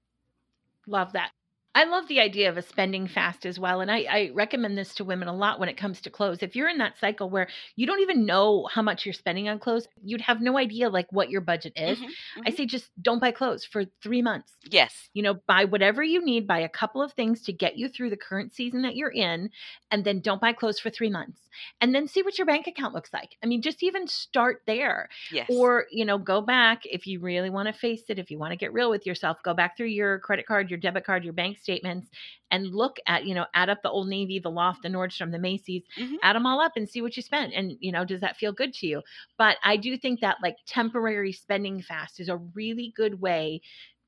Love 0.88 1.12
that. 1.14 1.32
I 1.74 1.86
love 1.86 2.08
the 2.08 2.20
idea 2.20 2.50
of 2.50 2.58
a 2.58 2.62
spending 2.62 3.08
fast 3.08 3.46
as 3.46 3.58
well. 3.58 3.80
And 3.80 3.90
I, 3.90 4.06
I, 4.10 4.32
recommend 4.34 4.78
this 4.78 4.94
to 4.96 5.06
women 5.06 5.30
a 5.30 5.36
lot 5.36 5.60
when 5.60 5.70
it 5.70 5.78
comes 5.78 6.02
to 6.02 6.10
clothes. 6.10 6.44
If 6.44 6.56
you're 6.56 6.68
in 6.68 6.80
that 6.80 7.00
cycle 7.00 7.30
where 7.30 7.48
you 7.78 7.88
don't 7.88 8.02
even 8.02 8.26
know 8.26 8.68
how 8.70 8.82
much 8.82 9.06
you're 9.06 9.14
spending 9.14 9.48
on 9.48 9.58
clothes, 9.58 9.88
you'd 10.04 10.22
have 10.22 10.42
no 10.42 10.58
idea 10.58 10.90
like 10.90 11.08
what 11.12 11.30
your 11.30 11.40
budget 11.40 11.74
is. 11.78 11.98
Mm-hmm, 11.98 12.06
mm-hmm. 12.06 12.42
I 12.46 12.52
say 12.52 12.66
just 12.66 12.90
don't 13.02 13.22
buy 13.22 13.32
clothes 13.32 13.64
for 13.64 13.86
three 14.04 14.22
months. 14.22 14.52
Yes. 14.70 15.10
You 15.14 15.24
know, 15.24 15.36
buy 15.48 15.66
whatever 15.66 16.04
you 16.04 16.24
need, 16.24 16.46
buy 16.46 16.60
a 16.60 16.70
couple 16.70 17.02
of 17.02 17.14
things 17.14 17.42
to 17.44 17.54
get 17.54 17.78
you 17.78 17.88
through 17.88 18.10
the 18.10 18.18
current 18.18 18.54
season 18.54 18.82
that 18.82 18.98
you're 18.98 19.10
in, 19.10 19.50
and 19.90 20.04
then 20.04 20.20
don't 20.20 20.42
buy 20.42 20.52
clothes 20.52 20.80
for 20.80 20.90
three 20.90 21.10
months. 21.10 21.40
And 21.80 21.94
then 21.94 22.08
see 22.08 22.22
what 22.22 22.38
your 22.38 22.46
bank 22.48 22.68
account 22.68 22.94
looks 22.94 23.12
like. 23.14 23.36
I 23.44 23.46
mean, 23.46 23.62
just 23.62 23.84
even 23.84 24.08
start 24.08 24.62
there. 24.66 25.10
Yes. 25.32 25.48
Or, 25.50 25.86
you 25.92 26.06
know, 26.06 26.18
go 26.18 26.42
back 26.42 26.84
if 26.86 27.08
you 27.08 27.20
really 27.20 27.50
want 27.50 27.68
to 27.68 27.74
face 27.74 28.04
it, 28.10 28.20
if 28.20 28.32
you 28.32 28.40
want 28.40 28.52
to 28.52 28.58
get 28.58 28.74
real 28.74 28.90
with 28.90 29.06
yourself, 29.06 29.38
go 29.44 29.54
back 29.54 29.76
through 29.76 29.88
your 29.88 30.20
credit 30.20 30.46
card, 30.46 30.70
your 30.70 30.80
debit 30.80 31.06
card, 31.06 31.24
your 31.24 31.34
bank 31.34 31.58
statements 31.62 32.10
and 32.52 32.68
look 32.68 32.98
at, 33.08 33.26
you 33.26 33.34
know, 33.34 33.46
add 33.54 33.70
up 33.70 33.82
the 33.82 33.90
Old 33.90 34.08
Navy, 34.08 34.40
the 34.40 34.50
Loft, 34.50 34.84
the 34.84 34.90
Nordstrom, 34.90 35.32
the 35.32 35.40
Macy's, 35.40 35.84
mm-hmm. 35.98 36.16
add 36.22 36.36
them 36.36 36.46
all 36.46 36.62
up 36.62 36.74
and 36.76 36.90
see 36.90 37.02
what 37.02 37.16
you 37.16 37.24
spent. 37.24 37.54
And, 37.54 37.74
you 37.80 37.92
know, 37.92 38.06
does 38.06 38.22
that 38.22 38.38
feel 38.38 38.52
good 38.52 38.74
to 38.76 38.88
you? 38.88 39.02
But 39.38 39.58
I 39.64 39.78
do 39.78 39.98
think 39.98 40.20
that 40.22 40.38
like 40.42 40.58
temporary 40.68 41.32
spending 41.32 41.82
fast 41.82 42.20
is 42.20 42.30
a 42.30 42.38
really 42.38 42.94
good 42.96 43.22
way 43.22 43.62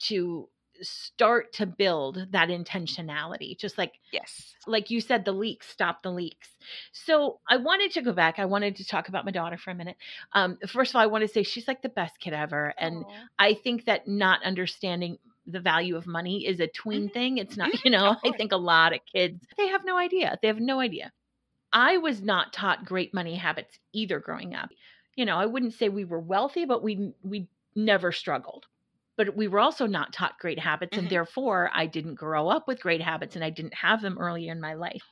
to 0.03 0.49
start 0.81 1.53
to 1.53 1.65
build 1.65 2.25
that 2.31 2.49
intentionality 2.49 3.57
just 3.57 3.77
like 3.77 3.93
yes 4.11 4.55
like 4.65 4.89
you 4.89 4.99
said 4.99 5.23
the 5.23 5.31
leaks 5.31 5.67
stop 5.67 6.01
the 6.01 6.09
leaks 6.09 6.49
so 6.91 7.39
i 7.47 7.57
wanted 7.57 7.91
to 7.91 8.01
go 8.01 8.11
back 8.11 8.39
i 8.39 8.45
wanted 8.45 8.75
to 8.75 8.85
talk 8.85 9.07
about 9.07 9.25
my 9.25 9.31
daughter 9.31 9.57
for 9.57 9.71
a 9.71 9.75
minute 9.75 9.95
um 10.33 10.57
first 10.67 10.91
of 10.91 10.95
all 10.95 11.01
i 11.01 11.05
want 11.05 11.21
to 11.21 11.27
say 11.27 11.43
she's 11.43 11.67
like 11.67 11.81
the 11.81 11.89
best 11.89 12.19
kid 12.19 12.33
ever 12.33 12.73
and 12.77 13.05
Aww. 13.05 13.11
i 13.37 13.53
think 13.53 13.85
that 13.85 14.07
not 14.07 14.43
understanding 14.43 15.17
the 15.45 15.59
value 15.59 15.95
of 15.95 16.07
money 16.07 16.45
is 16.45 16.59
a 16.59 16.67
tween 16.67 17.03
mm-hmm. 17.03 17.13
thing. 17.13 17.37
It's 17.37 17.57
not, 17.57 17.69
mm-hmm. 17.69 17.81
you 17.85 17.91
know, 17.91 18.15
I 18.25 18.31
think 18.31 18.51
a 18.51 18.57
lot 18.57 18.93
of 18.93 18.99
kids, 19.11 19.45
they 19.57 19.67
have 19.67 19.85
no 19.85 19.97
idea. 19.97 20.37
They 20.41 20.47
have 20.47 20.59
no 20.59 20.79
idea. 20.79 21.11
I 21.71 21.97
was 21.97 22.21
not 22.21 22.53
taught 22.53 22.85
great 22.85 23.13
money 23.13 23.35
habits 23.35 23.79
either 23.93 24.19
growing 24.19 24.53
up. 24.53 24.69
You 25.15 25.25
know, 25.25 25.37
I 25.37 25.47
wouldn't 25.47 25.73
say 25.73 25.89
we 25.89 26.05
were 26.05 26.19
wealthy, 26.19 26.65
but 26.65 26.83
we 26.83 27.13
we 27.23 27.47
never 27.75 28.11
struggled. 28.11 28.65
But 29.15 29.35
we 29.35 29.47
were 29.47 29.59
also 29.59 29.85
not 29.85 30.13
taught 30.13 30.39
great 30.39 30.59
habits 30.59 30.91
mm-hmm. 30.91 31.01
and 31.01 31.09
therefore 31.09 31.69
I 31.73 31.85
didn't 31.85 32.15
grow 32.15 32.47
up 32.47 32.67
with 32.67 32.81
great 32.81 33.01
habits 33.01 33.35
and 33.35 33.43
I 33.43 33.49
didn't 33.49 33.75
have 33.75 34.01
them 34.01 34.17
early 34.19 34.47
in 34.47 34.61
my 34.61 34.73
life. 34.73 35.03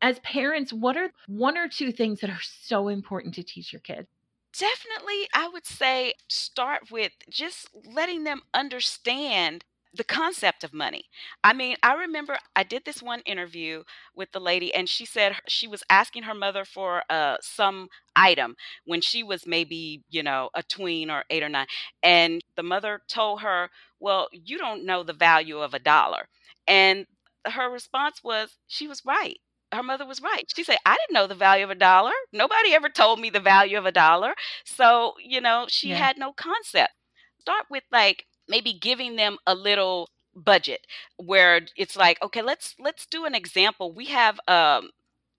As 0.00 0.18
parents, 0.20 0.72
what 0.72 0.96
are 0.96 1.10
one 1.28 1.56
or 1.56 1.68
two 1.68 1.92
things 1.92 2.20
that 2.20 2.30
are 2.30 2.42
so 2.42 2.88
important 2.88 3.34
to 3.34 3.42
teach 3.42 3.72
your 3.72 3.80
kids? 3.80 4.08
Definitely, 4.52 5.28
I 5.34 5.48
would 5.48 5.66
say 5.66 6.14
start 6.28 6.90
with 6.90 7.12
just 7.28 7.70
letting 7.92 8.24
them 8.24 8.42
understand 8.52 9.64
the 9.94 10.04
concept 10.04 10.64
of 10.64 10.74
money. 10.74 11.04
I 11.44 11.52
mean, 11.52 11.76
I 11.82 11.94
remember 11.94 12.38
I 12.56 12.64
did 12.64 12.84
this 12.84 13.02
one 13.02 13.20
interview 13.20 13.84
with 14.14 14.32
the 14.32 14.40
lady, 14.40 14.74
and 14.74 14.88
she 14.88 15.06
said 15.06 15.36
she 15.48 15.68
was 15.68 15.82
asking 15.88 16.24
her 16.24 16.34
mother 16.34 16.64
for 16.64 17.02
uh, 17.08 17.36
some 17.40 17.88
item 18.16 18.56
when 18.84 19.00
she 19.00 19.22
was 19.22 19.46
maybe, 19.46 20.02
you 20.10 20.22
know, 20.22 20.50
a 20.54 20.62
tween 20.62 21.10
or 21.10 21.24
eight 21.30 21.42
or 21.42 21.48
nine. 21.48 21.66
And 22.02 22.42
the 22.56 22.62
mother 22.62 23.00
told 23.08 23.42
her, 23.42 23.70
Well, 24.00 24.28
you 24.32 24.58
don't 24.58 24.84
know 24.84 25.02
the 25.02 25.12
value 25.12 25.58
of 25.58 25.74
a 25.74 25.78
dollar. 25.78 26.28
And 26.66 27.06
her 27.46 27.70
response 27.70 28.20
was, 28.24 28.58
She 28.66 28.88
was 28.88 29.02
right. 29.04 29.38
Her 29.72 29.82
mother 29.82 30.06
was 30.06 30.22
right. 30.22 30.44
She 30.54 30.64
said, 30.64 30.78
I 30.86 30.96
didn't 30.96 31.14
know 31.14 31.26
the 31.26 31.34
value 31.34 31.64
of 31.64 31.70
a 31.70 31.74
dollar. 31.74 32.12
Nobody 32.32 32.74
ever 32.74 32.88
told 32.88 33.18
me 33.20 33.30
the 33.30 33.40
value 33.40 33.76
of 33.78 33.86
a 33.86 33.92
dollar. 33.92 34.34
So, 34.64 35.14
you 35.24 35.40
know, 35.40 35.66
she 35.68 35.90
yeah. 35.90 35.96
had 35.96 36.16
no 36.18 36.32
concept. 36.32 36.92
Start 37.40 37.66
with 37.70 37.82
like, 37.90 38.24
maybe 38.48 38.72
giving 38.72 39.16
them 39.16 39.36
a 39.46 39.54
little 39.54 40.08
budget 40.34 40.86
where 41.16 41.60
it's 41.76 41.96
like 41.96 42.20
okay 42.22 42.42
let's 42.42 42.74
let's 42.80 43.06
do 43.06 43.24
an 43.24 43.34
example 43.34 43.92
we 43.92 44.06
have 44.06 44.40
um 44.48 44.90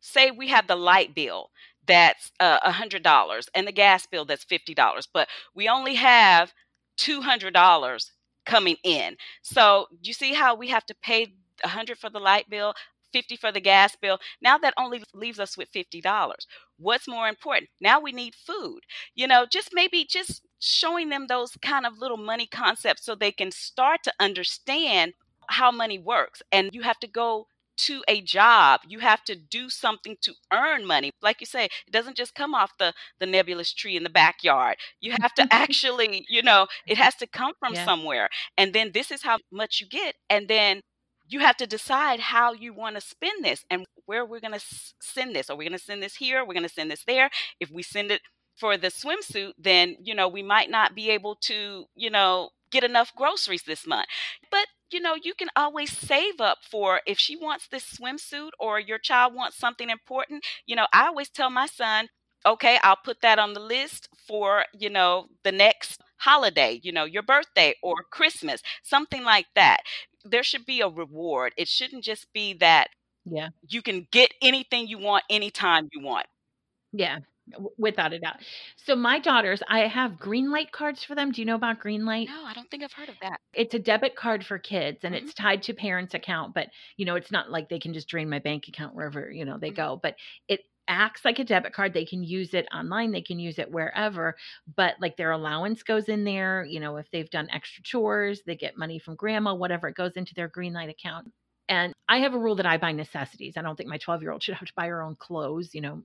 say 0.01 0.31
we 0.31 0.47
have 0.47 0.67
the 0.67 0.75
light 0.75 1.13
bill 1.13 1.49
that's 1.87 2.31
uh, 2.39 2.59
a 2.63 2.71
hundred 2.71 3.03
dollars 3.03 3.47
and 3.53 3.67
the 3.67 3.71
gas 3.71 4.05
bill 4.05 4.25
that's 4.25 4.43
fifty 4.43 4.73
dollars 4.73 5.07
but 5.13 5.27
we 5.53 5.67
only 5.67 5.95
have 5.95 6.53
two 6.97 7.21
hundred 7.21 7.53
dollars 7.53 8.11
coming 8.45 8.77
in 8.83 9.17
so 9.41 9.87
you 10.01 10.13
see 10.13 10.33
how 10.33 10.55
we 10.55 10.67
have 10.69 10.85
to 10.85 10.95
pay 11.01 11.33
a 11.63 11.67
hundred 11.67 11.97
for 11.97 12.09
the 12.09 12.19
light 12.19 12.49
bill 12.49 12.73
50 13.13 13.37
for 13.37 13.49
the 13.49 13.61
gas 13.61 13.95
bill. 13.95 14.19
Now 14.41 14.57
that 14.57 14.73
only 14.77 15.01
leaves 15.13 15.39
us 15.39 15.55
with 15.57 15.69
$50. 15.71 16.45
What's 16.77 17.07
more 17.07 17.29
important? 17.29 17.69
Now 17.79 18.01
we 18.01 18.11
need 18.11 18.35
food. 18.35 18.81
You 19.15 19.25
know, 19.27 19.45
just 19.49 19.69
maybe 19.71 20.05
just 20.09 20.41
showing 20.66 21.09
them 21.09 21.28
those 21.28 21.57
kind 21.61 21.86
of 21.86 21.99
little 21.99 22.18
money 22.18 22.47
concepts 22.47 23.05
so 23.05 23.16
they 23.16 23.32
can 23.32 23.51
start 23.51 24.03
to 24.03 24.13
understand 24.20 25.13
how 25.47 25.72
money 25.72 25.99
works. 25.99 26.41
And 26.51 26.70
you 26.74 26.82
have 26.82 26.99
to 26.99 27.07
go 27.07 27.47
to 27.78 28.01
a 28.07 28.22
job 28.22 28.80
you 28.88 28.99
have 28.99 29.22
to 29.26 29.36
do 29.36 29.70
something 29.70 30.16
to 30.22 30.34
earn 30.53 30.86
money 30.86 31.11
like 31.22 31.41
you 31.41 31.45
say 31.45 31.66
it 31.66 31.91
doesn't 31.91 32.16
just 32.16 32.34
come 32.34 32.55
off 32.55 32.72
the 32.80 32.93
the 33.20 33.26
nebulous 33.26 33.74
tree 33.74 33.97
in 33.97 34.03
the 34.03 34.09
backyard 34.09 34.78
you 35.01 35.11
have 35.11 35.34
to 35.34 35.45
actually 35.51 36.26
you 36.30 36.41
know 36.41 36.68
it 36.88 36.97
has 36.97 37.16
to 37.16 37.28
come 37.28 37.51
from 37.59 37.74
yeah. 37.74 37.84
somewhere 37.84 38.30
and 38.57 38.72
then 38.72 38.91
this 38.93 39.11
is 39.11 39.24
how 39.24 39.38
much 39.51 39.82
you 39.82 39.88
get 39.88 40.16
and 40.30 40.47
then 40.47 40.82
you 41.28 41.39
have 41.39 41.57
to 41.57 41.68
decide 41.68 42.20
how 42.20 42.53
you 42.53 42.74
want 42.74 42.95
to 42.95 43.01
spend 43.01 43.43
this 43.43 43.66
and 43.70 43.86
where 44.05 44.26
we're 44.26 44.39
going 44.39 44.53
to 44.53 44.66
send 45.01 45.36
this. 45.36 45.49
Are 45.49 45.55
we 45.55 45.66
going 45.66 45.78
to 45.78 45.84
send 45.84 46.03
this 46.03 46.16
here? 46.16 46.45
We're 46.45 46.53
going 46.53 46.68
to 46.68 46.70
send 46.70 46.91
this 46.91 47.03
there. 47.05 47.30
If 47.59 47.72
we 47.72 47.82
send 47.82 48.11
it 48.11 48.22
for 48.55 48.77
the 48.77 48.87
swimsuit, 48.87 49.53
then, 49.57 49.97
you 50.01 50.15
know, 50.15 50.27
we 50.27 50.43
might 50.43 50.69
not 50.69 50.95
be 50.95 51.09
able 51.09 51.35
to, 51.43 51.85
you 51.95 52.09
know, 52.09 52.49
get 52.71 52.83
enough 52.83 53.13
groceries 53.15 53.63
this 53.63 53.85
month. 53.87 54.07
But, 54.51 54.67
you 54.91 54.99
know, 54.99 55.15
you 55.21 55.33
can 55.33 55.49
always 55.55 55.95
save 55.95 56.39
up 56.39 56.59
for 56.63 57.01
if 57.05 57.17
she 57.19 57.35
wants 57.35 57.67
this 57.67 57.85
swimsuit 57.85 58.51
or 58.59 58.79
your 58.79 58.97
child 58.99 59.33
wants 59.33 59.57
something 59.57 59.89
important. 59.89 60.43
You 60.65 60.75
know, 60.75 60.87
I 60.93 61.07
always 61.07 61.29
tell 61.29 61.49
my 61.49 61.65
son, 61.67 62.09
okay, 62.45 62.79
I'll 62.83 62.95
put 63.03 63.21
that 63.21 63.39
on 63.39 63.53
the 63.53 63.59
list 63.59 64.09
for, 64.27 64.65
you 64.73 64.89
know, 64.89 65.27
the 65.43 65.51
next 65.51 66.01
holiday, 66.17 66.79
you 66.83 66.91
know, 66.91 67.05
your 67.05 67.23
birthday 67.23 67.75
or 67.81 67.95
Christmas, 68.11 68.61
something 68.83 69.23
like 69.23 69.47
that 69.55 69.81
there 70.27 70.43
should 70.43 70.65
be 70.65 70.81
a 70.81 70.87
reward. 70.89 71.53
It 71.55 71.67
shouldn't 71.67 72.03
just 72.03 72.31
be 72.33 72.53
that 72.55 72.89
yeah 73.25 73.49
you 73.67 73.81
can 73.81 74.07
get 74.11 74.31
anything 74.41 74.87
you 74.87 74.97
want 74.99 75.23
anytime 75.29 75.87
you 75.91 76.01
want. 76.03 76.25
Yeah, 76.93 77.19
without 77.77 78.13
a 78.13 78.19
doubt. 78.19 78.37
So 78.85 78.95
my 78.95 79.19
daughters, 79.19 79.61
I 79.67 79.87
have 79.87 80.13
Greenlight 80.13 80.71
cards 80.71 81.03
for 81.03 81.15
them. 81.15 81.31
Do 81.31 81.41
you 81.41 81.45
know 81.45 81.55
about 81.55 81.81
Greenlight? 81.81 82.27
No, 82.27 82.43
I 82.45 82.53
don't 82.53 82.69
think 82.69 82.83
I've 82.83 82.91
heard 82.91 83.09
of 83.09 83.15
that. 83.21 83.39
It's 83.53 83.73
a 83.73 83.79
debit 83.79 84.15
card 84.15 84.45
for 84.45 84.57
kids 84.57 84.99
and 85.03 85.15
mm-hmm. 85.15 85.25
it's 85.25 85.33
tied 85.33 85.63
to 85.63 85.73
parents' 85.73 86.13
account, 86.13 86.53
but 86.53 86.67
you 86.97 87.05
know, 87.05 87.15
it's 87.15 87.31
not 87.31 87.51
like 87.51 87.69
they 87.69 87.79
can 87.79 87.93
just 87.93 88.07
drain 88.07 88.29
my 88.29 88.39
bank 88.39 88.67
account 88.67 88.95
wherever, 88.95 89.31
you 89.31 89.45
know, 89.45 89.57
they 89.57 89.69
mm-hmm. 89.69 89.75
go, 89.75 89.99
but 90.01 90.15
it 90.47 90.61
acts 90.87 91.25
like 91.25 91.39
a 91.39 91.43
debit 91.43 91.73
card. 91.73 91.93
They 91.93 92.05
can 92.05 92.23
use 92.23 92.53
it 92.53 92.67
online, 92.73 93.11
they 93.11 93.21
can 93.21 93.39
use 93.39 93.59
it 93.59 93.71
wherever, 93.71 94.35
but 94.75 94.95
like 94.99 95.17
their 95.17 95.31
allowance 95.31 95.83
goes 95.83 96.09
in 96.09 96.23
there. 96.23 96.65
You 96.65 96.79
know, 96.79 96.97
if 96.97 97.09
they've 97.11 97.29
done 97.29 97.49
extra 97.51 97.83
chores, 97.83 98.41
they 98.45 98.55
get 98.55 98.77
money 98.77 98.99
from 98.99 99.15
grandma, 99.15 99.53
whatever, 99.53 99.87
it 99.87 99.95
goes 99.95 100.13
into 100.15 100.33
their 100.35 100.49
Greenlight 100.49 100.89
account. 100.89 101.31
And 101.67 101.93
I 102.07 102.19
have 102.19 102.33
a 102.33 102.39
rule 102.39 102.55
that 102.57 102.67
I 102.67 102.77
buy 102.77 102.91
necessities. 102.91 103.55
I 103.57 103.63
don't 103.63 103.75
think 103.75 103.89
my 103.89 103.97
12 103.97 104.21
year 104.21 104.31
old 104.31 104.43
should 104.43 104.55
have 104.55 104.67
to 104.67 104.73
buy 104.75 104.87
her 104.87 105.01
own 105.01 105.15
clothes. 105.15 105.73
You 105.73 105.81
know, 105.81 106.03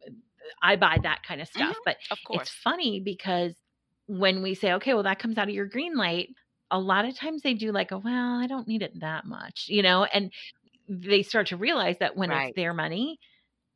I 0.63 0.77
buy 0.77 0.99
that 1.03 1.23
kind 1.27 1.41
of 1.41 1.49
stuff. 1.49 1.71
Mm-hmm, 1.71 1.81
but 1.85 1.97
of 2.11 2.19
course. 2.25 2.43
it's 2.43 2.51
funny 2.51 3.01
because 3.01 3.55
when 4.07 4.43
we 4.43 4.55
say, 4.55 4.73
okay, 4.75 4.95
well, 4.95 5.05
that 5.05 5.19
comes 5.19 5.39
out 5.39 5.49
of 5.49 5.55
your 5.55 5.69
Greenlight, 5.69 6.29
a 6.71 6.79
lot 6.79 7.05
of 7.05 7.17
times 7.17 7.43
they 7.43 7.55
do 7.55 7.73
like, 7.73 7.93
oh, 7.93 8.03
well, 8.05 8.39
I 8.39 8.47
don't 8.47 8.69
need 8.69 8.83
it 8.83 9.01
that 9.01 9.27
much, 9.27 9.67
you 9.69 9.83
know, 9.83 10.05
and 10.05 10.33
they 10.89 11.23
start 11.23 11.49
to 11.49 11.57
realize 11.57 11.97
that 12.01 12.17
when 12.17 12.31
right. 12.31 12.49
it's 12.49 12.57
their 12.57 12.75
money, 12.75 13.19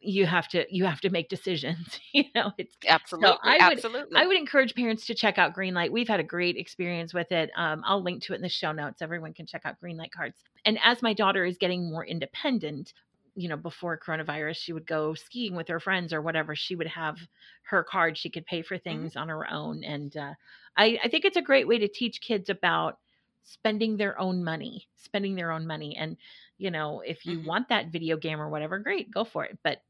you 0.04 0.26
have 0.26 0.46
to 0.48 0.66
you 0.70 0.84
have 0.84 1.00
to 1.00 1.10
make 1.10 1.28
decisions 1.28 1.98
you 2.12 2.24
know 2.34 2.52
it's 2.58 2.76
absolutely 2.86 3.28
so 3.28 3.38
I 3.42 3.68
would, 3.68 3.78
absolutely 3.78 4.20
i 4.20 4.26
would 4.26 4.36
encourage 4.36 4.74
parents 4.74 5.06
to 5.06 5.14
check 5.14 5.38
out 5.38 5.54
greenlight 5.54 5.90
we've 5.90 6.08
had 6.08 6.20
a 6.20 6.24
great 6.24 6.56
experience 6.56 7.14
with 7.14 7.32
it 7.32 7.50
um, 7.56 7.82
i'll 7.86 8.02
link 8.02 8.22
to 8.24 8.34
it 8.34 8.36
in 8.36 8.42
the 8.42 8.48
show 8.48 8.72
notes 8.72 9.00
everyone 9.00 9.32
can 9.32 9.46
check 9.46 9.62
out 9.64 9.76
greenlight 9.82 10.10
cards 10.10 10.36
and 10.64 10.78
as 10.82 11.00
my 11.00 11.14
daughter 11.14 11.44
is 11.44 11.56
getting 11.56 11.88
more 11.88 12.04
independent 12.04 12.92
you 13.35 13.49
know 13.49 13.57
before 13.57 13.99
coronavirus 13.99 14.57
she 14.57 14.72
would 14.72 14.87
go 14.87 15.14
skiing 15.14 15.57
with 15.57 15.68
her 15.68 15.80
friends 15.80 16.12
or 16.12 16.22
whatever 16.22 16.55
she 16.55 16.76
would 16.76 16.87
have 16.87 17.18
her 17.62 17.82
card 17.82 18.16
she 18.16 18.30
could 18.30 18.47
pay 18.47 18.62
for 18.62 18.76
mm-hmm. 18.76 18.89
things 18.89 19.12
mm-hmm. 19.12 19.22
on 19.22 19.28
her 19.28 19.51
own 19.51 19.82
and 19.85 20.16
uh, 20.16 20.35
I, 20.76 20.99
I 21.05 21.09
think 21.09 21.24
it's 21.24 21.37
a 21.37 21.43
great 21.43 21.68
way 21.68 21.78
to 21.78 21.89
teach 21.89 22.20
kids 22.20 22.49
about 22.49 22.99
spending 23.43 23.97
their 23.97 24.18
own 24.20 24.45
money 24.45 24.87
spending 24.97 25.35
their 25.35 25.51
own 25.51 25.66
money 25.66 25.97
and 25.97 26.16
you 26.59 26.70
know, 26.70 27.01
if 27.01 27.26
you 27.26 27.41
Mhm. 27.41 27.47
want 27.47 27.68
that 27.68 27.89
video 27.89 28.16
game 28.16 28.41
or 28.41 28.49
whatever, 28.49 28.78
great, 28.78 29.11
go 29.11 29.24
for 29.24 29.45
it. 29.45 29.59
But 29.62 29.82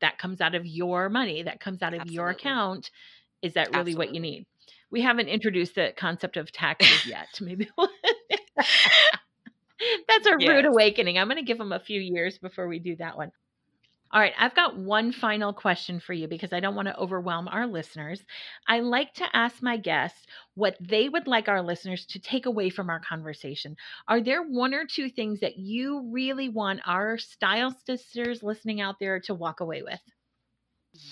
that 0.00 0.18
comes 0.18 0.40
out 0.40 0.54
of 0.54 0.66
your 0.66 1.08
money, 1.08 1.42
that 1.42 1.60
comes 1.60 1.82
out 1.82 1.94
of 1.94 2.10
your 2.10 2.28
account. 2.28 2.90
Is 3.40 3.54
that 3.54 3.74
really 3.74 3.94
what 3.94 4.14
you 4.14 4.20
need? 4.20 4.46
We 4.90 5.00
haven't 5.00 5.28
introduced 5.28 5.74
the 5.74 5.94
concept 5.96 6.36
of 6.36 6.50
taxes 6.52 7.06
yet. 7.06 7.28
Maybe 7.40 7.68
we'll 7.78 7.88
That's 10.08 10.26
a 10.26 10.36
rude 10.36 10.64
awakening. 10.64 11.18
I'm 11.18 11.28
going 11.28 11.38
to 11.38 11.44
give 11.44 11.58
them 11.58 11.72
a 11.72 11.80
few 11.80 12.00
years 12.00 12.38
before 12.38 12.68
we 12.68 12.78
do 12.78 12.96
that 12.96 13.16
one. 13.16 13.32
All 14.10 14.20
right, 14.20 14.32
I've 14.38 14.54
got 14.54 14.78
one 14.78 15.12
final 15.12 15.52
question 15.52 16.00
for 16.00 16.14
you 16.14 16.28
because 16.28 16.54
I 16.54 16.60
don't 16.60 16.74
want 16.74 16.88
to 16.88 16.96
overwhelm 16.96 17.46
our 17.46 17.66
listeners. 17.66 18.22
I 18.66 18.80
like 18.80 19.12
to 19.14 19.26
ask 19.36 19.62
my 19.62 19.76
guests 19.76 20.24
what 20.54 20.76
they 20.80 21.10
would 21.10 21.26
like 21.26 21.46
our 21.46 21.60
listeners 21.60 22.06
to 22.06 22.18
take 22.18 22.46
away 22.46 22.70
from 22.70 22.88
our 22.88 23.00
conversation. 23.00 23.76
Are 24.06 24.22
there 24.22 24.42
one 24.42 24.72
or 24.72 24.86
two 24.86 25.10
things 25.10 25.40
that 25.40 25.58
you 25.58 26.08
really 26.10 26.48
want 26.48 26.80
our 26.86 27.18
style 27.18 27.76
sisters 27.84 28.42
listening 28.42 28.80
out 28.80 28.96
there 28.98 29.20
to 29.20 29.34
walk 29.34 29.60
away 29.60 29.82
with? 29.82 30.00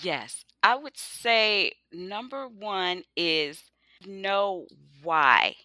Yes. 0.01 0.43
I 0.63 0.75
would 0.75 0.97
say 0.97 1.73
number 1.93 2.47
one 2.47 3.03
is 3.15 3.61
know 4.07 4.65
why 5.03 5.55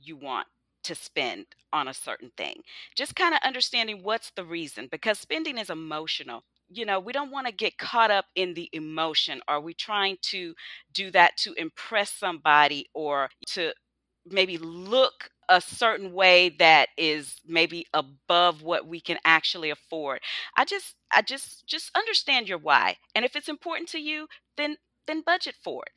you 0.00 0.16
want 0.16 0.46
to 0.84 0.94
spend 0.94 1.46
on 1.72 1.88
a 1.88 1.94
certain 1.94 2.30
thing. 2.36 2.62
Just 2.96 3.16
kind 3.16 3.34
of 3.34 3.40
understanding 3.44 4.02
what's 4.02 4.30
the 4.30 4.44
reason 4.44 4.88
because 4.90 5.18
spending 5.18 5.58
is 5.58 5.70
emotional. 5.70 6.44
You 6.68 6.86
know, 6.86 7.00
we 7.00 7.12
don't 7.12 7.32
want 7.32 7.46
to 7.48 7.52
get 7.52 7.78
caught 7.78 8.10
up 8.10 8.26
in 8.36 8.54
the 8.54 8.68
emotion. 8.72 9.40
Are 9.48 9.60
we 9.60 9.74
trying 9.74 10.18
to 10.22 10.54
do 10.92 11.10
that 11.10 11.36
to 11.38 11.52
impress 11.54 12.10
somebody 12.12 12.88
or 12.94 13.28
to 13.48 13.72
maybe 14.26 14.58
look 14.58 15.30
a 15.48 15.60
certain 15.60 16.12
way 16.12 16.50
that 16.60 16.88
is 16.96 17.40
maybe 17.46 17.84
above 17.92 18.62
what 18.62 18.86
we 18.86 19.00
can 19.00 19.18
actually 19.24 19.70
afford. 19.70 20.20
I 20.56 20.64
just 20.64 20.94
I 21.12 21.22
just 21.22 21.66
just 21.66 21.90
understand 21.96 22.48
your 22.48 22.58
why. 22.58 22.96
And 23.14 23.24
if 23.24 23.34
it's 23.34 23.48
important 23.48 23.88
to 23.90 23.98
you, 23.98 24.28
then 24.56 24.76
then 25.08 25.22
budget 25.22 25.56
for 25.62 25.82
it. 25.86 25.92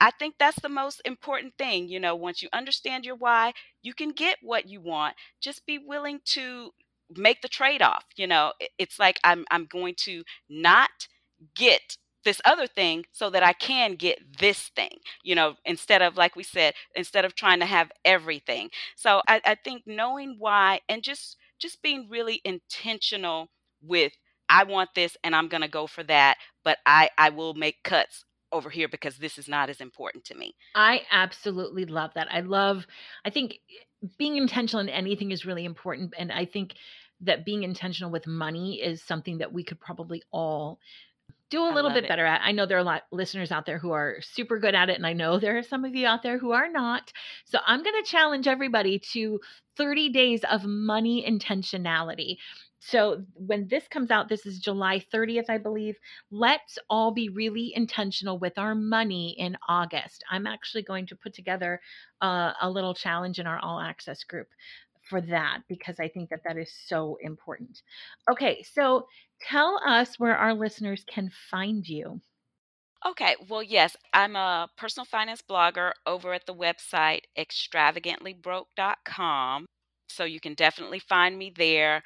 I 0.00 0.10
think 0.10 0.36
that's 0.38 0.60
the 0.60 0.68
most 0.68 1.00
important 1.04 1.54
thing, 1.58 1.88
you 1.88 2.00
know, 2.00 2.14
once 2.16 2.42
you 2.42 2.48
understand 2.52 3.04
your 3.04 3.16
why, 3.16 3.52
you 3.82 3.94
can 3.94 4.10
get 4.10 4.38
what 4.42 4.68
you 4.68 4.80
want. 4.80 5.16
Just 5.40 5.66
be 5.66 5.78
willing 5.78 6.20
to 6.26 6.70
make 7.16 7.42
the 7.42 7.48
trade-off, 7.48 8.04
you 8.16 8.26
know. 8.26 8.52
It's 8.78 8.98
like 8.98 9.18
I'm 9.24 9.44
I'm 9.50 9.66
going 9.66 9.94
to 10.04 10.24
not 10.48 11.08
get 11.56 11.96
this 12.24 12.40
other 12.44 12.66
thing 12.66 13.04
so 13.12 13.28
that 13.30 13.42
I 13.42 13.52
can 13.52 13.96
get 13.96 14.18
this 14.40 14.70
thing, 14.74 14.96
you 15.22 15.34
know, 15.34 15.54
instead 15.66 16.00
of 16.00 16.16
like 16.16 16.36
we 16.36 16.42
said, 16.42 16.74
instead 16.94 17.24
of 17.24 17.34
trying 17.34 17.60
to 17.60 17.66
have 17.66 17.92
everything. 18.04 18.70
So 18.96 19.20
I, 19.28 19.40
I 19.44 19.56
think 19.62 19.82
knowing 19.86 20.36
why 20.38 20.80
and 20.88 21.02
just 21.02 21.36
just 21.60 21.82
being 21.82 22.08
really 22.10 22.40
intentional 22.44 23.48
with 23.82 24.12
I 24.48 24.64
want 24.64 24.90
this 24.94 25.16
and 25.24 25.34
I'm 25.36 25.48
gonna 25.48 25.68
go 25.68 25.86
for 25.86 26.02
that, 26.04 26.36
but 26.64 26.78
I, 26.86 27.10
I 27.18 27.30
will 27.30 27.54
make 27.54 27.82
cuts 27.82 28.24
over 28.54 28.70
here 28.70 28.88
because 28.88 29.18
this 29.18 29.36
is 29.36 29.48
not 29.48 29.68
as 29.68 29.80
important 29.80 30.24
to 30.26 30.34
me. 30.34 30.54
I 30.74 31.02
absolutely 31.10 31.84
love 31.84 32.12
that. 32.14 32.28
I 32.30 32.40
love, 32.40 32.86
I 33.24 33.30
think 33.30 33.54
eh, 33.54 34.08
being 34.16 34.36
intentional 34.36 34.80
in 34.80 34.88
anything 34.88 35.32
is 35.32 35.44
really 35.44 35.64
important. 35.64 36.14
And 36.16 36.30
I 36.30 36.44
think 36.44 36.74
that 37.20 37.44
being 37.44 37.64
intentional 37.64 38.10
with 38.10 38.26
money 38.26 38.80
is 38.80 39.02
something 39.02 39.38
that 39.38 39.52
we 39.52 39.64
could 39.64 39.80
probably 39.80 40.22
all 40.30 40.78
do 41.50 41.62
a 41.64 41.74
little 41.74 41.90
bit 41.90 42.04
it. 42.04 42.08
better 42.08 42.24
at. 42.24 42.40
I 42.42 42.52
know 42.52 42.66
there 42.66 42.76
are 42.76 42.80
a 42.80 42.84
lot 42.84 43.02
listeners 43.12 43.52
out 43.52 43.66
there 43.66 43.78
who 43.78 43.92
are 43.92 44.16
super 44.20 44.58
good 44.58 44.74
at 44.74 44.88
it, 44.88 44.96
and 44.96 45.06
I 45.06 45.12
know 45.12 45.38
there 45.38 45.58
are 45.58 45.62
some 45.62 45.84
of 45.84 45.94
you 45.94 46.06
out 46.06 46.22
there 46.22 46.38
who 46.38 46.52
are 46.52 46.68
not. 46.68 47.12
So 47.44 47.58
I'm 47.64 47.82
going 47.82 48.02
to 48.02 48.10
challenge 48.10 48.48
everybody 48.48 49.00
to 49.12 49.40
30 49.76 50.10
days 50.10 50.40
of 50.50 50.64
money 50.64 51.24
intentionality. 51.28 52.36
So 52.86 53.24
when 53.32 53.66
this 53.68 53.88
comes 53.88 54.10
out, 54.10 54.28
this 54.28 54.44
is 54.44 54.58
July 54.58 55.02
30th, 55.12 55.48
I 55.48 55.56
believe. 55.56 55.96
Let's 56.30 56.78
all 56.90 57.12
be 57.12 57.30
really 57.30 57.72
intentional 57.74 58.38
with 58.38 58.58
our 58.58 58.74
money 58.74 59.34
in 59.38 59.56
August. 59.68 60.22
I'm 60.30 60.46
actually 60.46 60.82
going 60.82 61.06
to 61.06 61.16
put 61.16 61.32
together 61.32 61.80
uh, 62.20 62.52
a 62.60 62.70
little 62.70 62.92
challenge 62.92 63.38
in 63.38 63.46
our 63.46 63.58
all 63.58 63.80
access 63.80 64.22
group 64.24 64.48
for 65.08 65.22
that 65.22 65.60
because 65.66 65.98
I 65.98 66.08
think 66.08 66.28
that 66.28 66.42
that 66.44 66.58
is 66.58 66.70
so 66.86 67.16
important. 67.22 67.80
Okay, 68.30 68.62
so 68.62 69.06
tell 69.40 69.80
us 69.86 70.18
where 70.18 70.36
our 70.36 70.52
listeners 70.52 71.04
can 71.08 71.30
find 71.50 71.88
you. 71.88 72.20
Okay, 73.06 73.34
well, 73.48 73.62
yes, 73.62 73.96
I'm 74.12 74.36
a 74.36 74.68
personal 74.76 75.06
finance 75.06 75.40
blogger 75.48 75.92
over 76.06 76.34
at 76.34 76.44
the 76.46 76.54
website 76.54 77.20
extravagantlybroke.com. 77.38 79.66
So 80.08 80.24
you 80.24 80.40
can 80.40 80.54
definitely 80.54 81.00
find 81.00 81.36
me 81.36 81.52
there. 81.56 82.02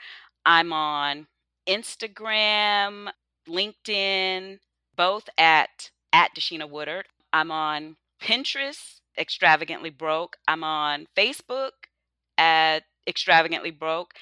I'm 0.49 0.73
on 0.73 1.27
Instagram, 1.69 3.11
LinkedIn, 3.47 4.59
both 4.97 5.29
at 5.37 5.91
at 6.15 6.31
DeShena 6.35 6.69
Woodward. 6.71 7.05
I'm 7.35 7.51
on 7.51 7.97
Pinterest, 8.23 9.01
Extravagantly 9.19 9.91
Broke. 9.91 10.37
I'm 10.49 10.65
on 10.65 11.07
Facebook 11.15 11.73
at 12.39 12.85
Extravagantly 13.07 13.73
Broke. 13.73 14.15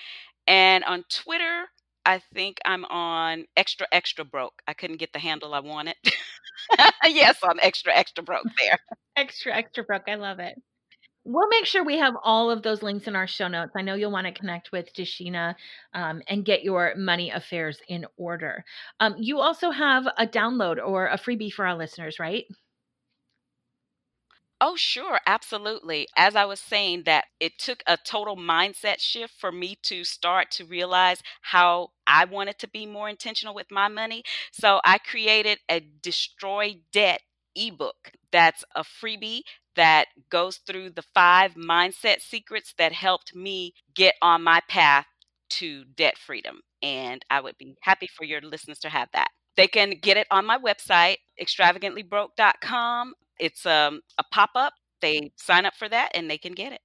And 0.49 0.83
on 0.83 1.05
Twitter, 1.09 1.67
I 2.05 2.21
think 2.35 2.59
I'm 2.65 2.85
on 2.87 3.45
Extra 3.57 3.87
Extra 3.93 4.25
Broke. 4.25 4.61
I 4.67 4.75
couldn't 4.75 4.99
get 4.99 5.13
the 5.13 5.21
handle 5.21 5.55
I 5.55 5.61
wanted. 5.61 5.95
yes, 7.05 7.39
I'm 7.45 7.61
extra 7.63 7.95
extra 7.95 8.25
broke 8.25 8.49
there. 8.61 8.79
Extra, 9.17 9.55
extra 9.55 9.85
broke. 9.85 10.09
I 10.09 10.17
love 10.17 10.41
it. 10.41 10.61
We'll 11.27 11.49
make 11.49 11.67
sure 11.67 11.85
we 11.85 11.99
have 11.99 12.15
all 12.23 12.51
of 12.51 12.63
those 12.63 12.83
links 12.83 13.07
in 13.09 13.17
our 13.17 13.27
show 13.27 13.49
notes. 13.49 13.73
I 13.77 13.83
know 13.83 13.95
you'll 13.95 14.13
want 14.13 14.27
to 14.29 14.33
connect 14.33 14.71
with 14.73 14.95
DeShena 14.95 15.55
um, 15.93 16.23
and 16.29 16.45
get 16.45 16.63
your 16.63 16.95
money 16.97 17.31
affairs 17.31 17.81
in 17.89 18.07
order. 18.17 18.65
Um, 19.01 19.17
you 19.19 19.41
also 19.41 19.71
have 19.71 20.07
a 20.07 20.27
download 20.27 20.79
or 20.83 21.09
a 21.09 21.19
freebie 21.19 21.53
for 21.53 21.67
our 21.67 21.77
listeners, 21.77 22.19
right? 22.21 22.47
Oh, 24.61 24.75
sure, 24.75 25.21
absolutely. 25.27 26.09
As 26.17 26.35
I 26.35 26.47
was 26.47 26.61
saying, 26.61 27.03
that 27.05 27.27
it 27.41 27.59
took 27.59 27.83
a 27.87 27.99
total 27.99 28.37
mindset 28.37 29.01
shift 29.01 29.35
for 29.39 29.53
me 29.53 29.77
to 29.83 30.03
start 30.03 30.51
to 30.53 30.65
realize 30.65 31.23
how 31.43 31.91
I 32.07 32.25
wanted 32.25 32.59
to 32.61 32.69
be 32.69 32.87
more 32.87 33.09
intentional 33.11 33.55
with 33.55 33.71
my 33.71 33.89
money. 33.89 34.23
So 34.53 34.81
I 34.83 34.97
created 34.99 35.59
a 35.69 35.81
Destroy 35.81 36.77
Debt 36.93 37.21
ebook 37.55 38.13
that's 38.33 38.65
a 38.75 38.83
freebie 38.83 39.43
that 39.77 40.07
goes 40.31 40.59
through 40.59 40.91
the 40.91 41.05
five 41.15 41.55
mindset 41.55 42.21
secrets 42.21 42.75
that 42.79 42.93
helped 42.93 43.35
me 43.35 43.75
get 43.95 44.15
on 44.23 44.43
my 44.43 44.61
path 44.69 45.07
to 45.49 45.85
debt 45.97 46.19
freedom. 46.19 46.61
And 46.83 47.25
I 47.31 47.41
would 47.41 47.57
be 47.59 47.77
happy 47.83 48.09
for 48.09 48.25
your 48.25 48.41
listeners 48.41 48.79
to 48.81 48.89
have 48.89 49.09
that. 49.13 49.29
They 49.57 49.67
can 49.67 49.95
get 50.03 50.17
it 50.17 50.27
on 50.31 50.45
my 50.45 50.59
website, 50.59 51.17
extravagantlybroke.com. 51.41 53.15
It's 53.39 53.65
um, 53.67 54.01
a 54.19 54.25
pop 54.31 54.51
up. 54.55 54.75
They 55.01 55.33
sign 55.37 55.67
up 55.67 55.75
for 55.75 55.89
that 55.89 56.11
and 56.15 56.31
they 56.31 56.39
can 56.39 56.53
get 56.53 56.73
it. 56.73 56.81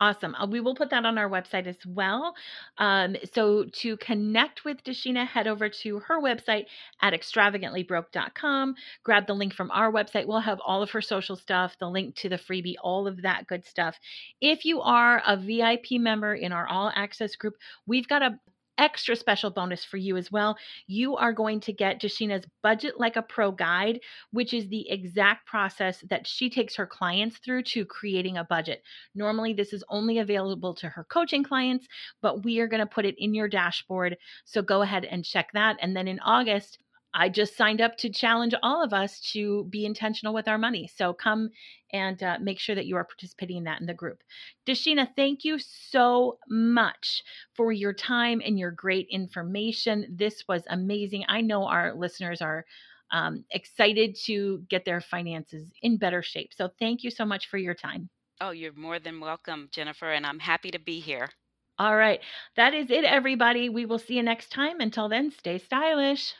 Awesome. 0.00 0.34
Uh, 0.34 0.46
we 0.46 0.60
will 0.60 0.74
put 0.74 0.88
that 0.90 1.04
on 1.04 1.18
our 1.18 1.28
website 1.28 1.66
as 1.66 1.76
well. 1.86 2.34
Um, 2.78 3.16
so 3.34 3.64
to 3.64 3.98
connect 3.98 4.64
with 4.64 4.82
DeShena, 4.82 5.26
head 5.26 5.46
over 5.46 5.68
to 5.68 5.98
her 6.00 6.22
website 6.22 6.64
at 7.02 7.12
extravagantlybroke.com. 7.12 8.74
Grab 9.04 9.26
the 9.26 9.34
link 9.34 9.52
from 9.52 9.70
our 9.70 9.92
website. 9.92 10.26
We'll 10.26 10.40
have 10.40 10.60
all 10.66 10.82
of 10.82 10.90
her 10.92 11.02
social 11.02 11.36
stuff, 11.36 11.76
the 11.78 11.88
link 11.90 12.14
to 12.16 12.30
the 12.30 12.36
freebie, 12.36 12.76
all 12.82 13.06
of 13.06 13.20
that 13.22 13.46
good 13.46 13.66
stuff. 13.66 13.98
If 14.40 14.64
you 14.64 14.80
are 14.80 15.22
a 15.26 15.36
VIP 15.36 16.00
member 16.00 16.34
in 16.34 16.52
our 16.52 16.66
all 16.66 16.90
access 16.94 17.36
group, 17.36 17.56
we've 17.86 18.08
got 18.08 18.22
a 18.22 18.38
extra 18.80 19.14
special 19.14 19.50
bonus 19.50 19.84
for 19.84 19.98
you 19.98 20.16
as 20.16 20.32
well. 20.32 20.56
You 20.86 21.16
are 21.16 21.32
going 21.32 21.60
to 21.60 21.72
get 21.72 22.00
DeShena's 22.00 22.46
Budget 22.62 22.98
Like 22.98 23.16
a 23.16 23.22
Pro 23.22 23.52
guide, 23.52 24.00
which 24.32 24.54
is 24.54 24.68
the 24.68 24.90
exact 24.90 25.46
process 25.46 26.00
that 26.08 26.26
she 26.26 26.48
takes 26.48 26.74
her 26.76 26.86
clients 26.86 27.36
through 27.38 27.62
to 27.64 27.84
creating 27.84 28.38
a 28.38 28.44
budget. 28.44 28.82
Normally, 29.14 29.52
this 29.52 29.74
is 29.74 29.84
only 29.90 30.18
available 30.18 30.74
to 30.76 30.88
her 30.88 31.04
coaching 31.04 31.44
clients, 31.44 31.86
but 32.22 32.42
we 32.42 32.58
are 32.58 32.66
going 32.66 32.80
to 32.80 32.86
put 32.86 33.04
it 33.04 33.16
in 33.18 33.34
your 33.34 33.48
dashboard. 33.48 34.16
So 34.46 34.62
go 34.62 34.80
ahead 34.80 35.04
and 35.04 35.24
check 35.24 35.50
that. 35.52 35.76
And 35.82 35.94
then 35.94 36.08
in 36.08 36.18
August, 36.20 36.78
I 37.12 37.28
just 37.28 37.56
signed 37.56 37.80
up 37.80 37.96
to 37.98 38.10
challenge 38.10 38.54
all 38.62 38.84
of 38.84 38.92
us 38.92 39.20
to 39.32 39.64
be 39.64 39.84
intentional 39.84 40.32
with 40.32 40.48
our 40.48 40.58
money. 40.58 40.88
So 40.94 41.12
come 41.12 41.50
and 41.92 42.22
uh, 42.22 42.38
make 42.40 42.58
sure 42.60 42.74
that 42.74 42.86
you 42.86 42.96
are 42.96 43.04
participating 43.04 43.58
in 43.58 43.64
that 43.64 43.80
in 43.80 43.86
the 43.86 43.94
group. 43.94 44.22
DeShena, 44.66 45.08
thank 45.16 45.44
you 45.44 45.58
so 45.58 46.38
much 46.48 47.22
for 47.54 47.72
your 47.72 47.92
time 47.92 48.40
and 48.44 48.58
your 48.58 48.70
great 48.70 49.08
information. 49.10 50.06
This 50.10 50.44
was 50.48 50.62
amazing. 50.68 51.24
I 51.28 51.40
know 51.40 51.66
our 51.66 51.94
listeners 51.94 52.40
are 52.40 52.64
um, 53.10 53.44
excited 53.50 54.16
to 54.26 54.64
get 54.68 54.84
their 54.84 55.00
finances 55.00 55.68
in 55.82 55.96
better 55.96 56.22
shape. 56.22 56.52
So 56.54 56.70
thank 56.78 57.02
you 57.02 57.10
so 57.10 57.24
much 57.24 57.48
for 57.48 57.58
your 57.58 57.74
time. 57.74 58.08
Oh, 58.40 58.50
you're 58.50 58.72
more 58.72 58.98
than 58.98 59.20
welcome, 59.20 59.68
Jennifer, 59.72 60.12
and 60.12 60.24
I'm 60.24 60.38
happy 60.38 60.70
to 60.70 60.78
be 60.78 61.00
here. 61.00 61.28
All 61.78 61.96
right. 61.96 62.20
That 62.56 62.72
is 62.72 62.90
it, 62.90 63.04
everybody. 63.04 63.68
We 63.68 63.84
will 63.84 63.98
see 63.98 64.14
you 64.14 64.22
next 64.22 64.50
time. 64.50 64.80
Until 64.80 65.08
then, 65.08 65.30
stay 65.30 65.58
stylish. 65.58 66.34